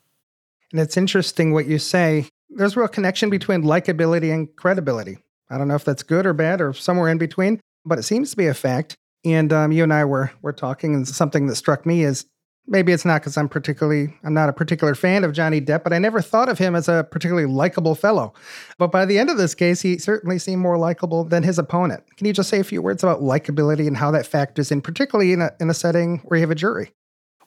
And 0.71 0.81
it's 0.81 0.97
interesting 0.97 1.53
what 1.53 1.65
you 1.65 1.79
say 1.79 2.27
there's 2.49 2.75
a 2.75 2.79
real 2.79 2.87
connection 2.87 3.29
between 3.29 3.63
likability 3.63 4.33
and 4.33 4.53
credibility. 4.55 5.17
I 5.49 5.57
don't 5.57 5.67
know 5.67 5.75
if 5.75 5.85
that's 5.85 6.03
good 6.03 6.25
or 6.25 6.33
bad 6.33 6.61
or 6.61 6.73
somewhere 6.73 7.09
in 7.09 7.17
between, 7.17 7.59
but 7.85 7.97
it 7.97 8.03
seems 8.03 8.31
to 8.31 8.37
be 8.37 8.47
a 8.47 8.53
fact. 8.53 8.95
And 9.25 9.51
um, 9.51 9.71
you 9.71 9.83
and 9.83 9.93
I 9.93 10.05
were 10.05 10.31
were 10.41 10.53
talking, 10.53 10.93
and 10.93 11.07
something 11.07 11.47
that 11.47 11.55
struck 11.55 11.85
me 11.85 12.03
is 12.03 12.25
maybe 12.67 12.91
it's 12.91 13.05
not 13.05 13.21
because 13.21 13.37
I'm 13.37 13.49
particularly 13.49 14.13
I'm 14.23 14.33
not 14.33 14.49
a 14.49 14.53
particular 14.53 14.93
fan 14.93 15.23
of 15.23 15.33
Johnny 15.33 15.59
Depp, 15.59 15.83
but 15.83 15.93
I 15.93 15.99
never 15.99 16.21
thought 16.21 16.49
of 16.49 16.57
him 16.57 16.75
as 16.75 16.87
a 16.87 17.07
particularly 17.09 17.47
likable 17.47 17.95
fellow. 17.95 18.33
But 18.77 18.91
by 18.91 19.05
the 19.05 19.17
end 19.17 19.29
of 19.29 19.37
this 19.37 19.55
case, 19.55 19.81
he 19.81 19.97
certainly 19.97 20.37
seemed 20.37 20.61
more 20.61 20.77
likable 20.77 21.23
than 21.23 21.43
his 21.43 21.57
opponent. 21.57 22.03
Can 22.17 22.27
you 22.27 22.33
just 22.33 22.49
say 22.49 22.59
a 22.59 22.63
few 22.63 22.81
words 22.81 23.03
about 23.03 23.21
likability 23.21 23.87
and 23.87 23.97
how 23.97 24.11
that 24.11 24.27
factors 24.27 24.71
in, 24.71 24.81
particularly 24.81 25.33
in 25.33 25.41
a 25.41 25.51
in 25.59 25.69
a 25.69 25.73
setting 25.73 26.19
where 26.25 26.37
you 26.37 26.43
have 26.43 26.51
a 26.51 26.55
jury? 26.55 26.91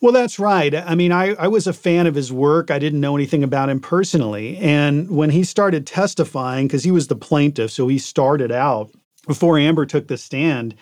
Well, 0.01 0.13
that's 0.13 0.39
right. 0.39 0.75
I 0.75 0.95
mean, 0.95 1.13
I, 1.13 1.35
I 1.35 1.49
was 1.49 1.67
a 1.67 1.75
fan 1.75 2.07
of 2.07 2.15
his 2.15 2.33
work. 2.33 2.71
I 2.71 2.79
didn't 2.79 3.01
know 3.01 3.17
anything 3.17 3.45
about 3.45 3.69
him 3.69 3.81
personally. 3.81 4.57
And 4.57 5.11
when 5.11 5.29
he 5.31 5.45
started 5.45 5.87
testifying, 5.87 6.67
because 6.67 6.85
he 6.85 6.91
was 6.91 7.09
the 7.09 7.17
plaintiff, 7.17 7.71
so 7.71 7.87
he 7.87 7.99
started 7.99 8.51
out 8.51 8.91
before 9.27 9.59
Amber 9.59 9.85
took 9.85 10.09
the 10.09 10.17
stand. 10.17 10.75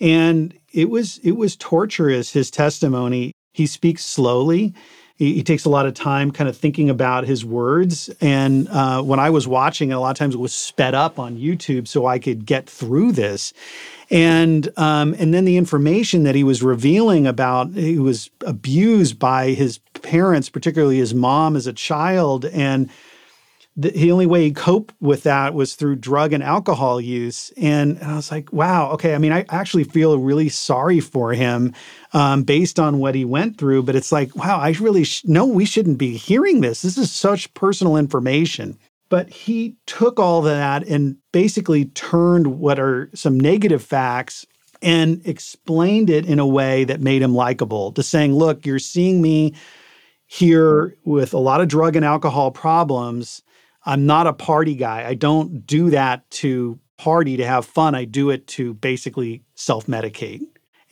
And 0.00 0.58
it 0.72 0.90
was 0.90 1.18
it 1.18 1.32
was 1.32 1.56
torturous, 1.56 2.32
his 2.32 2.50
testimony. 2.50 3.32
He 3.52 3.66
speaks 3.66 4.04
slowly. 4.04 4.74
He, 5.16 5.34
he 5.34 5.42
takes 5.42 5.64
a 5.64 5.70
lot 5.70 5.86
of 5.86 5.94
time 5.94 6.30
kind 6.30 6.48
of 6.48 6.56
thinking 6.56 6.90
about 6.90 7.24
his 7.24 7.44
words. 7.44 8.10
And 8.20 8.68
uh, 8.68 9.02
when 9.02 9.18
I 9.18 9.30
was 9.30 9.48
watching 9.48 9.92
a 9.92 10.00
lot 10.00 10.10
of 10.10 10.16
times 10.16 10.34
it 10.34 10.38
was 10.38 10.52
sped 10.52 10.94
up 10.94 11.18
on 11.18 11.38
YouTube 11.38 11.88
so 11.88 12.06
I 12.06 12.18
could 12.18 12.44
get 12.46 12.68
through 12.68 13.12
this. 13.12 13.52
And 14.08 14.68
um, 14.78 15.16
and 15.18 15.34
then 15.34 15.44
the 15.44 15.56
information 15.56 16.22
that 16.22 16.36
he 16.36 16.44
was 16.44 16.62
revealing 16.62 17.26
about 17.26 17.70
he 17.70 17.98
was 17.98 18.30
abused 18.46 19.18
by 19.18 19.48
his 19.48 19.78
parents, 20.02 20.48
particularly 20.48 20.98
his 20.98 21.12
mom 21.12 21.56
as 21.56 21.66
a 21.66 21.72
child, 21.72 22.44
and 22.44 22.88
the, 23.76 23.90
the 23.90 24.10
only 24.10 24.26
way 24.26 24.44
he 24.44 24.52
coped 24.52 24.94
with 25.00 25.24
that 25.24 25.54
was 25.54 25.74
through 25.74 25.96
drug 25.96 26.32
and 26.32 26.42
alcohol 26.42 27.00
use. 27.00 27.52
And, 27.56 27.98
and 27.98 28.10
I 28.10 28.16
was 28.16 28.30
like, 28.30 28.52
wow, 28.52 28.90
okay. 28.92 29.14
I 29.14 29.18
mean, 29.18 29.32
I 29.32 29.44
actually 29.48 29.84
feel 29.84 30.18
really 30.18 30.48
sorry 30.48 31.00
for 31.00 31.32
him 31.32 31.74
um, 32.12 32.42
based 32.42 32.80
on 32.80 32.98
what 32.98 33.14
he 33.14 33.24
went 33.24 33.58
through. 33.58 33.82
But 33.82 33.96
it's 33.96 34.12
like, 34.12 34.34
wow, 34.34 34.58
I 34.58 34.70
really 34.80 35.04
sh- 35.04 35.24
no, 35.26 35.44
we 35.44 35.66
shouldn't 35.66 35.98
be 35.98 36.16
hearing 36.16 36.62
this. 36.62 36.82
This 36.82 36.96
is 36.96 37.12
such 37.12 37.52
personal 37.54 37.96
information. 37.96 38.78
But 39.08 39.28
he 39.30 39.76
took 39.86 40.18
all 40.18 40.42
that 40.42 40.86
and 40.88 41.16
basically 41.30 41.84
turned 41.86 42.58
what 42.58 42.80
are 42.80 43.08
some 43.14 43.38
negative 43.38 43.82
facts 43.82 44.46
and 44.82 45.20
explained 45.24 46.10
it 46.10 46.26
in 46.26 46.38
a 46.38 46.46
way 46.46 46.84
that 46.84 47.00
made 47.00 47.22
him 47.22 47.34
likable 47.34 47.92
to 47.92 48.02
saying, 48.02 48.34
look, 48.34 48.66
you're 48.66 48.78
seeing 48.78 49.22
me 49.22 49.54
here 50.26 50.96
with 51.04 51.34
a 51.34 51.38
lot 51.38 51.60
of 51.60 51.68
drug 51.68 51.94
and 51.94 52.04
alcohol 52.04 52.50
problems 52.50 53.42
I'm 53.86 54.04
not 54.04 54.26
a 54.26 54.32
party 54.32 54.74
guy. 54.74 55.06
I 55.06 55.14
don't 55.14 55.66
do 55.66 55.90
that 55.90 56.28
to 56.32 56.78
party 56.98 57.36
to 57.36 57.46
have 57.46 57.64
fun. 57.64 57.94
I 57.94 58.04
do 58.04 58.30
it 58.30 58.46
to 58.48 58.74
basically 58.74 59.42
self 59.54 59.86
medicate. 59.86 60.42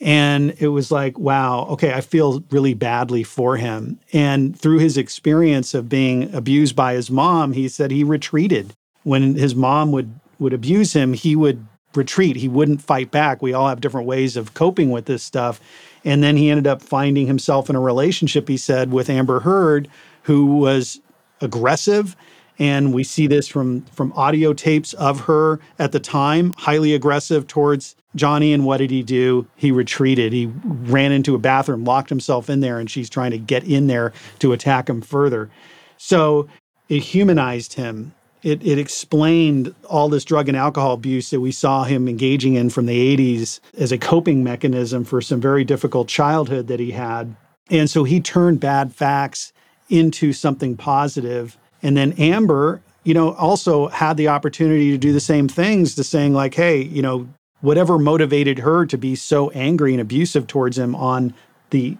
And 0.01 0.55
it 0.59 0.69
was 0.69 0.91
like, 0.91 1.17
wow, 1.17 1.65
okay, 1.71 1.93
I 1.93 2.01
feel 2.01 2.43
really 2.51 2.73
badly 2.73 3.23
for 3.23 3.57
him. 3.57 3.99
And 4.11 4.59
through 4.59 4.79
his 4.79 4.97
experience 4.97 5.73
of 5.73 5.87
being 5.87 6.33
abused 6.33 6.75
by 6.75 6.93
his 6.93 7.09
mom, 7.09 7.53
he 7.53 7.69
said 7.69 7.91
he 7.91 8.03
retreated. 8.03 8.73
When 9.03 9.35
his 9.35 9.55
mom 9.55 9.91
would, 9.93 10.19
would 10.37 10.53
abuse 10.53 10.93
him, 10.93 11.13
he 11.13 11.35
would 11.35 11.65
retreat. 11.95 12.35
He 12.35 12.49
wouldn't 12.49 12.81
fight 12.81 13.09
back. 13.09 13.41
We 13.41 13.53
all 13.53 13.69
have 13.69 13.79
different 13.79 14.07
ways 14.07 14.35
of 14.35 14.53
coping 14.53 14.91
with 14.91 15.05
this 15.05 15.23
stuff. 15.23 15.61
And 16.03 16.21
then 16.21 16.35
he 16.35 16.49
ended 16.49 16.67
up 16.67 16.81
finding 16.81 17.25
himself 17.25 17.69
in 17.69 17.75
a 17.75 17.81
relationship, 17.81 18.49
he 18.49 18.57
said, 18.57 18.91
with 18.91 19.09
Amber 19.09 19.39
Heard, 19.39 19.87
who 20.23 20.57
was 20.57 20.99
aggressive 21.39 22.17
and 22.59 22.93
we 22.93 23.03
see 23.03 23.27
this 23.27 23.47
from 23.47 23.81
from 23.85 24.13
audio 24.13 24.53
tapes 24.53 24.93
of 24.93 25.21
her 25.21 25.59
at 25.79 25.91
the 25.91 25.99
time 25.99 26.53
highly 26.57 26.93
aggressive 26.93 27.47
towards 27.47 27.95
Johnny. 28.15 28.53
And 28.53 28.65
what 28.65 28.77
did 28.77 28.91
he 28.91 29.03
do? 29.03 29.47
He 29.55 29.71
retreated. 29.71 30.33
He 30.33 30.47
ran 30.63 31.11
into 31.11 31.35
a 31.35 31.39
bathroom 31.39 31.83
locked 31.83 32.09
himself 32.09 32.49
in 32.49 32.61
there 32.61 32.79
and 32.79 32.89
she's 32.89 33.09
trying 33.09 33.31
to 33.31 33.37
get 33.37 33.63
in 33.65 33.87
there 33.87 34.13
to 34.39 34.53
attack 34.53 34.89
him 34.89 35.01
further. 35.01 35.49
So 35.97 36.47
it 36.89 37.01
humanized 37.01 37.73
him. 37.73 38.13
It, 38.43 38.63
it 38.65 38.77
explained 38.77 39.73
all 39.89 40.07
this 40.07 40.23
drug 40.23 40.47
and 40.47 40.55
alcohol 40.55 40.93
abuse 40.93 41.31
that 41.31 41.41
we 41.41 41.51
saw 41.51 41.83
him 41.83 42.07
engaging 42.07 42.53
in 42.53 42.69
from 42.69 42.85
the 42.85 43.17
80s 43.17 43.59
as 43.75 43.91
a 43.91 43.97
coping 43.97 44.43
mechanism 44.43 45.03
for 45.03 45.19
some 45.19 45.41
very 45.41 45.63
difficult 45.63 46.07
childhood 46.07 46.67
that 46.67 46.79
he 46.79 46.91
had. 46.91 47.35
And 47.71 47.89
so 47.89 48.03
he 48.03 48.21
turned 48.21 48.59
bad 48.59 48.93
facts 48.93 49.51
into 49.89 50.31
something 50.31 50.77
positive 50.77 51.57
and 51.81 51.95
then 51.95 52.13
Amber, 52.13 52.81
you 53.03 53.13
know, 53.13 53.33
also 53.33 53.87
had 53.89 54.17
the 54.17 54.27
opportunity 54.27 54.91
to 54.91 54.97
do 54.97 55.13
the 55.13 55.19
same 55.19 55.47
things 55.47 55.95
to 55.95 56.03
saying, 56.03 56.33
like, 56.33 56.55
hey, 56.55 56.81
you 56.81 57.01
know, 57.01 57.27
whatever 57.61 57.97
motivated 57.97 58.59
her 58.59 58.85
to 58.85 58.97
be 58.97 59.15
so 59.15 59.49
angry 59.51 59.93
and 59.93 60.01
abusive 60.01 60.47
towards 60.47 60.77
him 60.77 60.95
on 60.95 61.33
the 61.69 61.97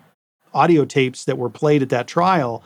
audio 0.54 0.86
tapes 0.86 1.26
that 1.26 1.38
were 1.38 1.50
played 1.50 1.82
at 1.82 1.90
that 1.90 2.08
trial, 2.08 2.64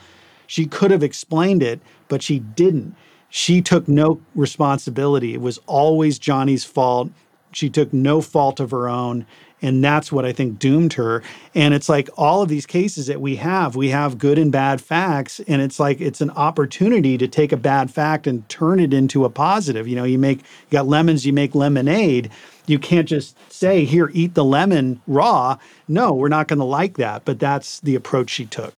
she 0.48 0.65
could 0.65 0.91
have 0.91 1.04
explained 1.04 1.62
it, 1.62 1.80
but 2.08 2.24
she 2.24 2.39
didn't. 2.39 2.95
She 3.30 3.62
took 3.62 3.88
no 3.88 4.22
responsibility. 4.36 5.34
It 5.34 5.41
was 5.41 5.60
always 5.67 6.17
Johnny's 6.17 6.63
fault. 6.63 7.12
She 7.52 7.69
took 7.69 7.93
no 7.93 8.22
fault 8.22 8.60
of 8.60 8.72
her 8.72 8.89
own. 8.89 9.26
And 9.62 9.84
that's 9.84 10.12
what 10.12 10.26
I 10.26 10.32
think 10.32 10.60
doomed 10.60 10.93
her. 10.93 11.22
And 11.54 11.74
it's 11.74 11.89
like 11.89 12.10
all 12.17 12.41
of 12.41 12.50
these 12.50 12.65
cases 12.65 13.08
that 13.08 13.22
we 13.22 13.36
have, 13.38 13.76
we 13.76 13.89
have 13.89 14.17
good 14.17 14.38
and 14.38 14.52
bad 14.52 14.82
facts. 14.82 15.39
And 15.48 15.62
it's 15.62 15.80
like 15.80 16.00
it's 16.00 16.22
an 16.22 16.32
opportunity 16.32 17.17
to 17.17 17.28
take 17.28 17.52
a 17.52 17.58
bad 17.58 17.91
fact 17.91 18.28
and 18.28 18.48
turn 18.50 18.80
it 18.80 18.93
into 18.93 19.26
a 19.26 19.30
positive. 19.30 19.88
You 19.88 19.95
know, 19.95 20.04
you 20.04 20.17
make, 20.17 20.39
you 20.39 20.72
got 20.72 20.88
lemons, 20.88 21.26
you 21.26 21.34
make 21.34 21.56
lemonade. 21.56 22.30
You 22.67 22.80
can't 22.80 23.08
just 23.08 23.36
say, 23.52 23.84
here, 23.84 24.12
eat 24.13 24.36
the 24.36 24.45
lemon 24.45 25.02
raw. 25.08 25.58
No, 25.88 26.13
we're 26.13 26.30
not 26.30 26.48
going 26.48 26.60
to 26.60 26.65
like 26.65 26.98
that. 26.98 27.26
But 27.26 27.39
that's 27.39 27.80
the 27.82 27.95
approach 27.95 28.30
she 28.30 28.45
took. 28.45 28.74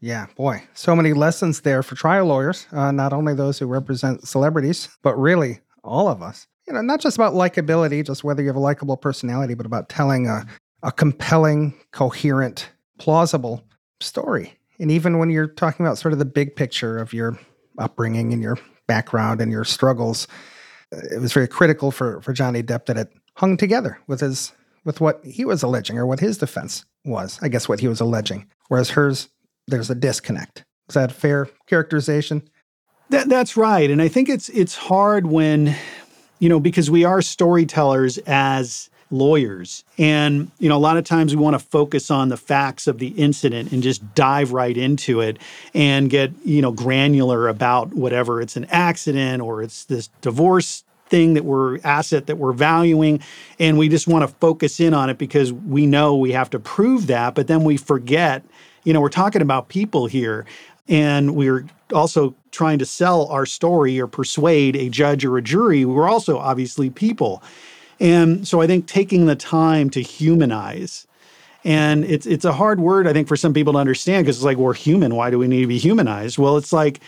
Yeah, 0.00 0.26
boy, 0.36 0.62
so 0.74 0.94
many 0.94 1.14
lessons 1.14 1.62
there 1.62 1.82
for 1.82 1.94
trial 1.94 2.26
lawyers, 2.26 2.66
uh, 2.70 2.92
not 2.92 3.14
only 3.14 3.34
those 3.34 3.58
who 3.58 3.66
represent 3.66 4.28
celebrities, 4.28 4.90
but 5.02 5.18
really 5.18 5.60
all 5.82 6.08
of 6.08 6.22
us 6.22 6.46
you 6.66 6.74
know, 6.74 6.80
not 6.80 7.00
just 7.00 7.16
about 7.16 7.34
likability, 7.34 8.04
just 8.04 8.24
whether 8.24 8.42
you 8.42 8.48
have 8.48 8.56
a 8.56 8.60
likable 8.60 8.96
personality, 8.96 9.54
but 9.54 9.66
about 9.66 9.88
telling 9.88 10.26
a, 10.26 10.46
a 10.82 10.92
compelling, 10.92 11.74
coherent, 11.92 12.70
plausible 12.98 13.64
story. 14.00 14.58
And 14.78 14.90
even 14.90 15.18
when 15.18 15.30
you're 15.30 15.46
talking 15.46 15.86
about 15.86 15.98
sort 15.98 16.12
of 16.12 16.18
the 16.18 16.24
big 16.24 16.56
picture 16.56 16.98
of 16.98 17.12
your 17.12 17.38
upbringing 17.78 18.32
and 18.32 18.42
your 18.42 18.58
background 18.86 19.40
and 19.40 19.50
your 19.50 19.64
struggles, 19.64 20.28
uh, 20.92 20.98
it 21.12 21.20
was 21.20 21.32
very 21.32 21.48
critical 21.48 21.90
for, 21.90 22.20
for 22.20 22.32
Johnny 22.32 22.62
Depp 22.62 22.86
that 22.86 22.96
it 22.96 23.12
hung 23.36 23.56
together 23.56 23.98
with 24.06 24.20
his 24.20 24.52
with 24.84 25.00
what 25.00 25.20
he 25.24 25.44
was 25.44 25.64
alleging 25.64 25.98
or 25.98 26.06
what 26.06 26.20
his 26.20 26.38
defense 26.38 26.84
was. 27.04 27.40
I 27.42 27.48
guess 27.48 27.68
what 27.68 27.80
he 27.80 27.88
was 27.88 28.00
alleging. 28.00 28.46
Whereas 28.68 28.90
hers, 28.90 29.28
there's 29.66 29.90
a 29.90 29.96
disconnect. 29.96 30.64
Is 30.88 30.94
that 30.94 31.10
fair 31.10 31.48
characterization? 31.66 32.48
That, 33.10 33.28
that's 33.28 33.56
right. 33.56 33.90
And 33.90 34.00
I 34.00 34.08
think 34.08 34.28
it's 34.28 34.48
it's 34.50 34.76
hard 34.76 35.26
when 35.26 35.76
you 36.38 36.48
know, 36.48 36.60
because 36.60 36.90
we 36.90 37.04
are 37.04 37.22
storytellers 37.22 38.18
as 38.18 38.90
lawyers. 39.10 39.84
And, 39.98 40.50
you 40.58 40.68
know, 40.68 40.76
a 40.76 40.78
lot 40.78 40.96
of 40.96 41.04
times 41.04 41.34
we 41.34 41.40
want 41.40 41.54
to 41.54 41.64
focus 41.64 42.10
on 42.10 42.28
the 42.28 42.36
facts 42.36 42.86
of 42.86 42.98
the 42.98 43.08
incident 43.08 43.72
and 43.72 43.82
just 43.82 44.14
dive 44.14 44.52
right 44.52 44.76
into 44.76 45.20
it 45.20 45.38
and 45.74 46.10
get, 46.10 46.32
you 46.44 46.60
know, 46.60 46.72
granular 46.72 47.48
about 47.48 47.94
whatever 47.94 48.40
it's 48.40 48.56
an 48.56 48.66
accident 48.66 49.42
or 49.42 49.62
it's 49.62 49.84
this 49.84 50.08
divorce 50.22 50.82
thing 51.08 51.34
that 51.34 51.44
we're 51.44 51.78
asset 51.84 52.26
that 52.26 52.36
we're 52.36 52.52
valuing 52.52 53.20
and 53.60 53.78
we 53.78 53.88
just 53.88 54.08
want 54.08 54.28
to 54.28 54.28
focus 54.38 54.80
in 54.80 54.92
on 54.92 55.08
it 55.08 55.18
because 55.18 55.52
we 55.52 55.86
know 55.86 56.16
we 56.16 56.32
have 56.32 56.50
to 56.50 56.58
prove 56.58 57.06
that 57.06 57.32
but 57.32 57.46
then 57.46 57.62
we 57.62 57.76
forget 57.76 58.42
you 58.82 58.92
know 58.92 59.00
we're 59.00 59.08
talking 59.08 59.40
about 59.40 59.68
people 59.68 60.08
here 60.08 60.44
and 60.88 61.34
we're 61.34 61.66
also 61.92 62.34
trying 62.50 62.78
to 62.78 62.86
sell 62.86 63.26
our 63.26 63.46
story 63.46 64.00
or 64.00 64.06
persuade 64.06 64.76
a 64.76 64.88
judge 64.88 65.24
or 65.24 65.36
a 65.36 65.42
jury, 65.42 65.84
we're 65.84 66.08
also 66.08 66.38
obviously 66.38 66.90
people. 66.90 67.42
And 68.00 68.46
so 68.46 68.60
I 68.60 68.66
think 68.66 68.86
taking 68.86 69.26
the 69.26 69.36
time 69.36 69.90
to 69.90 70.02
humanize, 70.02 71.06
and 71.64 72.04
it's 72.04 72.26
it's 72.26 72.44
a 72.44 72.52
hard 72.52 72.78
word 72.78 73.06
I 73.06 73.12
think 73.12 73.26
for 73.26 73.36
some 73.36 73.54
people 73.54 73.72
to 73.72 73.78
understand 73.78 74.24
because 74.24 74.36
it's 74.36 74.44
like 74.44 74.58
we're 74.58 74.74
human. 74.74 75.14
Why 75.14 75.30
do 75.30 75.38
we 75.38 75.48
need 75.48 75.62
to 75.62 75.66
be 75.66 75.78
humanized? 75.78 76.38
Well, 76.38 76.56
it's 76.56 76.72
like 76.72 77.00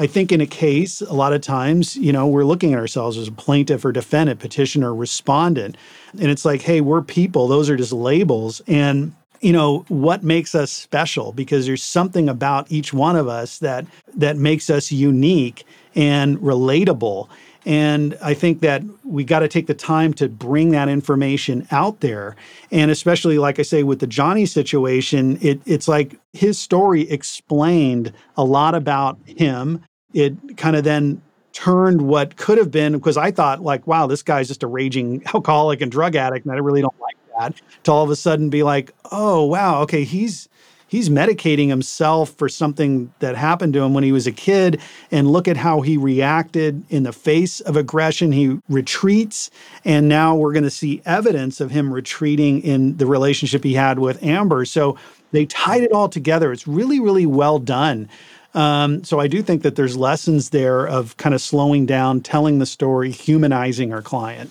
I 0.00 0.06
think 0.06 0.32
in 0.32 0.40
a 0.40 0.46
case, 0.46 1.02
a 1.02 1.12
lot 1.12 1.34
of 1.34 1.42
times, 1.42 1.94
you 1.96 2.10
know, 2.10 2.26
we're 2.26 2.44
looking 2.44 2.72
at 2.72 2.78
ourselves 2.78 3.18
as 3.18 3.28
a 3.28 3.32
plaintiff 3.32 3.84
or 3.84 3.92
defendant, 3.92 4.40
petitioner, 4.40 4.94
respondent. 4.94 5.76
And 6.18 6.30
it's 6.30 6.46
like, 6.46 6.62
hey, 6.62 6.80
we're 6.80 7.02
people. 7.02 7.48
Those 7.48 7.68
are 7.68 7.76
just 7.76 7.92
labels. 7.92 8.62
And 8.66 9.14
you 9.40 9.52
know 9.52 9.84
what 9.88 10.22
makes 10.22 10.54
us 10.54 10.70
special 10.70 11.32
because 11.32 11.66
there's 11.66 11.82
something 11.82 12.28
about 12.28 12.70
each 12.70 12.92
one 12.92 13.16
of 13.16 13.28
us 13.28 13.58
that 13.58 13.86
that 14.14 14.36
makes 14.36 14.70
us 14.70 14.92
unique 14.92 15.64
and 15.94 16.38
relatable. 16.38 17.28
And 17.66 18.16
i 18.22 18.34
think 18.34 18.60
that 18.60 18.82
we 19.04 19.24
got 19.24 19.40
to 19.40 19.48
take 19.48 19.66
the 19.66 19.74
time 19.74 20.14
to 20.14 20.28
bring 20.28 20.70
that 20.70 20.88
information 20.88 21.66
out 21.70 22.00
there. 22.00 22.36
And 22.70 22.90
especially 22.90 23.38
like 23.38 23.58
i 23.58 23.62
say 23.62 23.82
with 23.82 24.00
the 24.00 24.06
johnny 24.06 24.46
situation 24.46 25.38
it, 25.40 25.60
it's 25.66 25.88
like 25.88 26.18
his 26.32 26.58
story 26.58 27.10
explained 27.10 28.12
a 28.36 28.44
lot 28.44 28.74
about 28.74 29.18
him. 29.26 29.84
It 30.12 30.56
kind 30.56 30.76
of 30.76 30.84
then 30.84 31.22
turned 31.52 32.02
what 32.02 32.36
could 32.36 32.58
have 32.58 32.70
been 32.70 32.92
because 32.92 33.16
i 33.16 33.30
thought 33.30 33.60
like 33.60 33.84
wow 33.86 34.06
this 34.06 34.22
guy's 34.22 34.46
just 34.46 34.62
a 34.62 34.66
raging 34.68 35.20
alcoholic 35.34 35.80
and 35.80 35.90
drug 35.90 36.14
addict 36.14 36.46
and 36.46 36.54
i 36.54 36.58
really 36.58 36.80
don't 36.80 36.98
like 37.00 37.09
that 37.40 37.54
to 37.84 37.92
all 37.92 38.04
of 38.04 38.10
a 38.10 38.16
sudden 38.16 38.50
be 38.50 38.62
like, 38.62 38.92
oh 39.10 39.44
wow, 39.44 39.80
okay, 39.82 40.04
he's 40.04 40.48
he's 40.86 41.08
medicating 41.08 41.68
himself 41.68 42.30
for 42.30 42.48
something 42.48 43.12
that 43.20 43.36
happened 43.36 43.72
to 43.72 43.80
him 43.80 43.94
when 43.94 44.04
he 44.04 44.12
was 44.12 44.26
a 44.26 44.32
kid. 44.32 44.80
And 45.10 45.30
look 45.30 45.48
at 45.48 45.56
how 45.56 45.80
he 45.80 45.96
reacted 45.96 46.82
in 46.90 47.04
the 47.04 47.12
face 47.12 47.60
of 47.60 47.76
aggression. 47.76 48.32
He 48.32 48.58
retreats. 48.68 49.50
And 49.84 50.08
now 50.08 50.34
we're 50.34 50.52
going 50.52 50.64
to 50.64 50.70
see 50.70 51.00
evidence 51.06 51.60
of 51.60 51.70
him 51.70 51.92
retreating 51.92 52.60
in 52.62 52.96
the 52.96 53.06
relationship 53.06 53.64
he 53.64 53.74
had 53.74 53.98
with 53.98 54.22
amber. 54.22 54.64
So 54.64 54.98
they 55.30 55.46
tied 55.46 55.82
it 55.82 55.92
all 55.92 56.08
together. 56.08 56.52
It's 56.52 56.66
really 56.66 57.00
really 57.00 57.26
well 57.26 57.58
done. 57.58 58.08
Um, 58.52 59.04
so 59.04 59.20
i 59.20 59.28
do 59.28 59.42
think 59.42 59.62
that 59.62 59.76
there's 59.76 59.96
lessons 59.96 60.50
there 60.50 60.84
of 60.84 61.16
kind 61.18 61.36
of 61.36 61.40
slowing 61.40 61.86
down 61.86 62.20
telling 62.20 62.58
the 62.58 62.66
story 62.66 63.12
humanizing 63.12 63.92
our 63.92 64.02
client 64.02 64.50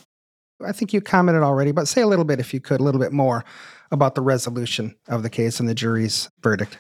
I 0.66 0.72
think 0.72 0.94
you 0.94 1.02
commented 1.02 1.44
already, 1.44 1.72
but 1.72 1.88
say 1.88 2.02
a 2.02 2.08
little 2.08 2.26
bit, 2.26 2.40
if 2.40 2.54
you 2.54 2.60
could, 2.60 2.80
a 2.80 2.84
little 2.84 3.02
bit 3.02 3.14
more 3.14 3.46
about 3.92 4.16
the 4.16 4.22
resolution 4.22 4.96
of 5.08 5.24
the 5.24 5.30
case 5.30 5.60
and 5.60 5.68
the 5.68 5.76
jury's 5.76 6.30
verdict. 6.42 6.78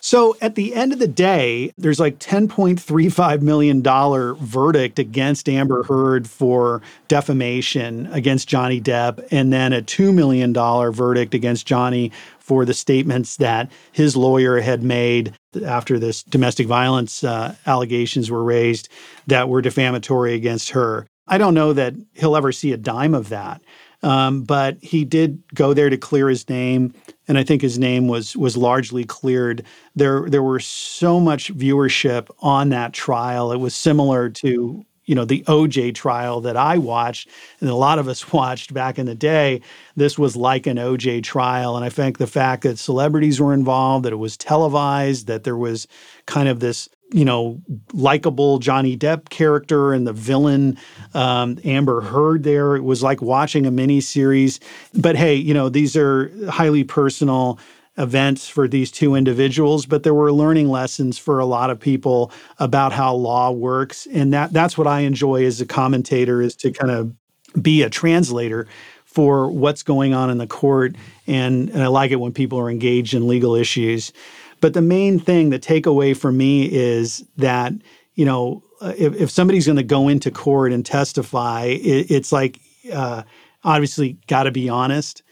So 0.00 0.36
at 0.40 0.54
the 0.54 0.74
end 0.74 0.92
of 0.92 0.98
the 0.98 1.08
day, 1.08 1.72
there's 1.76 1.98
like 1.98 2.18
$10.35 2.18 3.42
million 3.42 3.82
verdict 3.82 4.98
against 4.98 5.48
Amber 5.48 5.82
Heard 5.82 6.28
for 6.28 6.82
defamation 7.08 8.06
against 8.12 8.48
Johnny 8.48 8.80
Depp, 8.80 9.26
and 9.30 9.52
then 9.52 9.72
a 9.72 9.82
$2 9.82 10.14
million 10.14 10.52
verdict 10.92 11.34
against 11.34 11.66
Johnny 11.66 12.12
for 12.38 12.64
the 12.64 12.74
statements 12.74 13.36
that 13.36 13.70
his 13.92 14.16
lawyer 14.16 14.60
had 14.60 14.82
made 14.82 15.34
after 15.66 15.98
this 15.98 16.22
domestic 16.22 16.66
violence 16.66 17.24
uh, 17.24 17.54
allegations 17.66 18.30
were 18.30 18.44
raised 18.44 18.88
that 19.26 19.48
were 19.48 19.62
defamatory 19.62 20.34
against 20.34 20.70
her. 20.70 21.06
I 21.28 21.38
don't 21.38 21.54
know 21.54 21.72
that 21.72 21.94
he'll 22.14 22.36
ever 22.36 22.52
see 22.52 22.72
a 22.72 22.76
dime 22.76 23.14
of 23.14 23.28
that. 23.28 23.62
Um, 24.02 24.42
but 24.44 24.78
he 24.80 25.04
did 25.04 25.42
go 25.54 25.74
there 25.74 25.90
to 25.90 25.96
clear 25.96 26.28
his 26.28 26.48
name, 26.48 26.94
and 27.26 27.36
I 27.36 27.42
think 27.42 27.62
his 27.62 27.78
name 27.78 28.06
was 28.06 28.36
was 28.36 28.56
largely 28.56 29.04
cleared. 29.04 29.64
There 29.96 30.28
there 30.28 30.42
were 30.42 30.60
so 30.60 31.18
much 31.18 31.52
viewership 31.52 32.28
on 32.38 32.68
that 32.68 32.92
trial. 32.92 33.50
It 33.50 33.58
was 33.58 33.74
similar 33.74 34.30
to 34.30 34.84
you 35.04 35.14
know 35.16 35.24
the 35.24 35.42
OJ 35.48 35.96
trial 35.96 36.40
that 36.42 36.56
I 36.56 36.78
watched 36.78 37.28
and 37.60 37.68
a 37.68 37.74
lot 37.74 37.98
of 37.98 38.06
us 38.06 38.32
watched 38.32 38.72
back 38.72 39.00
in 39.00 39.06
the 39.06 39.16
day. 39.16 39.62
This 39.96 40.16
was 40.16 40.36
like 40.36 40.68
an 40.68 40.76
OJ 40.76 41.24
trial, 41.24 41.74
and 41.74 41.84
I 41.84 41.88
think 41.88 42.18
the 42.18 42.28
fact 42.28 42.62
that 42.62 42.78
celebrities 42.78 43.40
were 43.40 43.52
involved, 43.52 44.04
that 44.04 44.12
it 44.12 44.16
was 44.16 44.36
televised, 44.36 45.26
that 45.26 45.42
there 45.42 45.56
was 45.56 45.88
kind 46.26 46.48
of 46.48 46.60
this 46.60 46.88
you 47.10 47.24
know, 47.24 47.60
likable 47.92 48.58
Johnny 48.58 48.96
Depp 48.96 49.30
character 49.30 49.92
and 49.92 50.06
the 50.06 50.12
villain 50.12 50.78
um, 51.14 51.58
Amber 51.64 52.00
Heard 52.02 52.42
there. 52.42 52.76
It 52.76 52.84
was 52.84 53.02
like 53.02 53.22
watching 53.22 53.66
a 53.66 53.70
mini 53.70 54.00
series. 54.00 54.60
But 54.94 55.16
hey, 55.16 55.34
you 55.34 55.54
know, 55.54 55.68
these 55.68 55.96
are 55.96 56.30
highly 56.50 56.84
personal 56.84 57.58
events 57.96 58.48
for 58.48 58.68
these 58.68 58.90
two 58.90 59.14
individuals, 59.14 59.84
but 59.84 60.04
there 60.04 60.14
were 60.14 60.32
learning 60.32 60.68
lessons 60.68 61.18
for 61.18 61.38
a 61.40 61.44
lot 61.44 61.70
of 61.70 61.80
people 61.80 62.30
about 62.58 62.92
how 62.92 63.14
law 63.14 63.50
works. 63.50 64.06
And 64.12 64.32
that 64.32 64.52
that's 64.52 64.78
what 64.78 64.86
I 64.86 65.00
enjoy 65.00 65.44
as 65.44 65.60
a 65.60 65.66
commentator 65.66 66.40
is 66.40 66.54
to 66.56 66.70
kind 66.70 66.92
of 66.92 67.12
be 67.60 67.82
a 67.82 67.90
translator 67.90 68.68
for 69.04 69.50
what's 69.50 69.82
going 69.82 70.14
on 70.14 70.30
in 70.30 70.38
the 70.38 70.46
court. 70.46 70.94
And, 71.26 71.70
and 71.70 71.82
I 71.82 71.88
like 71.88 72.12
it 72.12 72.16
when 72.16 72.32
people 72.32 72.58
are 72.60 72.70
engaged 72.70 73.14
in 73.14 73.26
legal 73.26 73.54
issues. 73.54 74.12
But 74.60 74.74
the 74.74 74.82
main 74.82 75.18
thing, 75.18 75.50
the 75.50 75.58
takeaway 75.58 76.16
for 76.16 76.32
me 76.32 76.64
is 76.72 77.24
that, 77.36 77.72
you 78.14 78.24
know, 78.24 78.62
uh, 78.80 78.94
if, 78.96 79.14
if 79.14 79.30
somebody's 79.30 79.66
going 79.66 79.76
to 79.76 79.82
go 79.82 80.08
into 80.08 80.30
court 80.30 80.72
and 80.72 80.84
testify, 80.84 81.64
it, 81.64 82.10
it's 82.10 82.32
like 82.32 82.60
uh, 82.92 83.22
obviously 83.64 84.18
got 84.26 84.44
to 84.44 84.50
be 84.50 84.68
honest 84.68 85.22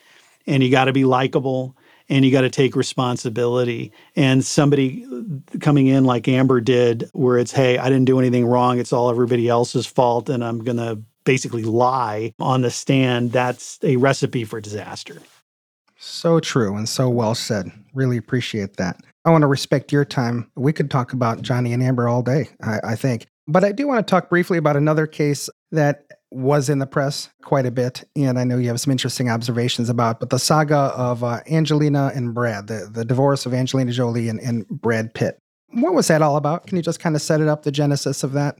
and 0.47 0.63
you 0.63 0.71
got 0.71 0.85
to 0.85 0.93
be 0.93 1.05
likable 1.05 1.77
and 2.09 2.25
you 2.25 2.31
got 2.31 2.43
to 2.43 2.51
take 2.51 2.77
responsibility. 2.77 3.93
And 4.15 4.45
somebody 4.45 5.07
coming 5.61 5.89
in 5.89 6.05
like 6.05 6.29
Amber 6.29 6.61
did, 6.61 7.11
where 7.13 7.39
it's, 7.39 7.53
hey, 7.53 7.79
I 7.79 7.89
didn't 7.89 8.05
do 8.05 8.19
anything 8.19 8.47
wrong, 8.47 8.79
it's 8.79 8.93
all 8.93 9.11
everybody 9.11 9.49
else's 9.49 9.87
fault, 9.87 10.29
and 10.29 10.45
I'm 10.45 10.63
going 10.63 10.77
to 10.77 11.01
basically 11.25 11.65
lie 11.65 12.33
on 12.39 12.63
the 12.63 12.71
stand, 12.71 13.33
that's 13.33 13.81
a 13.83 13.97
recipe 13.97 14.45
for 14.45 14.61
disaster. 14.61 15.21
So 15.99 16.39
true 16.41 16.77
and 16.77 16.89
so 16.89 17.09
well 17.09 17.35
said. 17.35 17.73
Really 17.93 18.17
appreciate 18.17 18.77
that. 18.77 19.01
I 19.27 19.31
want 19.31 19.43
to 19.43 19.49
respect 19.49 19.91
your 19.93 20.05
time. 20.05 20.49
We 20.55 20.73
could 20.73 20.89
talk 20.89 21.13
about 21.13 21.43
Johnny 21.43 21.73
and 21.73 21.83
Amber 21.83 22.09
all 22.09 22.23
day, 22.23 22.49
I, 22.63 22.79
I 22.85 22.95
think. 22.95 23.27
But 23.49 23.65
I 23.65 23.73
do 23.73 23.89
want 23.89 24.07
to 24.07 24.09
talk 24.11 24.31
briefly 24.31 24.57
about 24.57 24.77
another 24.77 25.07
case 25.07 25.51
that 25.73 26.05
was 26.31 26.69
in 26.69 26.79
the 26.79 26.87
press 26.87 27.29
quite 27.43 27.67
a 27.67 27.73
bit, 27.73 28.05
and 28.15 28.39
I 28.39 28.45
know 28.45 28.57
you 28.57 28.69
have 28.69 28.81
some 28.81 28.93
interesting 28.93 29.29
observations 29.29 29.89
about. 29.89 30.21
But 30.21 30.31
the 30.31 30.39
saga 30.39 30.77
of 30.77 31.25
uh, 31.25 31.41
Angelina 31.51 32.13
and 32.15 32.35
Brad, 32.35 32.69
the, 32.69 32.89
the 32.91 33.05
divorce 33.05 33.47
of 33.47 33.55
Angelina 33.55 33.91
Jolie 33.91 34.29
and, 34.29 34.41
and 34.41 34.67
Brad 34.69 35.13
Pitt. 35.13 35.39
What 35.71 35.95
was 35.95 36.07
that 36.07 36.23
all 36.23 36.37
about? 36.37 36.69
Can 36.69 36.77
you 36.77 36.83
just 36.83 37.01
kind 37.01 37.17
of 37.17 37.23
set 37.23 37.41
it 37.41 37.49
up, 37.49 37.65
the 37.65 37.73
genesis 37.73 38.23
of 38.23 38.33
that? 38.33 38.59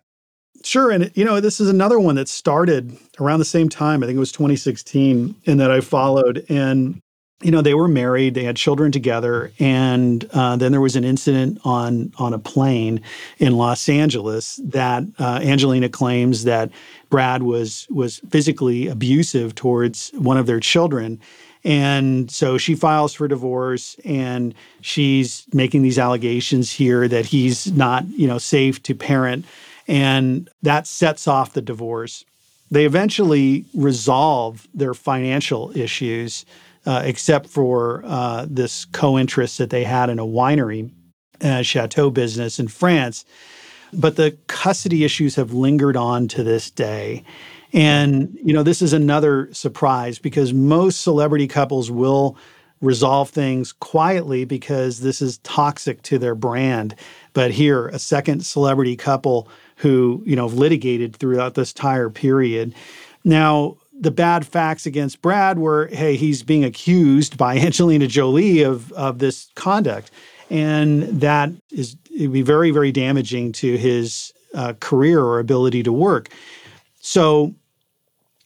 Sure. 0.65 0.91
And, 0.91 1.13
you 1.15 1.25
know, 1.25 1.41
this 1.41 1.61
is 1.61 1.69
another 1.69 2.01
one 2.01 2.17
that 2.17 2.29
started 2.29 2.97
around 3.21 3.39
the 3.39 3.45
same 3.45 3.69
time. 3.69 4.03
I 4.03 4.07
think 4.07 4.17
it 4.17 4.21
was 4.21 4.33
2016, 4.33 5.37
and 5.47 5.61
that 5.61 5.71
I 5.71 5.81
followed. 5.81 6.45
And 6.49 7.01
you 7.43 7.51
know 7.51 7.61
they 7.61 7.75
were 7.75 7.89
married 7.89 8.35
they 8.35 8.45
had 8.45 8.57
children 8.57 8.91
together 8.91 9.53
and 9.59 10.29
uh, 10.33 10.57
then 10.57 10.73
there 10.73 10.81
was 10.81 10.97
an 10.97 11.05
incident 11.05 11.59
on 11.65 12.13
on 12.19 12.33
a 12.33 12.39
plane 12.39 13.01
in 13.39 13.57
los 13.57 13.89
angeles 13.89 14.59
that 14.65 15.05
uh, 15.19 15.41
angelina 15.43 15.89
claims 15.89 16.45
that 16.45 16.71
brad 17.09 17.43
was 17.43 17.87
was 17.91 18.21
physically 18.31 18.89
abusive 18.89 19.55
towards 19.55 20.11
one 20.15 20.37
of 20.37 20.47
their 20.47 20.61
children. 20.61 21.21
And 21.65 22.31
so 22.31 22.59
she 22.59 22.77
files 22.77 23.13
for 23.13 23.27
divorce 23.27 23.97
and 24.05 24.55
she's 24.83 25.47
making 25.53 25.83
these 25.83 25.99
allegations 25.99 26.71
here 26.71 27.09
that 27.09 27.27
he's 27.27 27.73
not 27.73 28.07
you 28.09 28.27
know 28.27 28.39
safe 28.39 28.83
to 28.85 28.95
parent. 28.95 29.45
And 29.89 30.49
that 30.63 30.87
sets 30.87 31.29
off 31.29 31.53
the 31.53 31.63
divorce. 31.63 32.25
They 32.71 32.85
eventually 32.85 33.65
resolve 33.75 34.67
their 34.75 34.95
financial 34.95 35.77
issues 35.77 36.45
uh, 36.87 37.03
except 37.05 37.49
for 37.49 38.03
uh, 38.05 38.47
this 38.49 38.85
co-interest 38.87 39.59
that 39.59 39.71
they 39.71 39.85
had 39.85 40.09
in 40.09 40.19
a 40.19 40.25
winery, 40.25 40.91
uh, 41.43 41.63
chateau 41.63 42.11
business 42.11 42.59
in 42.59 42.69
France. 42.69 43.25
But 43.93 44.17
the 44.17 44.37
custody 44.47 45.05
issues 45.05 45.35
have 45.37 45.53
lingered 45.53 45.97
on 45.97 46.29
to 46.29 46.43
this 46.43 46.71
day. 46.71 47.25
And, 47.73 48.39
you 48.43 48.53
know, 48.53 48.63
this 48.63 48.81
is 48.81 48.93
another 48.93 49.53
surprise 49.53 50.19
because 50.19 50.53
most 50.53 51.03
celebrity 51.03 51.47
couples 51.47 51.91
will 51.91 52.37
resolve 52.81 53.31
things 53.31 53.73
quietly 53.73 54.45
because 54.45 55.01
this 55.01 55.23
is 55.23 55.39
toxic 55.39 56.03
to 56.03 56.19
their 56.19 56.35
brand. 56.35 56.95
But 57.33 57.51
here, 57.51 57.89
a 57.89 57.99
second 57.99 58.45
celebrity 58.45 58.97
couple 58.97 59.49
who, 59.77 60.23
you 60.25 60.37
know, 60.37 60.47
litigated 60.47 61.17
throughout 61.17 61.55
this 61.55 61.73
entire 61.73 62.11
period. 62.11 62.75
Now, 63.25 63.77
the 63.99 64.11
bad 64.11 64.47
facts 64.47 64.87
against 64.87 65.23
Brad 65.23 65.59
were, 65.59 65.89
hey, 65.89 66.17
he's 66.17 66.43
being 66.43 66.65
accused 66.65 67.37
by 67.37 67.57
Angelina 67.59 68.07
Jolie 68.07 68.63
of 68.63 68.93
of 68.93 69.19
this 69.19 69.49
conduct, 69.55 70.11
and 70.51 71.03
that 71.21 71.51
is 71.71 71.97
it 72.15 72.23
would 72.23 72.33
be 72.33 72.43
very 72.43 72.71
very 72.71 72.93
damaging 72.93 73.53
to 73.53 73.77
his 73.77 74.33
uh, 74.55 74.75
career 74.81 75.21
or 75.21 75.39
ability 75.39 75.83
to 75.83 75.93
work. 75.93 76.31
So, 77.01 77.55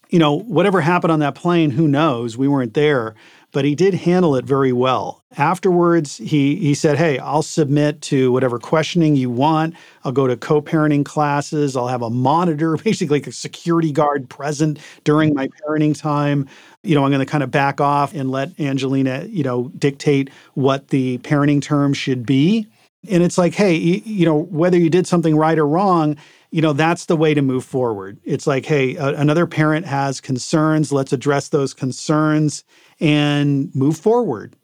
you 0.09 0.19
know, 0.19 0.33
whatever 0.33 0.81
happened 0.81 1.11
on 1.11 1.19
that 1.19 1.35
plane, 1.35 1.71
who 1.71 1.87
knows? 1.87 2.37
We 2.37 2.47
weren't 2.47 2.73
there, 2.73 3.15
but 3.51 3.65
he 3.65 3.75
did 3.75 3.93
handle 3.93 4.35
it 4.35 4.45
very 4.45 4.71
well. 4.71 5.23
Afterwards, 5.37 6.17
he 6.17 6.55
he 6.55 6.73
said, 6.73 6.97
"Hey, 6.97 7.17
I'll 7.19 7.41
submit 7.43 8.01
to 8.03 8.31
whatever 8.31 8.59
questioning 8.59 9.15
you 9.15 9.29
want. 9.29 9.75
I'll 10.03 10.11
go 10.11 10.27
to 10.27 10.35
co-parenting 10.35 11.05
classes. 11.05 11.75
I'll 11.75 11.87
have 11.87 12.01
a 12.01 12.09
monitor, 12.09 12.77
basically 12.83 13.19
like 13.19 13.27
a 13.27 13.31
security 13.31 13.91
guard 13.91 14.29
present 14.29 14.79
during 15.03 15.33
my 15.33 15.47
parenting 15.47 15.97
time. 15.97 16.47
You 16.83 16.95
know, 16.95 17.03
I'm 17.03 17.11
going 17.11 17.25
to 17.25 17.31
kind 17.31 17.43
of 17.43 17.51
back 17.51 17.79
off 17.79 18.13
and 18.13 18.31
let 18.31 18.59
Angelina, 18.59 19.25
you 19.29 19.43
know, 19.43 19.71
dictate 19.77 20.29
what 20.53 20.89
the 20.89 21.17
parenting 21.19 21.61
terms 21.61 21.97
should 21.97 22.25
be." 22.25 22.67
And 23.09 23.23
it's 23.23 23.37
like, 23.37 23.53
"Hey, 23.55 23.75
you 23.75 24.25
know, 24.25 24.37
whether 24.37 24.77
you 24.77 24.89
did 24.89 25.07
something 25.07 25.35
right 25.35 25.57
or 25.57 25.67
wrong, 25.67 26.17
you 26.51 26.61
know 26.61 26.73
that's 26.73 27.05
the 27.05 27.17
way 27.17 27.33
to 27.33 27.41
move 27.41 27.65
forward 27.65 28.19
it's 28.23 28.45
like 28.45 28.65
hey 28.65 28.95
a, 28.95 29.07
another 29.15 29.47
parent 29.47 29.85
has 29.85 30.21
concerns 30.21 30.91
let's 30.91 31.13
address 31.13 31.49
those 31.49 31.73
concerns 31.73 32.63
and 33.01 33.73
move 33.75 33.97
forward. 33.97 34.55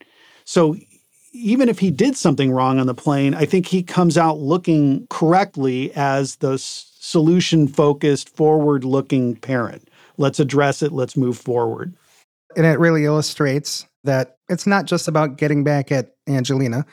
So 0.46 0.78
even 1.34 1.68
if 1.68 1.80
he 1.80 1.92
did 1.92 2.16
something 2.16 2.52
wrong 2.52 2.80
on 2.80 2.88
the 2.88 2.94
plane, 2.94 3.34
I 3.34 3.46
think 3.46 3.66
he 3.66 3.84
comes 3.84 4.18
out 4.18 4.38
looking 4.38 5.08
correctly 5.10 5.92
as 5.96 6.38
the 6.38 6.58
solution 6.58 7.68
focused, 7.68 8.30
forward 8.36 8.86
looking 8.86 9.36
parent. 9.36 9.90
Let's 10.18 10.40
address 10.40 10.82
it, 10.82 10.94
let's 10.94 11.18
move 11.18 11.38
forward. 11.38 11.96
And 12.56 12.66
it 12.66 12.80
really 12.80 13.06
illustrates 13.06 13.86
that 14.04 14.38
it's 14.50 14.66
not 14.66 14.86
just 14.86 15.08
about 15.08 15.38
getting 15.38 15.64
back 15.64 15.92
at 15.92 16.16
Angelina, 16.28 16.86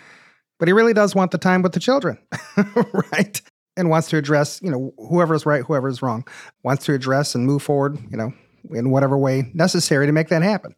but 0.59 0.69
he 0.69 0.73
really 0.73 0.93
does 0.93 1.15
want 1.15 1.31
the 1.31 1.39
time 1.39 1.63
with 1.63 1.73
the 1.73 1.81
children, 1.81 2.19
right? 3.13 3.41
And 3.77 3.91
wants 3.91 4.09
to 4.11 4.17
address, 4.17 4.61
you 4.63 4.71
know, 4.71 4.95
whoever's 5.09 5.45
right, 5.45 5.63
whoever's 5.63 6.01
wrong, 6.01 6.27
wants 6.63 6.85
to 6.85 6.95
address 6.95 7.35
and 7.35 7.45
move 7.45 7.63
forward, 7.63 7.99
you 8.11 8.17
know, 8.17 8.33
in 8.71 8.91
whatever 8.91 9.19
way 9.19 9.51
necessary 9.53 10.07
to 10.07 10.13
make 10.13 10.29
that 10.29 10.43
happen. 10.43 10.77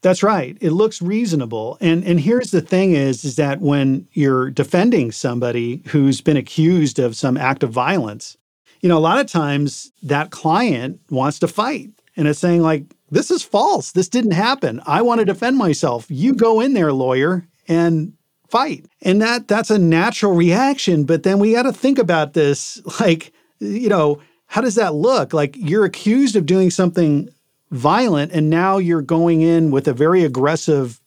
That's 0.00 0.22
right. 0.22 0.56
It 0.60 0.70
looks 0.70 1.02
reasonable. 1.02 1.76
And 1.80 2.04
and 2.04 2.20
here's 2.20 2.52
the 2.52 2.60
thing 2.60 2.92
is 2.92 3.24
is 3.24 3.36
that 3.36 3.60
when 3.60 4.06
you're 4.12 4.50
defending 4.50 5.12
somebody 5.12 5.82
who's 5.88 6.20
been 6.20 6.36
accused 6.36 6.98
of 6.98 7.16
some 7.16 7.36
act 7.36 7.62
of 7.62 7.70
violence, 7.70 8.36
you 8.80 8.88
know, 8.88 8.96
a 8.96 9.00
lot 9.00 9.18
of 9.18 9.26
times 9.26 9.90
that 10.02 10.30
client 10.30 11.00
wants 11.10 11.40
to 11.40 11.48
fight 11.48 11.90
and 12.16 12.26
it's 12.28 12.40
saying 12.40 12.62
like 12.62 12.84
this 13.10 13.30
is 13.30 13.42
false. 13.42 13.92
This 13.92 14.08
didn't 14.08 14.32
happen. 14.32 14.82
I 14.84 15.02
want 15.02 15.20
to 15.20 15.24
defend 15.24 15.56
myself. 15.56 16.06
You 16.10 16.34
go 16.34 16.60
in 16.60 16.74
there, 16.74 16.92
lawyer, 16.92 17.46
and 17.68 18.12
fight. 18.48 18.86
And 19.02 19.20
that 19.22 19.48
that's 19.48 19.70
a 19.70 19.78
natural 19.78 20.34
reaction, 20.34 21.04
but 21.04 21.22
then 21.22 21.38
we 21.38 21.52
got 21.52 21.62
to 21.62 21.72
think 21.72 21.98
about 21.98 22.32
this 22.34 22.80
like, 23.00 23.32
you 23.60 23.88
know, 23.88 24.20
how 24.46 24.60
does 24.60 24.76
that 24.76 24.94
look? 24.94 25.32
Like 25.32 25.54
you're 25.56 25.84
accused 25.84 26.36
of 26.36 26.46
doing 26.46 26.70
something 26.70 27.28
violent 27.70 28.32
and 28.32 28.48
now 28.48 28.78
you're 28.78 29.02
going 29.02 29.42
in 29.42 29.70
with 29.70 29.86
a 29.86 29.92
very 29.92 30.24
aggressive 30.24 31.00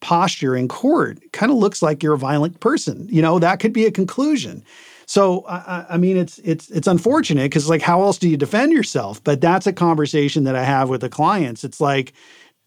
posture 0.00 0.56
in 0.56 0.68
court 0.68 1.18
kind 1.32 1.50
of 1.50 1.58
looks 1.58 1.82
like 1.82 2.02
you're 2.02 2.14
a 2.14 2.18
violent 2.18 2.60
person. 2.60 3.08
You 3.10 3.22
know, 3.22 3.38
that 3.38 3.60
could 3.60 3.72
be 3.72 3.86
a 3.86 3.90
conclusion. 3.90 4.64
So 5.06 5.44
I, 5.46 5.86
I 5.90 5.96
mean, 5.98 6.16
it's 6.16 6.38
it's 6.38 6.68
it's 6.70 6.88
unfortunate 6.88 7.44
because 7.44 7.68
like, 7.68 7.82
how 7.82 8.02
else 8.02 8.18
do 8.18 8.28
you 8.28 8.36
defend 8.36 8.72
yourself? 8.72 9.22
But 9.22 9.40
that's 9.40 9.66
a 9.66 9.72
conversation 9.72 10.44
that 10.44 10.56
I 10.56 10.64
have 10.64 10.88
with 10.88 11.00
the 11.00 11.08
clients. 11.08 11.64
It's 11.64 11.80
like, 11.80 12.12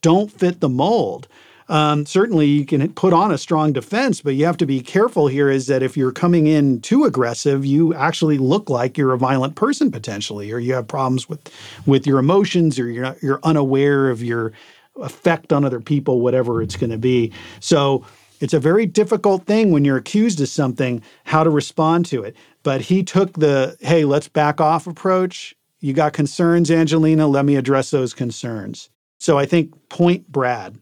don't 0.01 0.31
fit 0.31 0.61
the 0.61 0.69
mold. 0.69 1.27
Um, 1.69 2.05
certainly, 2.05 2.47
you 2.47 2.65
can 2.65 2.91
put 2.93 3.13
on 3.13 3.31
a 3.31 3.37
strong 3.37 3.73
defense, 3.73 4.21
but 4.21 4.35
you 4.35 4.45
have 4.45 4.57
to 4.57 4.65
be 4.65 4.81
careful 4.81 5.27
here. 5.27 5.49
Is 5.49 5.67
that 5.67 5.83
if 5.83 5.95
you're 5.95 6.11
coming 6.11 6.47
in 6.47 6.81
too 6.81 7.05
aggressive, 7.05 7.65
you 7.65 7.93
actually 7.93 8.37
look 8.39 8.69
like 8.69 8.97
you're 8.97 9.13
a 9.13 9.17
violent 9.17 9.55
person 9.55 9.91
potentially, 9.91 10.51
or 10.51 10.59
you 10.59 10.73
have 10.73 10.87
problems 10.87 11.29
with 11.29 11.39
with 11.85 12.07
your 12.07 12.19
emotions, 12.19 12.79
or 12.79 12.89
you're 12.89 13.03
not, 13.03 13.21
you're 13.23 13.39
unaware 13.43 14.09
of 14.09 14.23
your 14.23 14.51
effect 14.97 15.53
on 15.53 15.63
other 15.63 15.79
people, 15.79 16.21
whatever 16.21 16.61
it's 16.61 16.75
going 16.75 16.89
to 16.89 16.97
be. 16.97 17.31
So 17.59 18.03
it's 18.39 18.53
a 18.53 18.59
very 18.59 18.85
difficult 18.85 19.45
thing 19.45 19.71
when 19.71 19.85
you're 19.85 19.97
accused 19.97 20.41
of 20.41 20.49
something, 20.49 21.01
how 21.25 21.43
to 21.43 21.49
respond 21.49 22.05
to 22.07 22.23
it. 22.23 22.35
But 22.63 22.81
he 22.81 23.03
took 23.03 23.33
the, 23.33 23.77
hey, 23.79 24.05
let's 24.05 24.27
back 24.27 24.59
off 24.59 24.87
approach. 24.87 25.55
You 25.81 25.93
got 25.93 26.13
concerns, 26.13 26.69
Angelina. 26.71 27.27
Let 27.27 27.45
me 27.45 27.55
address 27.55 27.91
those 27.91 28.13
concerns. 28.13 28.89
So 29.19 29.37
I 29.37 29.45
think 29.45 29.89
point 29.89 30.29
Brad. 30.31 30.77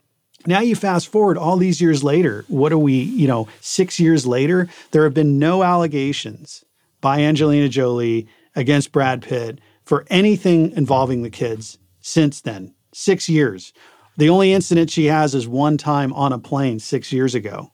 Now 0.47 0.61
you 0.61 0.75
fast 0.75 1.09
forward 1.09 1.37
all 1.37 1.57
these 1.57 1.81
years 1.81 2.05
later. 2.05 2.45
What 2.47 2.71
are 2.71 2.77
we, 2.77 2.93
you 2.93 3.27
know, 3.27 3.49
six 3.59 3.99
years 3.99 4.25
later? 4.25 4.69
There 4.91 5.03
have 5.03 5.13
been 5.13 5.37
no 5.37 5.61
allegations 5.61 6.63
by 7.01 7.19
Angelina 7.19 7.67
Jolie 7.67 8.27
against 8.55 8.93
Brad 8.93 9.21
Pitt 9.21 9.59
for 9.83 10.05
anything 10.09 10.71
involving 10.71 11.21
the 11.21 11.29
kids 11.29 11.77
since 11.99 12.41
then. 12.41 12.73
Six 12.93 13.27
years. 13.27 13.73
The 14.15 14.29
only 14.29 14.53
incident 14.53 14.89
she 14.89 15.05
has 15.05 15.35
is 15.35 15.47
one 15.47 15.77
time 15.77 16.13
on 16.13 16.31
a 16.31 16.39
plane 16.39 16.79
six 16.79 17.11
years 17.11 17.35
ago. 17.35 17.71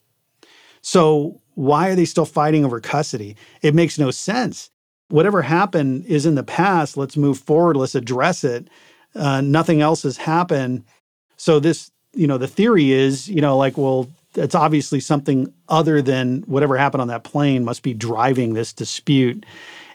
So 0.82 1.40
why 1.54 1.88
are 1.88 1.94
they 1.94 2.04
still 2.04 2.26
fighting 2.26 2.64
over 2.64 2.80
custody? 2.80 3.36
It 3.62 3.74
makes 3.74 3.98
no 3.98 4.10
sense. 4.10 4.70
Whatever 5.08 5.42
happened 5.42 6.06
is 6.06 6.26
in 6.26 6.34
the 6.34 6.42
past. 6.42 6.96
Let's 6.96 7.16
move 7.16 7.38
forward. 7.38 7.76
Let's 7.76 7.94
address 7.94 8.42
it. 8.42 8.68
Uh, 9.14 9.40
nothing 9.40 9.80
else 9.80 10.02
has 10.02 10.16
happened. 10.16 10.84
So 11.36 11.60
this, 11.60 11.90
you 12.14 12.26
know, 12.26 12.38
the 12.38 12.48
theory 12.48 12.92
is, 12.92 13.28
you 13.28 13.40
know, 13.40 13.56
like, 13.56 13.76
well, 13.76 14.08
it's 14.34 14.54
obviously 14.54 15.00
something 15.00 15.52
other 15.68 16.02
than 16.02 16.42
whatever 16.42 16.76
happened 16.76 17.02
on 17.02 17.08
that 17.08 17.24
plane 17.24 17.64
must 17.64 17.82
be 17.82 17.94
driving 17.94 18.54
this 18.54 18.72
dispute. 18.72 19.44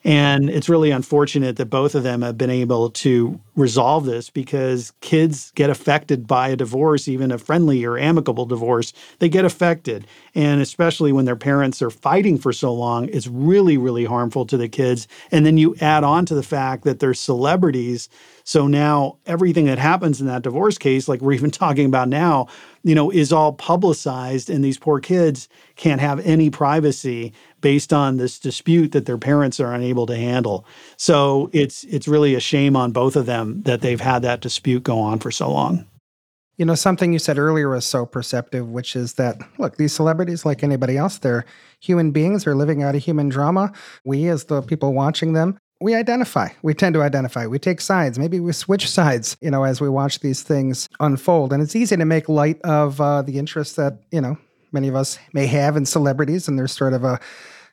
And 0.06 0.50
it's 0.50 0.70
really 0.70 0.92
unfortunate 0.92 1.58
that 1.58 1.66
both 1.66 1.94
of 1.94 2.04
them 2.04 2.22
have 2.22 2.38
been 2.38 2.50
able 2.50 2.90
to 2.92 3.40
resolve 3.58 4.06
this 4.06 4.30
because 4.30 4.94
kids 5.02 5.52
get 5.56 5.70
affected 5.70 6.26
by 6.26 6.50
a 6.50 6.56
divorce, 6.56 7.10
even 7.10 7.32
a 7.32 7.38
friendly 7.38 7.84
or 7.84 7.98
amicable 7.98 8.46
divorce. 8.46 8.94
They 9.20 9.28
get 9.28 9.44
affected. 9.44 10.08
And 10.36 10.62
especially 10.62 11.12
when 11.12 11.26
their 11.26 11.36
parents 11.36 11.82
are 11.82 11.90
fighting 11.90 12.38
for 12.38 12.54
so 12.54 12.74
long, 12.74 13.10
it's 13.10 13.28
really, 13.28 13.78
really 13.78 14.06
harmful 14.06 14.46
to 14.46 14.58
the 14.58 14.70
kids. 14.70 15.06
And 15.32 15.46
then 15.46 15.58
you 15.58 15.76
add 15.82 16.06
on 16.06 16.26
to 16.28 16.36
the 16.36 16.44
fact 16.44 16.86
that 16.86 17.00
they're 17.00 17.14
celebrities. 17.14 18.08
So 18.50 18.66
now 18.66 19.20
everything 19.28 19.66
that 19.66 19.78
happens 19.78 20.20
in 20.20 20.26
that 20.26 20.42
divorce 20.42 20.80
case, 20.80 21.08
like 21.08 21.22
we're 21.22 21.34
even 21.34 21.52
talking 21.66 21.86
about 21.86 22.10
now, 22.10 22.48
you 22.82 22.96
know, 22.96 23.12
is 23.12 23.32
all 23.32 23.54
publicized, 23.54 24.50
and 24.50 24.66
these 24.66 24.80
poor 24.80 25.00
kids 25.00 25.48
can't 25.76 26.02
have 26.02 26.20
any 26.22 26.50
privacy 26.50 27.32
based 27.62 27.94
on 27.94 28.18
this 28.18 28.40
dispute 28.40 28.92
that 28.94 29.06
their 29.06 29.20
parents 29.20 29.60
are 29.60 29.72
unable 29.72 30.08
to 30.08 30.16
handle. 30.16 30.66
So 30.98 31.52
it's 31.54 31.84
it's 31.84 32.08
really 32.08 32.34
a 32.34 32.40
shame 32.40 32.76
on 32.76 32.92
both 32.92 33.16
of 33.16 33.28
them 33.28 33.62
that 33.66 33.82
they've 33.82 34.02
had 34.02 34.24
that 34.24 34.42
dispute 34.42 34.82
go 34.82 34.98
on 34.98 35.20
for 35.20 35.30
so 35.30 35.52
long. 35.52 35.86
You 36.58 36.66
know, 36.66 36.74
something 36.74 37.14
you 37.14 37.20
said 37.20 37.38
earlier 37.38 37.70
was 37.70 37.86
so 37.86 38.04
perceptive, 38.04 38.68
which 38.68 38.96
is 38.96 39.14
that 39.14 39.38
look, 39.60 39.78
these 39.78 39.94
celebrities, 39.94 40.44
like 40.44 40.64
anybody 40.64 40.98
else, 40.98 41.20
they're 41.20 41.46
human 41.82 42.10
beings, 42.10 42.46
they're 42.46 42.56
living 42.56 42.82
out 42.82 42.96
a 42.96 42.98
human 42.98 43.30
drama. 43.30 43.72
We, 44.04 44.28
as 44.28 44.46
the 44.46 44.64
people 44.64 44.92
watching 44.92 45.34
them, 45.34 45.60
we 45.82 45.96
identify. 45.96 46.50
We 46.62 46.74
tend 46.74 46.94
to 46.96 47.02
identify. 47.02 47.48
We 47.48 47.60
take 47.60 47.82
sides. 47.82 48.20
Maybe 48.20 48.40
we 48.40 48.52
switch 48.52 48.90
sides, 48.90 49.38
you 49.42 49.50
know, 49.50 49.64
as 49.64 49.80
we 49.80 49.90
watch 49.90 50.20
these 50.20 50.44
things 50.44 50.90
unfold. 51.00 51.54
And 51.54 51.62
it's 51.64 51.76
easy 51.76 51.96
to 51.96 52.06
make 52.06 52.28
light 52.28 52.60
of 52.62 53.00
uh, 53.00 53.22
the 53.22 53.40
interests 53.40 53.76
that, 53.76 54.00
you 54.12 54.20
know, 54.20 54.38
many 54.72 54.88
of 54.88 54.96
us 54.96 55.18
may 55.34 55.48
have 55.48 55.78
in 55.78 55.86
celebrities, 55.86 56.48
and 56.48 56.60
there's 56.60 56.72
sort 56.72 56.94
of 56.94 57.04
a 57.04 57.20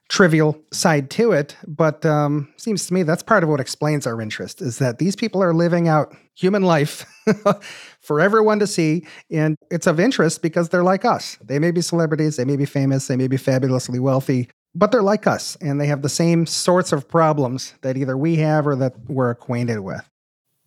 trivial 0.09 0.57
side 0.73 1.11
to 1.11 1.33
it. 1.33 1.57
But 1.67 2.07
um, 2.07 2.53
seems 2.57 2.87
to 2.87 2.95
me 2.95 3.03
that's 3.03 3.23
part 3.23 3.43
of 3.43 3.49
what 3.49 3.61
explains 3.61 4.07
our 4.07 4.21
interest 4.21 4.63
is 4.63 4.79
that 4.79 4.99
these 4.99 5.17
people 5.17 5.43
are 5.43 5.53
living 5.53 5.89
out 5.89 6.15
human 6.35 6.63
life 6.63 7.05
for 8.01 8.21
everyone 8.21 8.61
to 8.61 8.67
see, 8.67 9.05
and 9.31 9.57
it's 9.71 9.87
of 9.87 9.99
interest 9.99 10.43
because 10.43 10.69
they're 10.69 10.85
like 10.85 11.05
us. 11.05 11.39
They 11.43 11.59
may 11.59 11.73
be 11.73 11.81
celebrities, 11.81 12.37
they 12.37 12.45
may 12.45 12.57
be 12.57 12.67
famous, 12.67 13.09
they 13.09 13.17
may 13.17 13.27
be 13.27 13.37
fabulously 13.37 13.99
wealthy, 13.99 14.49
but 14.77 14.93
they're 14.93 15.03
like 15.03 15.27
us, 15.27 15.57
and 15.61 15.81
they 15.81 15.87
have 15.87 16.03
the 16.03 16.09
same 16.09 16.47
sorts 16.47 16.93
of 16.93 17.09
problems 17.09 17.75
that 17.81 17.97
either 17.97 18.17
we 18.17 18.37
have 18.37 18.67
or 18.67 18.77
that 18.77 18.95
we're 19.09 19.31
acquainted 19.31 19.81
with. 19.81 20.09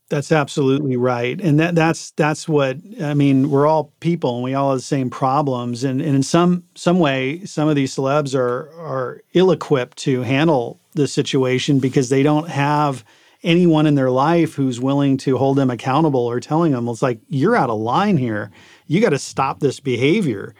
That's 0.09 0.31
absolutely 0.31 0.97
right, 0.97 1.39
and 1.39 1.59
that 1.59 1.75
that's 1.75 2.11
that's 2.11 2.49
what 2.49 2.77
I 2.99 3.13
mean. 3.13 3.51
We're 3.51 3.67
all 3.67 3.93
people, 3.99 4.35
and 4.35 4.43
we 4.43 4.55
all 4.55 4.71
have 4.71 4.79
the 4.79 4.83
same 4.83 5.11
problems. 5.11 5.83
And, 5.83 6.01
and 6.01 6.15
in 6.15 6.23
some 6.23 6.63
some 6.73 6.97
way, 6.99 7.45
some 7.45 7.69
of 7.69 7.75
these 7.75 7.95
celebs 7.95 8.33
are 8.33 8.71
are 8.79 9.21
ill 9.35 9.51
equipped 9.51 9.97
to 9.99 10.23
handle 10.23 10.79
the 10.93 11.07
situation 11.07 11.79
because 11.79 12.09
they 12.09 12.23
don't 12.23 12.49
have 12.49 13.05
anyone 13.43 13.85
in 13.85 13.95
their 13.95 14.09
life 14.09 14.55
who's 14.55 14.79
willing 14.79 15.15
to 15.17 15.37
hold 15.37 15.57
them 15.57 15.69
accountable 15.69 16.25
or 16.25 16.39
telling 16.39 16.71
them 16.71 16.87
it's 16.87 17.03
like 17.03 17.19
you're 17.29 17.55
out 17.55 17.69
of 17.69 17.79
line 17.79 18.17
here. 18.17 18.49
You 18.87 19.01
got 19.01 19.09
to 19.11 19.19
stop 19.19 19.59
this 19.59 19.79
behavior. 19.79 20.55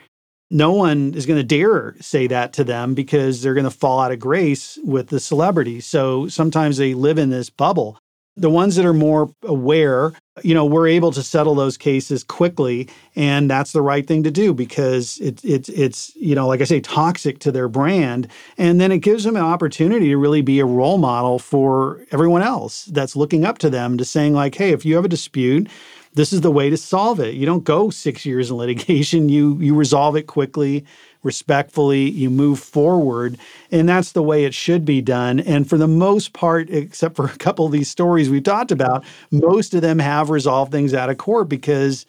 No 0.50 0.72
one 0.72 1.14
is 1.14 1.26
going 1.26 1.38
to 1.38 1.44
dare 1.44 1.94
say 2.00 2.26
that 2.26 2.52
to 2.54 2.64
them 2.64 2.94
because 2.94 3.40
they're 3.40 3.54
going 3.54 3.64
to 3.64 3.70
fall 3.70 4.00
out 4.00 4.12
of 4.12 4.18
grace 4.18 4.78
with 4.82 5.08
the 5.08 5.20
celebrity. 5.20 5.80
So 5.80 6.28
sometimes 6.28 6.76
they 6.76 6.94
live 6.94 7.18
in 7.18 7.30
this 7.30 7.50
bubble 7.50 7.98
the 8.40 8.50
ones 8.50 8.76
that 8.76 8.86
are 8.86 8.94
more 8.94 9.34
aware, 9.42 10.12
you 10.42 10.54
know, 10.54 10.64
we're 10.64 10.86
able 10.86 11.12
to 11.12 11.22
settle 11.22 11.54
those 11.54 11.76
cases 11.76 12.24
quickly, 12.24 12.88
and 13.14 13.50
that's 13.50 13.72
the 13.72 13.82
right 13.82 14.06
thing 14.06 14.22
to 14.22 14.30
do 14.30 14.54
because 14.54 15.18
it's 15.18 15.44
it's 15.44 15.68
it's 15.68 16.16
you 16.16 16.34
know, 16.34 16.48
like 16.48 16.62
I 16.62 16.64
say, 16.64 16.80
toxic 16.80 17.40
to 17.40 17.52
their 17.52 17.68
brand, 17.68 18.28
and 18.56 18.80
then 18.80 18.92
it 18.92 18.98
gives 18.98 19.24
them 19.24 19.36
an 19.36 19.42
opportunity 19.42 20.08
to 20.08 20.16
really 20.16 20.40
be 20.40 20.58
a 20.60 20.64
role 20.64 20.96
model 20.96 21.38
for 21.38 22.04
everyone 22.12 22.40
else 22.40 22.86
that's 22.86 23.14
looking 23.14 23.44
up 23.44 23.58
to 23.58 23.68
them, 23.68 23.98
to 23.98 24.04
saying 24.06 24.32
like, 24.32 24.54
hey, 24.54 24.70
if 24.70 24.86
you 24.86 24.96
have 24.96 25.04
a 25.04 25.08
dispute, 25.08 25.68
this 26.14 26.32
is 26.32 26.40
the 26.40 26.50
way 26.50 26.70
to 26.70 26.76
solve 26.76 27.20
it. 27.20 27.34
You 27.34 27.46
don't 27.46 27.64
go 27.64 27.90
six 27.90 28.26
years 28.26 28.50
in 28.50 28.56
litigation. 28.56 29.28
You 29.28 29.58
you 29.60 29.74
resolve 29.74 30.16
it 30.16 30.26
quickly 30.26 30.84
respectfully, 31.22 32.10
you 32.10 32.30
move 32.30 32.58
forward. 32.58 33.38
And 33.70 33.88
that's 33.88 34.12
the 34.12 34.22
way 34.22 34.44
it 34.44 34.54
should 34.54 34.84
be 34.84 35.00
done. 35.00 35.40
And 35.40 35.68
for 35.68 35.76
the 35.76 35.88
most 35.88 36.32
part, 36.32 36.70
except 36.70 37.16
for 37.16 37.26
a 37.26 37.36
couple 37.36 37.66
of 37.66 37.72
these 37.72 37.90
stories 37.90 38.30
we've 38.30 38.42
talked 38.42 38.72
about, 38.72 39.04
most 39.30 39.74
of 39.74 39.82
them 39.82 39.98
have 39.98 40.30
resolved 40.30 40.72
things 40.72 40.94
out 40.94 41.10
of 41.10 41.18
court 41.18 41.48
because 41.48 42.06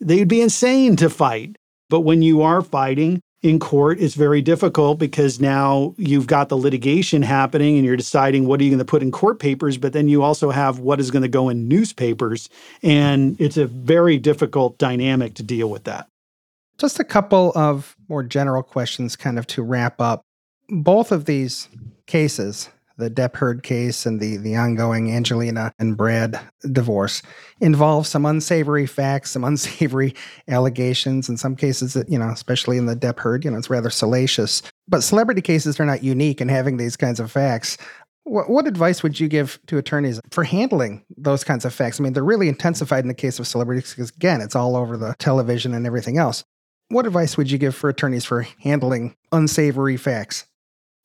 they'd 0.00 0.28
be 0.28 0.42
insane 0.42 0.96
to 0.96 1.10
fight. 1.10 1.56
But 1.90 2.00
when 2.00 2.22
you 2.22 2.42
are 2.42 2.62
fighting, 2.62 3.20
in 3.44 3.60
court 3.60 4.00
it's 4.00 4.14
very 4.14 4.42
difficult 4.42 4.98
because 4.98 5.40
now 5.40 5.94
you've 5.96 6.26
got 6.26 6.48
the 6.48 6.56
litigation 6.56 7.22
happening 7.22 7.76
and 7.76 7.84
you're 7.84 7.96
deciding 7.96 8.46
what 8.46 8.60
are 8.60 8.64
you 8.64 8.70
going 8.70 8.78
to 8.78 8.84
put 8.84 9.02
in 9.02 9.12
court 9.12 9.38
papers 9.38 9.78
but 9.78 9.92
then 9.92 10.08
you 10.08 10.22
also 10.22 10.50
have 10.50 10.80
what 10.80 10.98
is 10.98 11.12
going 11.12 11.22
to 11.22 11.28
go 11.28 11.48
in 11.48 11.68
newspapers 11.68 12.48
and 12.82 13.40
it's 13.40 13.56
a 13.56 13.66
very 13.66 14.18
difficult 14.18 14.76
dynamic 14.78 15.34
to 15.34 15.42
deal 15.42 15.70
with 15.70 15.84
that 15.84 16.08
just 16.78 16.98
a 16.98 17.04
couple 17.04 17.52
of 17.54 17.96
more 18.08 18.22
general 18.22 18.62
questions, 18.62 19.16
kind 19.16 19.38
of 19.38 19.46
to 19.48 19.62
wrap 19.62 20.00
up. 20.00 20.22
Both 20.68 21.12
of 21.12 21.26
these 21.26 21.68
cases, 22.06 22.70
the 22.96 23.10
Depp 23.10 23.36
Heard 23.36 23.62
case 23.62 24.06
and 24.06 24.20
the, 24.20 24.36
the 24.36 24.56
ongoing 24.56 25.12
Angelina 25.12 25.72
and 25.78 25.96
Brad 25.96 26.38
divorce, 26.70 27.22
involve 27.60 28.06
some 28.06 28.24
unsavory 28.24 28.86
facts, 28.86 29.32
some 29.32 29.44
unsavory 29.54 30.14
allegations. 30.48 31.28
In 31.28 31.36
some 31.36 31.56
cases, 31.56 31.96
you 32.08 32.18
know, 32.18 32.28
especially 32.28 32.76
in 32.78 32.86
the 32.86 32.96
Depp 32.96 33.18
Heard, 33.18 33.44
you 33.44 33.50
know, 33.50 33.58
it's 33.58 33.70
rather 33.70 33.90
salacious. 33.90 34.62
But 34.88 35.02
celebrity 35.02 35.40
cases 35.40 35.78
are 35.80 35.86
not 35.86 36.02
unique 36.02 36.40
in 36.40 36.48
having 36.48 36.76
these 36.76 36.96
kinds 36.96 37.20
of 37.20 37.30
facts. 37.32 37.76
What, 38.24 38.48
what 38.48 38.66
advice 38.66 39.02
would 39.02 39.20
you 39.20 39.28
give 39.28 39.58
to 39.66 39.76
attorneys 39.76 40.20
for 40.30 40.44
handling 40.44 41.04
those 41.16 41.44
kinds 41.44 41.64
of 41.64 41.74
facts? 41.74 42.00
I 42.00 42.02
mean, 42.04 42.14
they're 42.14 42.24
really 42.24 42.48
intensified 42.48 43.04
in 43.04 43.08
the 43.08 43.14
case 43.14 43.38
of 43.38 43.46
celebrities 43.46 43.90
because, 43.90 44.10
again, 44.10 44.40
it's 44.40 44.56
all 44.56 44.76
over 44.76 44.96
the 44.96 45.14
television 45.18 45.74
and 45.74 45.86
everything 45.86 46.16
else. 46.16 46.44
What 46.88 47.06
advice 47.06 47.36
would 47.36 47.50
you 47.50 47.58
give 47.58 47.74
for 47.74 47.90
attorneys 47.90 48.24
for 48.24 48.46
handling 48.60 49.16
unsavory 49.32 49.96
facts? 49.96 50.46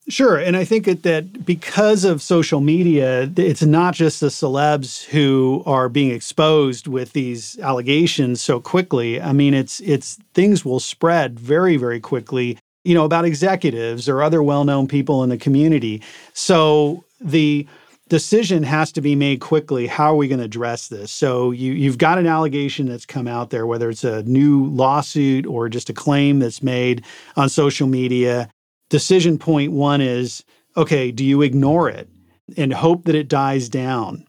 Sure. 0.09 0.37
And 0.37 0.57
I 0.57 0.65
think 0.65 0.85
that 0.85 1.45
because 1.45 2.03
of 2.03 2.23
social 2.23 2.61
media, 2.61 3.31
it's 3.37 3.61
not 3.61 3.93
just 3.93 4.19
the 4.19 4.27
celebs 4.27 5.05
who 5.05 5.61
are 5.67 5.87
being 5.87 6.09
exposed 6.09 6.87
with 6.87 7.13
these 7.13 7.59
allegations 7.59 8.41
so 8.41 8.59
quickly. 8.59 9.21
I 9.21 9.33
mean, 9.33 9.53
it's 9.53 9.79
it's 9.81 10.17
things 10.33 10.65
will 10.65 10.79
spread 10.79 11.39
very, 11.39 11.77
very 11.77 11.99
quickly, 11.99 12.57
you 12.83 12.95
know, 12.95 13.05
about 13.05 13.23
executives 13.23 14.09
or 14.09 14.23
other 14.23 14.41
well-known 14.41 14.87
people 14.87 15.23
in 15.23 15.29
the 15.29 15.37
community. 15.37 16.01
So 16.33 17.03
the 17.21 17.67
decision 18.07 18.63
has 18.63 18.91
to 18.93 19.01
be 19.01 19.13
made 19.13 19.41
quickly. 19.41 19.85
How 19.85 20.13
are 20.13 20.15
we 20.15 20.27
going 20.27 20.39
to 20.39 20.45
address 20.45 20.87
this? 20.87 21.11
So 21.11 21.51
you 21.51 21.73
you've 21.73 21.99
got 21.99 22.17
an 22.17 22.25
allegation 22.25 22.87
that's 22.87 23.05
come 23.05 23.27
out 23.27 23.51
there, 23.51 23.67
whether 23.67 23.91
it's 23.91 24.03
a 24.03 24.23
new 24.23 24.65
lawsuit 24.71 25.45
or 25.45 25.69
just 25.69 25.91
a 25.91 25.93
claim 25.93 26.39
that's 26.39 26.63
made 26.63 27.05
on 27.35 27.47
social 27.47 27.85
media. 27.85 28.49
Decision 28.89 29.37
point 29.37 29.71
one 29.71 30.01
is 30.01 30.43
okay, 30.75 31.11
do 31.11 31.25
you 31.25 31.41
ignore 31.41 31.89
it 31.89 32.09
and 32.57 32.73
hope 32.73 33.05
that 33.05 33.15
it 33.15 33.27
dies 33.27 33.69
down? 33.69 34.25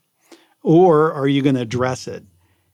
Or 0.62 1.12
are 1.12 1.28
you 1.28 1.42
going 1.42 1.54
to 1.54 1.62
address 1.62 2.06
it? 2.06 2.24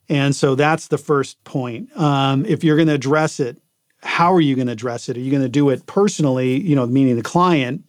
And 0.09 0.35
so 0.35 0.55
that's 0.55 0.89
the 0.89 0.99
first 0.99 1.43
point. 1.45 1.97
Um, 1.97 2.45
if 2.47 2.65
you're 2.65 2.77
going 2.77 2.89
to 2.89 2.95
address 2.95 3.41
it, 3.41 3.61
how 4.03 4.33
are 4.33 4.41
you 4.41 4.55
going 4.55 4.67
to 4.67 4.73
address 4.73 5.09
it? 5.09 5.17
Are 5.17 5.21
you 5.21 5.31
going 5.31 5.43
to 5.43 5.49
do 5.49 5.71
it 5.71 5.87
personally, 5.87 6.61
you 6.61 6.77
know, 6.77 6.87
meaning 6.87 7.17
the 7.17 7.23
client, 7.23 7.85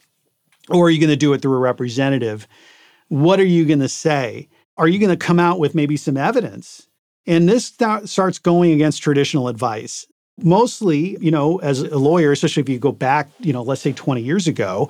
or 0.70 0.88
are 0.88 0.90
you 0.90 1.00
going 1.00 1.10
to 1.10 1.16
do 1.16 1.34
it 1.34 1.42
through 1.42 1.56
a 1.56 1.60
representative? 1.60 2.48
What 3.10 3.40
are 3.40 3.46
you 3.46 3.66
going 3.66 3.80
to 3.80 3.90
say? 3.90 4.50
Are 4.78 4.88
you 4.88 5.00
going 5.00 5.18
to 5.18 5.26
come 5.26 5.40
out 5.40 5.60
with 5.60 5.76
maybe 5.76 5.98
some 5.98 6.18
evidence? 6.18 6.88
And 7.26 7.48
this 7.48 7.72
th- 7.72 8.08
starts 8.08 8.40
going 8.40 8.72
against 8.72 9.02
traditional 9.02 9.48
advice. 9.48 10.06
Mostly, 10.40 11.18
you 11.20 11.32
know, 11.32 11.58
as 11.58 11.82
a 11.82 11.98
lawyer, 11.98 12.32
especially 12.32 12.62
if 12.62 12.70
you 12.70 12.80
go 12.80 12.92
back, 12.92 13.30
you 13.40 13.54
know, 13.54 13.64
let's 13.64 13.82
say 13.82 13.92
20 13.92 14.22
years 14.22 14.48
ago, 14.48 14.90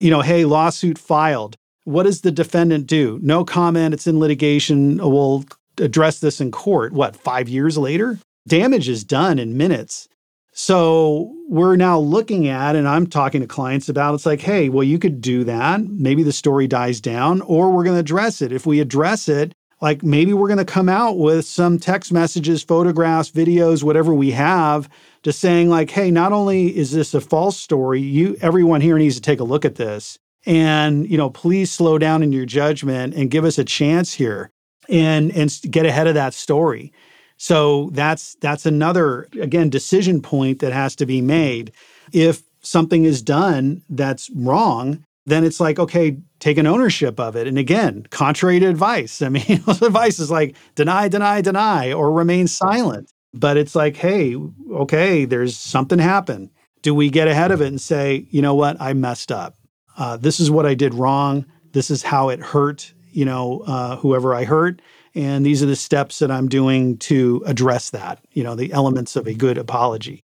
you 0.00 0.10
know, 0.10 0.20
hey, 0.20 0.44
lawsuit 0.44 0.98
filed. 0.98 1.56
What 1.84 2.04
does 2.04 2.22
the 2.22 2.30
defendant 2.30 2.86
do? 2.86 3.18
No 3.22 3.44
comment. 3.44 3.92
It's 3.92 4.06
in 4.06 4.18
litigation. 4.18 5.00
Uh, 5.00 5.08
we'll 5.08 5.44
address 5.78 6.20
this 6.20 6.40
in 6.40 6.50
court. 6.50 6.92
What, 6.92 7.16
five 7.16 7.48
years 7.48 7.76
later? 7.76 8.18
Damage 8.46 8.88
is 8.88 9.04
done 9.04 9.38
in 9.38 9.56
minutes. 9.56 10.08
So 10.52 11.34
we're 11.48 11.74
now 11.74 11.98
looking 11.98 12.46
at, 12.46 12.76
and 12.76 12.86
I'm 12.86 13.08
talking 13.08 13.40
to 13.40 13.46
clients 13.46 13.88
about 13.88 14.14
it's 14.14 14.24
like, 14.24 14.40
hey, 14.40 14.68
well, 14.68 14.84
you 14.84 15.00
could 15.00 15.20
do 15.20 15.42
that. 15.44 15.82
Maybe 15.82 16.22
the 16.22 16.32
story 16.32 16.68
dies 16.68 17.00
down, 17.00 17.40
or 17.40 17.70
we're 17.70 17.82
going 17.82 17.96
to 17.96 18.00
address 18.00 18.40
it. 18.40 18.52
If 18.52 18.64
we 18.64 18.78
address 18.78 19.28
it, 19.28 19.52
like 19.80 20.02
maybe 20.02 20.32
we're 20.32 20.48
going 20.48 20.58
to 20.58 20.64
come 20.64 20.88
out 20.88 21.18
with 21.18 21.44
some 21.44 21.78
text 21.78 22.12
messages, 22.12 22.62
photographs, 22.62 23.30
videos, 23.30 23.82
whatever 23.82 24.14
we 24.14 24.30
have, 24.30 24.88
just 25.22 25.40
saying, 25.40 25.68
like, 25.68 25.90
hey, 25.90 26.10
not 26.10 26.32
only 26.32 26.76
is 26.76 26.92
this 26.92 27.14
a 27.14 27.20
false 27.20 27.56
story, 27.56 28.00
you 28.00 28.36
everyone 28.40 28.80
here 28.80 28.98
needs 28.98 29.16
to 29.16 29.20
take 29.20 29.40
a 29.40 29.44
look 29.44 29.64
at 29.64 29.76
this. 29.76 30.18
And, 30.46 31.10
you 31.10 31.16
know, 31.16 31.30
please 31.30 31.70
slow 31.70 31.98
down 31.98 32.22
in 32.22 32.32
your 32.32 32.44
judgment 32.44 33.14
and 33.14 33.30
give 33.30 33.44
us 33.44 33.58
a 33.58 33.64
chance 33.64 34.12
here 34.12 34.50
and 34.88 35.34
and 35.34 35.58
get 35.70 35.86
ahead 35.86 36.06
of 36.06 36.14
that 36.14 36.34
story. 36.34 36.92
So 37.36 37.90
that's 37.92 38.36
that's 38.36 38.66
another 38.66 39.28
again 39.40 39.70
decision 39.70 40.22
point 40.22 40.60
that 40.60 40.72
has 40.72 40.94
to 40.96 41.06
be 41.06 41.20
made. 41.20 41.72
If 42.12 42.42
something 42.60 43.04
is 43.04 43.22
done 43.22 43.82
that's 43.88 44.30
wrong, 44.30 45.04
then 45.26 45.44
it's 45.44 45.60
like 45.60 45.78
okay, 45.78 46.18
take 46.44 46.58
an 46.58 46.66
ownership 46.66 47.18
of 47.18 47.36
it. 47.36 47.46
And 47.46 47.56
again, 47.56 48.06
contrary 48.10 48.60
to 48.60 48.66
advice, 48.66 49.22
I 49.22 49.30
mean, 49.30 49.44
advice 49.66 50.18
is 50.18 50.30
like 50.30 50.56
deny, 50.74 51.08
deny, 51.08 51.40
deny, 51.40 51.90
or 51.90 52.12
remain 52.12 52.46
silent. 52.48 53.10
But 53.32 53.56
it's 53.56 53.74
like, 53.74 53.96
hey, 53.96 54.36
okay, 54.70 55.24
there's 55.24 55.56
something 55.56 55.98
happened. 55.98 56.50
Do 56.82 56.94
we 56.94 57.08
get 57.08 57.28
ahead 57.28 57.50
of 57.50 57.62
it 57.62 57.68
and 57.68 57.80
say, 57.80 58.26
you 58.30 58.42
know 58.42 58.54
what, 58.54 58.76
I 58.78 58.92
messed 58.92 59.32
up. 59.32 59.56
Uh, 59.96 60.18
this 60.18 60.38
is 60.38 60.50
what 60.50 60.66
I 60.66 60.74
did 60.74 60.92
wrong. 60.92 61.46
This 61.72 61.90
is 61.90 62.02
how 62.02 62.28
it 62.28 62.40
hurt, 62.40 62.92
you 63.10 63.24
know, 63.24 63.62
uh, 63.66 63.96
whoever 63.96 64.34
I 64.34 64.44
hurt 64.44 64.82
and 65.14 65.46
these 65.46 65.62
are 65.62 65.66
the 65.66 65.76
steps 65.76 66.18
that 66.18 66.30
I'm 66.30 66.48
doing 66.48 66.98
to 66.98 67.42
address 67.46 67.90
that, 67.90 68.18
you 68.32 68.42
know, 68.42 68.56
the 68.56 68.72
elements 68.72 69.14
of 69.16 69.26
a 69.26 69.34
good 69.34 69.58
apology. 69.58 70.23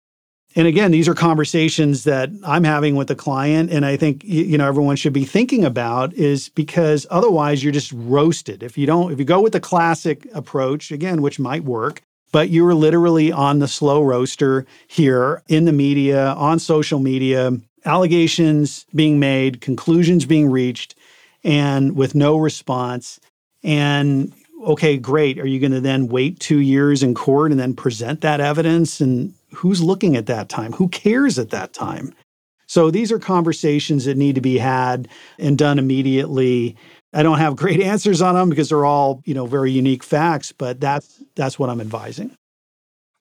And 0.55 0.67
again, 0.67 0.91
these 0.91 1.07
are 1.07 1.13
conversations 1.13 2.03
that 2.03 2.29
I'm 2.43 2.63
having 2.63 2.95
with 2.95 3.07
the 3.07 3.15
client 3.15 3.71
and 3.71 3.85
I 3.85 3.95
think 3.95 4.23
you 4.23 4.57
know 4.57 4.67
everyone 4.67 4.95
should 4.95 5.13
be 5.13 5.23
thinking 5.23 5.63
about 5.63 6.13
is 6.13 6.49
because 6.49 7.07
otherwise 7.09 7.63
you're 7.63 7.71
just 7.71 7.91
roasted. 7.93 8.63
If 8.63 8.77
you 8.77 8.85
don't 8.85 9.11
if 9.11 9.19
you 9.19 9.25
go 9.25 9.41
with 9.41 9.53
the 9.53 9.59
classic 9.59 10.27
approach 10.33 10.91
again, 10.91 11.21
which 11.21 11.39
might 11.39 11.63
work, 11.63 12.01
but 12.31 12.49
you're 12.49 12.73
literally 12.73 13.31
on 13.31 13.59
the 13.59 13.67
slow 13.67 14.01
roaster 14.01 14.65
here 14.87 15.41
in 15.47 15.65
the 15.65 15.73
media, 15.73 16.31
on 16.33 16.59
social 16.59 16.99
media, 16.99 17.51
allegations 17.85 18.85
being 18.93 19.19
made, 19.19 19.61
conclusions 19.61 20.25
being 20.25 20.49
reached 20.49 20.95
and 21.43 21.95
with 21.95 22.13
no 22.13 22.37
response 22.37 23.19
and 23.63 24.33
okay, 24.61 24.97
great. 24.97 25.39
Are 25.39 25.47
you 25.47 25.59
going 25.59 25.71
to 25.71 25.81
then 25.81 26.07
wait 26.07 26.39
two 26.39 26.59
years 26.59 27.03
in 27.03 27.13
court 27.13 27.51
and 27.51 27.59
then 27.59 27.73
present 27.73 28.21
that 28.21 28.39
evidence? 28.39 29.01
And 29.01 29.33
who's 29.53 29.81
looking 29.81 30.15
at 30.15 30.27
that 30.27 30.49
time? 30.49 30.73
Who 30.73 30.87
cares 30.89 31.39
at 31.39 31.49
that 31.49 31.73
time? 31.73 32.13
So 32.67 32.89
these 32.89 33.11
are 33.11 33.19
conversations 33.19 34.05
that 34.05 34.17
need 34.17 34.35
to 34.35 34.41
be 34.41 34.57
had 34.57 35.09
and 35.37 35.57
done 35.57 35.77
immediately. 35.77 36.77
I 37.13 37.23
don't 37.23 37.39
have 37.39 37.55
great 37.57 37.81
answers 37.81 38.21
on 38.21 38.35
them 38.35 38.49
because 38.49 38.69
they're 38.69 38.85
all, 38.85 39.21
you 39.25 39.33
know, 39.33 39.45
very 39.45 39.71
unique 39.71 40.03
facts, 40.03 40.51
but 40.51 40.79
that's 40.79 41.21
that's 41.35 41.59
what 41.59 41.69
I'm 41.69 41.81
advising. 41.81 42.33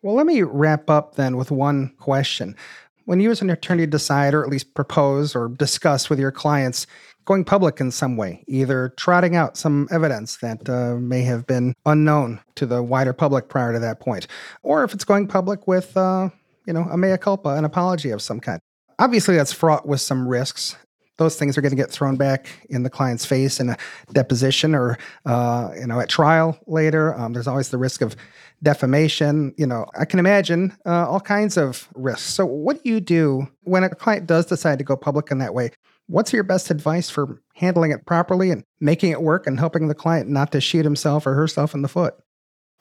Well, 0.03 0.15
let 0.15 0.27
me 0.27 0.43
wrap 0.43 0.89
up 0.89 1.17
then 1.17 1.37
with 1.37 1.51
one 1.51 1.93
question. 1.99 2.57
When 3.05 3.21
you 3.21 3.31
as 3.31 3.43
an 3.43 3.51
attorney 3.51 3.87
decide 3.87 4.35
or 4.35 4.45
at 4.45 4.51
least 4.51 4.73
propose 4.75 5.35
or 5.35 5.49
discuss 5.49 6.09
with 6.09 6.19
your 6.19 6.31
clients 6.31 6.87
going 7.25 7.45
public 7.45 7.81
in 7.81 7.91
some 7.91 8.17
way, 8.17 8.45
either 8.49 8.93
trotting 8.97 9.37
out 9.37 9.57
some 9.57 9.89
evidence 9.91 10.37
that 10.39 10.69
uh, 10.69 10.97
may 10.97 11.23
have 11.23 11.47
been 11.47 11.75
unknown 11.87 12.41
to 12.57 12.67
the 12.67 12.83
wider 12.83 13.13
public 13.13 13.49
prior 13.49 13.73
to 13.73 13.79
that 13.79 14.01
point, 14.01 14.27
or 14.63 14.85
if 14.85 14.95
it's 14.95 15.05
going 15.05 15.27
public 15.27 15.67
with, 15.67 15.97
uh, 15.97 16.29
you 16.67 16.73
know, 16.73 16.87
a 16.91 16.97
mea 16.97 17.17
culpa, 17.17 17.51
an 17.51 17.65
apology 17.65 18.11
of 18.11 18.23
some 18.23 18.41
kind. 18.41 18.61
Obviously, 18.99 19.37
that's 19.37 19.53
fraught 19.53 19.87
with 19.87 20.01
some 20.01 20.29
risks. 20.29 20.77
Those 21.17 21.37
things 21.37 21.59
are 21.59 21.61
going 21.61 21.71
to 21.71 21.77
get 21.77 21.91
thrown 21.91 22.17
back 22.17 22.49
in 22.71 22.83
the 22.83 22.89
client's 22.89 23.27
face 23.27 23.61
in 23.61 23.69
a 23.71 23.77
deposition 24.13 24.75
or, 24.75 24.99
uh, 25.27 25.71
you 25.79 25.87
know, 25.87 26.01
at 26.01 26.09
trial 26.09 26.59
later. 26.67 27.15
Um, 27.15 27.35
there's 27.35 27.47
always 27.47 27.69
the 27.69 27.77
risk 27.77 28.01
of 28.01 28.17
defamation. 28.63 29.55
You 29.59 29.67
know, 29.67 29.85
I 29.99 30.07
can 30.07 30.19
imagine 30.19 30.77
uh, 30.87 31.09
all 31.09 31.21
kinds 31.21 31.59
of 31.59 31.89
risks. 31.95 32.23
So, 32.23 32.47
what 32.47 32.83
do 32.83 32.89
you 32.89 33.01
do 33.01 33.49
when 33.65 33.85
a 33.85 33.91
client 33.91 34.27
does 34.27 34.47
decide 34.47 34.79
to 34.79 34.85
go 34.85 34.97
public 34.97 35.31
in 35.31 35.39
that 35.39 35.53
way? 35.53 35.73
What's 36.11 36.33
your 36.33 36.43
best 36.43 36.73
advice 36.73 37.09
for 37.09 37.41
handling 37.55 37.93
it 37.93 38.05
properly 38.05 38.51
and 38.51 38.65
making 38.81 39.13
it 39.13 39.23
work 39.23 39.47
and 39.47 39.61
helping 39.61 39.87
the 39.87 39.95
client 39.95 40.29
not 40.29 40.51
to 40.51 40.61
shoot 40.61 40.85
himself 40.85 41.25
or 41.25 41.35
herself 41.35 41.73
in 41.73 41.83
the 41.83 41.89
foot? 41.89 42.17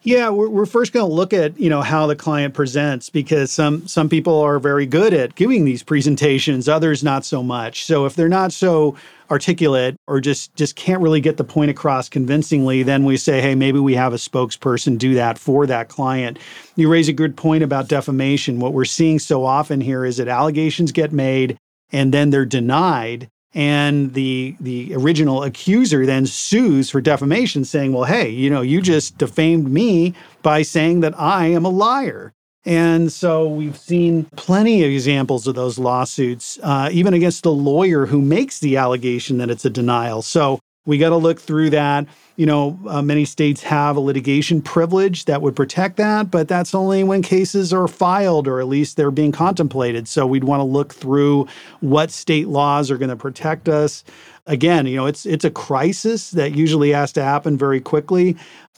Yeah, 0.01 0.29
we're, 0.29 0.49
we're 0.49 0.65
first 0.65 0.93
going 0.93 1.07
to 1.07 1.13
look 1.13 1.31
at 1.31 1.59
you 1.59 1.69
know 1.69 1.81
how 1.81 2.07
the 2.07 2.15
client 2.15 2.55
presents 2.55 3.11
because 3.11 3.51
some 3.51 3.85
some 3.87 4.09
people 4.09 4.39
are 4.39 4.57
very 4.57 4.87
good 4.87 5.13
at 5.13 5.35
giving 5.35 5.63
these 5.63 5.83
presentations, 5.83 6.67
others 6.67 7.03
not 7.03 7.23
so 7.23 7.43
much. 7.43 7.85
So 7.85 8.07
if 8.07 8.15
they're 8.15 8.29
not 8.29 8.51
so 8.51 8.95
articulate 9.29 9.95
or 10.07 10.21
just 10.21 10.55
just 10.55 10.75
can't 10.75 11.01
really 11.01 11.21
get 11.21 11.37
the 11.37 11.43
point 11.43 11.69
across 11.69 12.09
convincingly, 12.09 12.81
then 12.81 13.03
we 13.03 13.15
say, 13.15 13.41
hey, 13.41 13.53
maybe 13.53 13.77
we 13.77 13.93
have 13.93 14.13
a 14.13 14.17
spokesperson 14.17 14.97
do 14.97 15.13
that 15.13 15.37
for 15.37 15.67
that 15.67 15.89
client. 15.89 16.39
You 16.77 16.89
raise 16.89 17.09
a 17.09 17.13
good 17.13 17.37
point 17.37 17.61
about 17.61 17.89
defamation. 17.89 18.59
What 18.59 18.73
we're 18.73 18.85
seeing 18.85 19.19
so 19.19 19.45
often 19.45 19.81
here 19.81 20.03
is 20.03 20.17
that 20.17 20.29
allegations 20.29 20.91
get 20.91 21.11
made 21.11 21.59
and 21.91 22.13
then 22.13 22.29
they're 22.29 22.45
denied 22.45 23.29
and 23.53 24.13
the 24.13 24.55
the 24.59 24.93
original 24.93 25.43
accuser 25.43 26.05
then 26.05 26.25
sues 26.25 26.89
for 26.89 27.01
defamation 27.01 27.65
saying 27.65 27.91
well 27.91 28.03
hey 28.03 28.29
you 28.29 28.49
know 28.49 28.61
you 28.61 28.81
just 28.81 29.17
defamed 29.17 29.67
me 29.69 30.13
by 30.43 30.61
saying 30.61 30.99
that 30.99 31.17
i 31.19 31.45
am 31.47 31.65
a 31.65 31.69
liar. 31.69 32.33
And 32.65 33.11
so 33.11 33.47
we've 33.47 33.77
seen 33.77 34.25
plenty 34.35 34.83
of 34.83 34.91
examples 34.91 35.47
of 35.47 35.55
those 35.55 35.79
lawsuits 35.79 36.59
uh, 36.61 36.89
even 36.91 37.13
against 37.13 37.43
the 37.43 37.51
lawyer 37.51 38.05
who 38.05 38.21
makes 38.21 38.59
the 38.59 38.77
allegation 38.77 39.37
that 39.37 39.49
it's 39.49 39.65
a 39.65 39.69
denial. 39.69 40.21
So 40.21 40.59
we 40.89 40.97
got 40.97 41.09
to 41.09 41.17
look 41.17 41.39
through 41.39 41.69
that. 41.69 42.07
You 42.35 42.47
know, 42.47 42.79
uh, 42.87 43.03
many 43.03 43.23
states 43.23 43.61
have 43.61 43.95
a 43.95 43.99
litigation 43.99 44.59
privilege 44.59 45.25
that 45.25 45.43
would 45.43 45.55
protect 45.55 45.97
that, 45.97 46.31
but 46.31 46.47
that's 46.47 46.73
only 46.73 47.03
when 47.03 47.21
cases 47.21 47.71
are 47.71 47.87
filed 47.87 48.47
or 48.47 48.59
at 48.59 48.67
least 48.67 48.97
they're 48.97 49.11
being 49.11 49.31
contemplated. 49.31 50.07
So 50.07 50.25
we'd 50.25 50.45
want 50.45 50.61
to 50.61 50.63
look 50.63 50.91
through 50.91 51.47
what 51.81 52.09
state 52.09 52.47
laws 52.47 52.89
are 52.89 52.97
going 52.97 53.11
to 53.11 53.15
protect 53.15 53.69
us. 53.69 54.03
Again, 54.47 54.87
you 54.87 54.95
know, 54.95 55.05
it's 55.05 55.27
it's 55.27 55.45
a 55.45 55.51
crisis 55.51 56.31
that 56.31 56.55
usually 56.55 56.89
has 56.89 57.11
to 57.11 57.23
happen 57.23 57.55
very 57.55 57.81
quickly. 57.81 58.35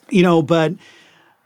You 0.10 0.24
know, 0.24 0.42
but 0.42 0.74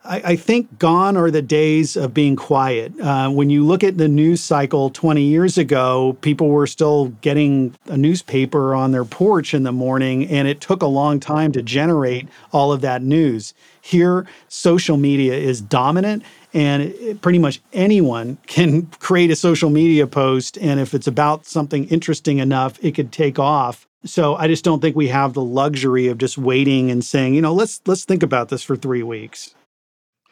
I, 0.05 0.21
I, 0.23 0.35
think 0.35 0.77
gone 0.77 1.17
are 1.17 1.31
the 1.31 1.41
days 1.41 1.95
of 1.95 2.13
being 2.13 2.35
quiet. 2.35 2.97
Uh, 2.99 3.29
when 3.29 3.49
you 3.49 3.65
look 3.65 3.83
at 3.83 3.97
the 3.97 4.07
news 4.07 4.41
cycle 4.41 4.89
20 4.89 5.21
years 5.21 5.57
ago, 5.57 6.17
people 6.21 6.49
were 6.49 6.67
still 6.67 7.07
getting 7.21 7.75
a 7.87 7.97
newspaper 7.97 8.75
on 8.75 8.91
their 8.91 9.05
porch 9.05 9.53
in 9.53 9.63
the 9.63 9.71
morning, 9.71 10.27
and 10.27 10.47
it 10.47 10.61
took 10.61 10.81
a 10.81 10.87
long 10.87 11.19
time 11.19 11.51
to 11.53 11.61
generate 11.61 12.27
all 12.51 12.71
of 12.71 12.81
that 12.81 13.01
news. 13.01 13.53
Here, 13.81 14.25
social 14.47 14.97
media 14.97 15.33
is 15.33 15.61
dominant, 15.61 16.23
and 16.53 16.83
it, 16.83 17.21
pretty 17.21 17.39
much 17.39 17.61
anyone 17.73 18.37
can 18.47 18.85
create 18.99 19.31
a 19.31 19.35
social 19.35 19.69
media 19.69 20.07
post. 20.07 20.57
And 20.59 20.79
if 20.79 20.93
it's 20.93 21.07
about 21.07 21.45
something 21.45 21.85
interesting 21.85 22.37
enough, 22.37 22.77
it 22.83 22.93
could 22.95 23.11
take 23.11 23.39
off. 23.39 23.87
So 24.05 24.35
I 24.35 24.47
just 24.47 24.63
don't 24.63 24.81
think 24.81 24.95
we 24.95 25.07
have 25.07 25.33
the 25.33 25.43
luxury 25.43 26.07
of 26.07 26.19
just 26.19 26.37
waiting 26.37 26.91
and 26.91 27.03
saying, 27.03 27.33
you 27.33 27.41
know, 27.41 27.53
let's 27.53 27.81
let's 27.87 28.05
think 28.05 28.21
about 28.21 28.49
this 28.49 28.61
for 28.61 28.75
three 28.75 29.01
weeks. 29.01 29.55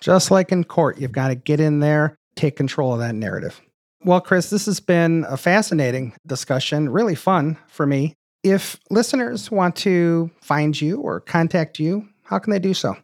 Just 0.04 0.32
like 0.32 0.51
in 0.51 0.66
court, 0.66 0.97
you've 0.97 1.14
got 1.14 1.30
to 1.30 1.36
get 1.36 1.62
in 1.62 1.80
there, 1.80 2.18
take 2.36 2.58
control 2.58 2.91
of 2.91 2.99
that 2.99 3.16
narrative. 3.16 3.62
Well, 4.04 4.20
Chris, 4.20 4.49
this 4.49 4.66
has 4.66 4.82
been 4.82 5.26
a 5.30 5.38
fascinating 5.38 6.12
discussion, 6.28 6.89
really 6.89 7.16
fun 7.16 7.58
for 7.70 7.88
me. 7.88 8.14
If 8.43 8.78
listeners 8.89 9.49
want 9.49 9.78
to 9.78 10.30
find 10.41 10.80
you 10.80 10.99
or 10.99 11.22
contact 11.22 11.80
you, 11.80 12.10
how 12.24 12.38
can 12.39 12.51
they 12.51 12.60
do 12.60 12.74
so? 12.74 12.97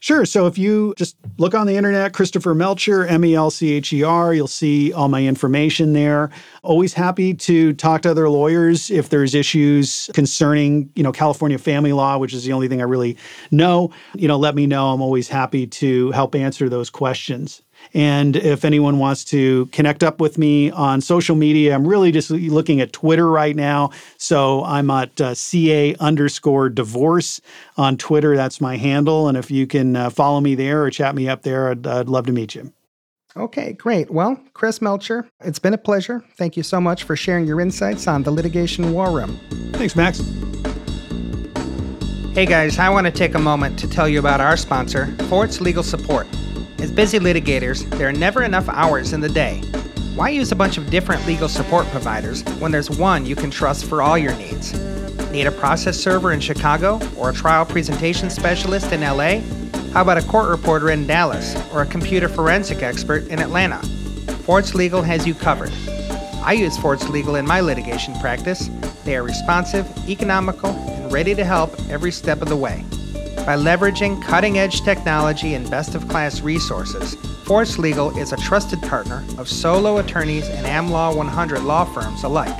Sure. 0.00 0.24
So 0.24 0.46
if 0.46 0.58
you 0.58 0.94
just 0.96 1.16
look 1.38 1.54
on 1.54 1.66
the 1.66 1.76
internet, 1.76 2.12
Christopher 2.12 2.54
Melcher, 2.54 3.06
M 3.06 3.24
E 3.24 3.34
L 3.34 3.50
C 3.50 3.72
H 3.72 3.92
E 3.92 4.02
R, 4.02 4.34
you'll 4.34 4.46
see 4.46 4.92
all 4.92 5.08
my 5.08 5.24
information 5.24 5.92
there. 5.94 6.30
Always 6.62 6.92
happy 6.92 7.34
to 7.34 7.72
talk 7.74 8.02
to 8.02 8.10
other 8.10 8.28
lawyers 8.28 8.90
if 8.90 9.08
there's 9.08 9.34
issues 9.34 10.10
concerning, 10.14 10.90
you 10.94 11.02
know, 11.02 11.12
California 11.12 11.58
family 11.58 11.92
law, 11.92 12.18
which 12.18 12.34
is 12.34 12.44
the 12.44 12.52
only 12.52 12.68
thing 12.68 12.80
I 12.80 12.84
really 12.84 13.16
know. 13.50 13.90
You 14.14 14.28
know, 14.28 14.36
let 14.36 14.54
me 14.54 14.66
know. 14.66 14.92
I'm 14.92 15.00
always 15.00 15.28
happy 15.28 15.66
to 15.66 16.10
help 16.10 16.34
answer 16.34 16.68
those 16.68 16.90
questions. 16.90 17.62
And 17.96 18.36
if 18.36 18.66
anyone 18.66 18.98
wants 18.98 19.24
to 19.24 19.64
connect 19.72 20.04
up 20.04 20.20
with 20.20 20.36
me 20.36 20.70
on 20.70 21.00
social 21.00 21.34
media, 21.34 21.74
I'm 21.74 21.88
really 21.88 22.12
just 22.12 22.30
looking 22.30 22.82
at 22.82 22.92
Twitter 22.92 23.26
right 23.26 23.56
now. 23.56 23.88
So 24.18 24.62
I'm 24.64 24.90
at 24.90 25.18
uh, 25.18 25.32
CA 25.32 25.96
underscore 25.98 26.68
divorce 26.68 27.40
on 27.78 27.96
Twitter. 27.96 28.36
That's 28.36 28.60
my 28.60 28.76
handle. 28.76 29.28
And 29.28 29.38
if 29.38 29.50
you 29.50 29.66
can 29.66 29.96
uh, 29.96 30.10
follow 30.10 30.42
me 30.42 30.54
there 30.54 30.82
or 30.82 30.90
chat 30.90 31.14
me 31.14 31.26
up 31.26 31.40
there, 31.40 31.70
I'd, 31.70 31.86
I'd 31.86 32.10
love 32.10 32.26
to 32.26 32.32
meet 32.32 32.54
you. 32.54 32.70
Okay, 33.34 33.72
great. 33.72 34.10
Well, 34.10 34.38
Chris 34.52 34.82
Melcher, 34.82 35.26
it's 35.40 35.58
been 35.58 35.72
a 35.72 35.78
pleasure. 35.78 36.22
Thank 36.36 36.58
you 36.58 36.62
so 36.62 36.78
much 36.82 37.04
for 37.04 37.16
sharing 37.16 37.46
your 37.46 37.62
insights 37.62 38.06
on 38.06 38.24
the 38.24 38.30
litigation 38.30 38.92
war 38.92 39.10
room. 39.10 39.40
Thanks, 39.72 39.96
Max. 39.96 40.20
Hey 42.34 42.44
guys, 42.44 42.78
I 42.78 42.90
want 42.90 43.06
to 43.06 43.10
take 43.10 43.34
a 43.34 43.38
moment 43.38 43.78
to 43.78 43.88
tell 43.88 44.06
you 44.06 44.18
about 44.18 44.42
our 44.42 44.58
sponsor, 44.58 45.06
Fortz 45.30 45.62
Legal 45.62 45.82
Support. 45.82 46.26
As 46.78 46.90
busy 46.90 47.18
litigators, 47.18 47.88
there 47.98 48.08
are 48.08 48.12
never 48.12 48.42
enough 48.42 48.68
hours 48.68 49.14
in 49.14 49.20
the 49.22 49.28
day. 49.30 49.60
Why 50.14 50.28
use 50.28 50.52
a 50.52 50.56
bunch 50.56 50.76
of 50.76 50.90
different 50.90 51.26
legal 51.26 51.48
support 51.48 51.86
providers 51.86 52.42
when 52.58 52.70
there's 52.70 52.90
one 52.90 53.24
you 53.24 53.34
can 53.34 53.50
trust 53.50 53.86
for 53.86 54.02
all 54.02 54.18
your 54.18 54.34
needs? 54.36 54.72
Need 55.30 55.46
a 55.46 55.52
process 55.52 55.96
server 55.96 56.32
in 56.32 56.40
Chicago 56.40 57.00
or 57.16 57.30
a 57.30 57.34
trial 57.34 57.64
presentation 57.64 58.28
specialist 58.28 58.92
in 58.92 59.00
LA? 59.00 59.40
How 59.92 60.02
about 60.02 60.18
a 60.18 60.26
court 60.26 60.50
reporter 60.50 60.90
in 60.90 61.06
Dallas 61.06 61.56
or 61.72 61.80
a 61.80 61.86
computer 61.86 62.28
forensic 62.28 62.82
expert 62.82 63.26
in 63.28 63.40
Atlanta? 63.40 63.78
Fortz 64.44 64.74
Legal 64.74 65.00
has 65.00 65.26
you 65.26 65.34
covered. 65.34 65.72
I 66.44 66.52
use 66.52 66.76
Fortz 66.76 67.08
Legal 67.08 67.36
in 67.36 67.46
my 67.46 67.60
litigation 67.60 68.14
practice. 68.20 68.68
They 69.04 69.16
are 69.16 69.22
responsive, 69.22 69.86
economical, 70.08 70.70
and 70.70 71.10
ready 71.10 71.34
to 71.34 71.44
help 71.44 71.74
every 71.88 72.12
step 72.12 72.42
of 72.42 72.48
the 72.48 72.56
way. 72.56 72.84
By 73.46 73.54
leveraging 73.54 74.20
cutting 74.22 74.58
edge 74.58 74.80
technology 74.80 75.54
and 75.54 75.70
best 75.70 75.94
of 75.94 76.08
class 76.08 76.40
resources, 76.40 77.14
Fortz 77.44 77.78
Legal 77.78 78.10
is 78.18 78.32
a 78.32 78.36
trusted 78.38 78.82
partner 78.82 79.24
of 79.38 79.48
solo 79.48 79.98
attorneys 79.98 80.48
and 80.48 80.66
AmLaw 80.66 81.16
100 81.16 81.62
law 81.62 81.84
firms 81.84 82.24
alike. 82.24 82.56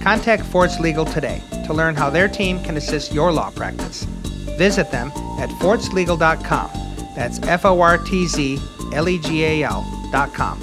Contact 0.00 0.42
Fortz 0.42 0.80
Legal 0.80 1.04
today 1.04 1.42
to 1.66 1.74
learn 1.74 1.94
how 1.94 2.08
their 2.08 2.26
team 2.26 2.58
can 2.62 2.78
assist 2.78 3.12
your 3.12 3.32
law 3.32 3.50
practice. 3.50 4.04
Visit 4.56 4.90
them 4.90 5.08
at 5.38 5.50
fortzlegal.com. 5.60 6.70
That's 7.14 7.38
F 7.42 7.66
O 7.66 7.82
R 7.82 7.98
T 7.98 8.26
Z 8.26 8.58
L 8.94 9.06
E 9.06 9.18
G 9.18 9.44
A 9.44 9.62
L.com. 9.64 10.58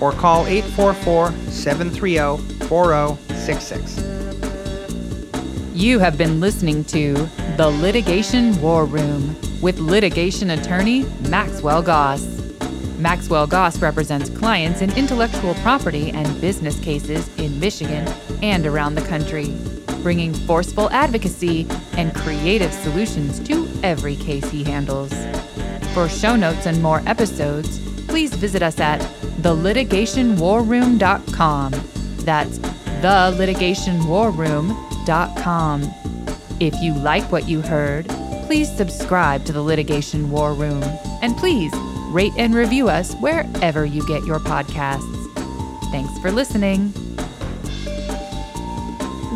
Or 0.00 0.10
call 0.10 0.48
844 0.48 1.30
730 1.52 2.66
4066. 2.66 4.15
You 5.76 5.98
have 5.98 6.16
been 6.16 6.40
listening 6.40 6.84
to 6.86 7.12
The 7.58 7.68
Litigation 7.68 8.58
War 8.62 8.86
Room 8.86 9.36
with 9.60 9.78
litigation 9.78 10.52
attorney 10.52 11.04
Maxwell 11.28 11.82
Goss. 11.82 12.26
Maxwell 12.98 13.46
Goss 13.46 13.82
represents 13.82 14.30
clients 14.30 14.80
in 14.80 14.90
intellectual 14.96 15.52
property 15.56 16.08
and 16.12 16.40
business 16.40 16.80
cases 16.80 17.28
in 17.36 17.60
Michigan 17.60 18.08
and 18.42 18.64
around 18.64 18.94
the 18.94 19.02
country, 19.02 19.54
bringing 20.02 20.32
forceful 20.32 20.88
advocacy 20.92 21.66
and 21.98 22.14
creative 22.14 22.72
solutions 22.72 23.38
to 23.40 23.68
every 23.82 24.16
case 24.16 24.50
he 24.50 24.64
handles. 24.64 25.12
For 25.92 26.08
show 26.08 26.36
notes 26.36 26.64
and 26.64 26.82
more 26.82 27.02
episodes, 27.04 27.80
please 28.06 28.32
visit 28.32 28.62
us 28.62 28.80
at 28.80 29.02
thelitigationwarroom.com. 29.42 31.72
That's 32.24 32.58
if 36.58 36.74
you 36.82 36.94
like 36.94 37.30
what 37.30 37.48
you 37.48 37.60
heard, 37.62 38.08
please 38.46 38.68
subscribe 38.76 39.44
to 39.44 39.52
the 39.52 39.62
Litigation 39.62 40.30
War 40.30 40.52
Room 40.52 40.82
and 41.22 41.36
please 41.36 41.72
rate 42.08 42.32
and 42.36 42.54
review 42.54 42.88
us 42.88 43.14
wherever 43.16 43.84
you 43.84 44.04
get 44.06 44.24
your 44.24 44.40
podcasts. 44.40 45.12
Thanks 45.92 46.18
for 46.18 46.32
listening. 46.32 46.92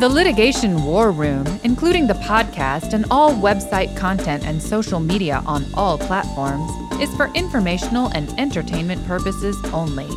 The 0.00 0.08
Litigation 0.08 0.82
War 0.84 1.12
Room, 1.12 1.46
including 1.62 2.06
the 2.06 2.14
podcast 2.14 2.92
and 2.92 3.04
all 3.10 3.32
website 3.32 3.96
content 3.96 4.44
and 4.44 4.60
social 4.60 4.98
media 4.98 5.42
on 5.46 5.66
all 5.74 5.98
platforms, 5.98 6.70
is 7.00 7.14
for 7.16 7.30
informational 7.34 8.08
and 8.08 8.28
entertainment 8.40 9.06
purposes 9.06 9.56
only. 9.72 10.08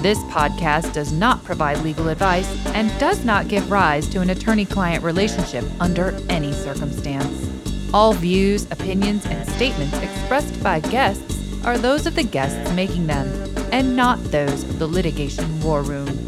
This 0.00 0.18
podcast 0.24 0.92
does 0.92 1.10
not 1.10 1.42
provide 1.42 1.78
legal 1.78 2.08
advice 2.08 2.48
and 2.66 2.96
does 3.00 3.24
not 3.24 3.48
give 3.48 3.68
rise 3.68 4.06
to 4.10 4.20
an 4.20 4.30
attorney 4.30 4.64
client 4.64 5.02
relationship 5.02 5.64
under 5.80 6.16
any 6.28 6.52
circumstance. 6.52 7.50
All 7.92 8.12
views, 8.12 8.70
opinions, 8.70 9.26
and 9.26 9.48
statements 9.48 9.98
expressed 9.98 10.62
by 10.62 10.78
guests 10.78 11.64
are 11.64 11.76
those 11.76 12.06
of 12.06 12.14
the 12.14 12.22
guests 12.22 12.70
making 12.74 13.08
them, 13.08 13.26
and 13.72 13.96
not 13.96 14.22
those 14.30 14.62
of 14.62 14.78
the 14.78 14.86
litigation 14.86 15.60
war 15.62 15.82
room. 15.82 16.27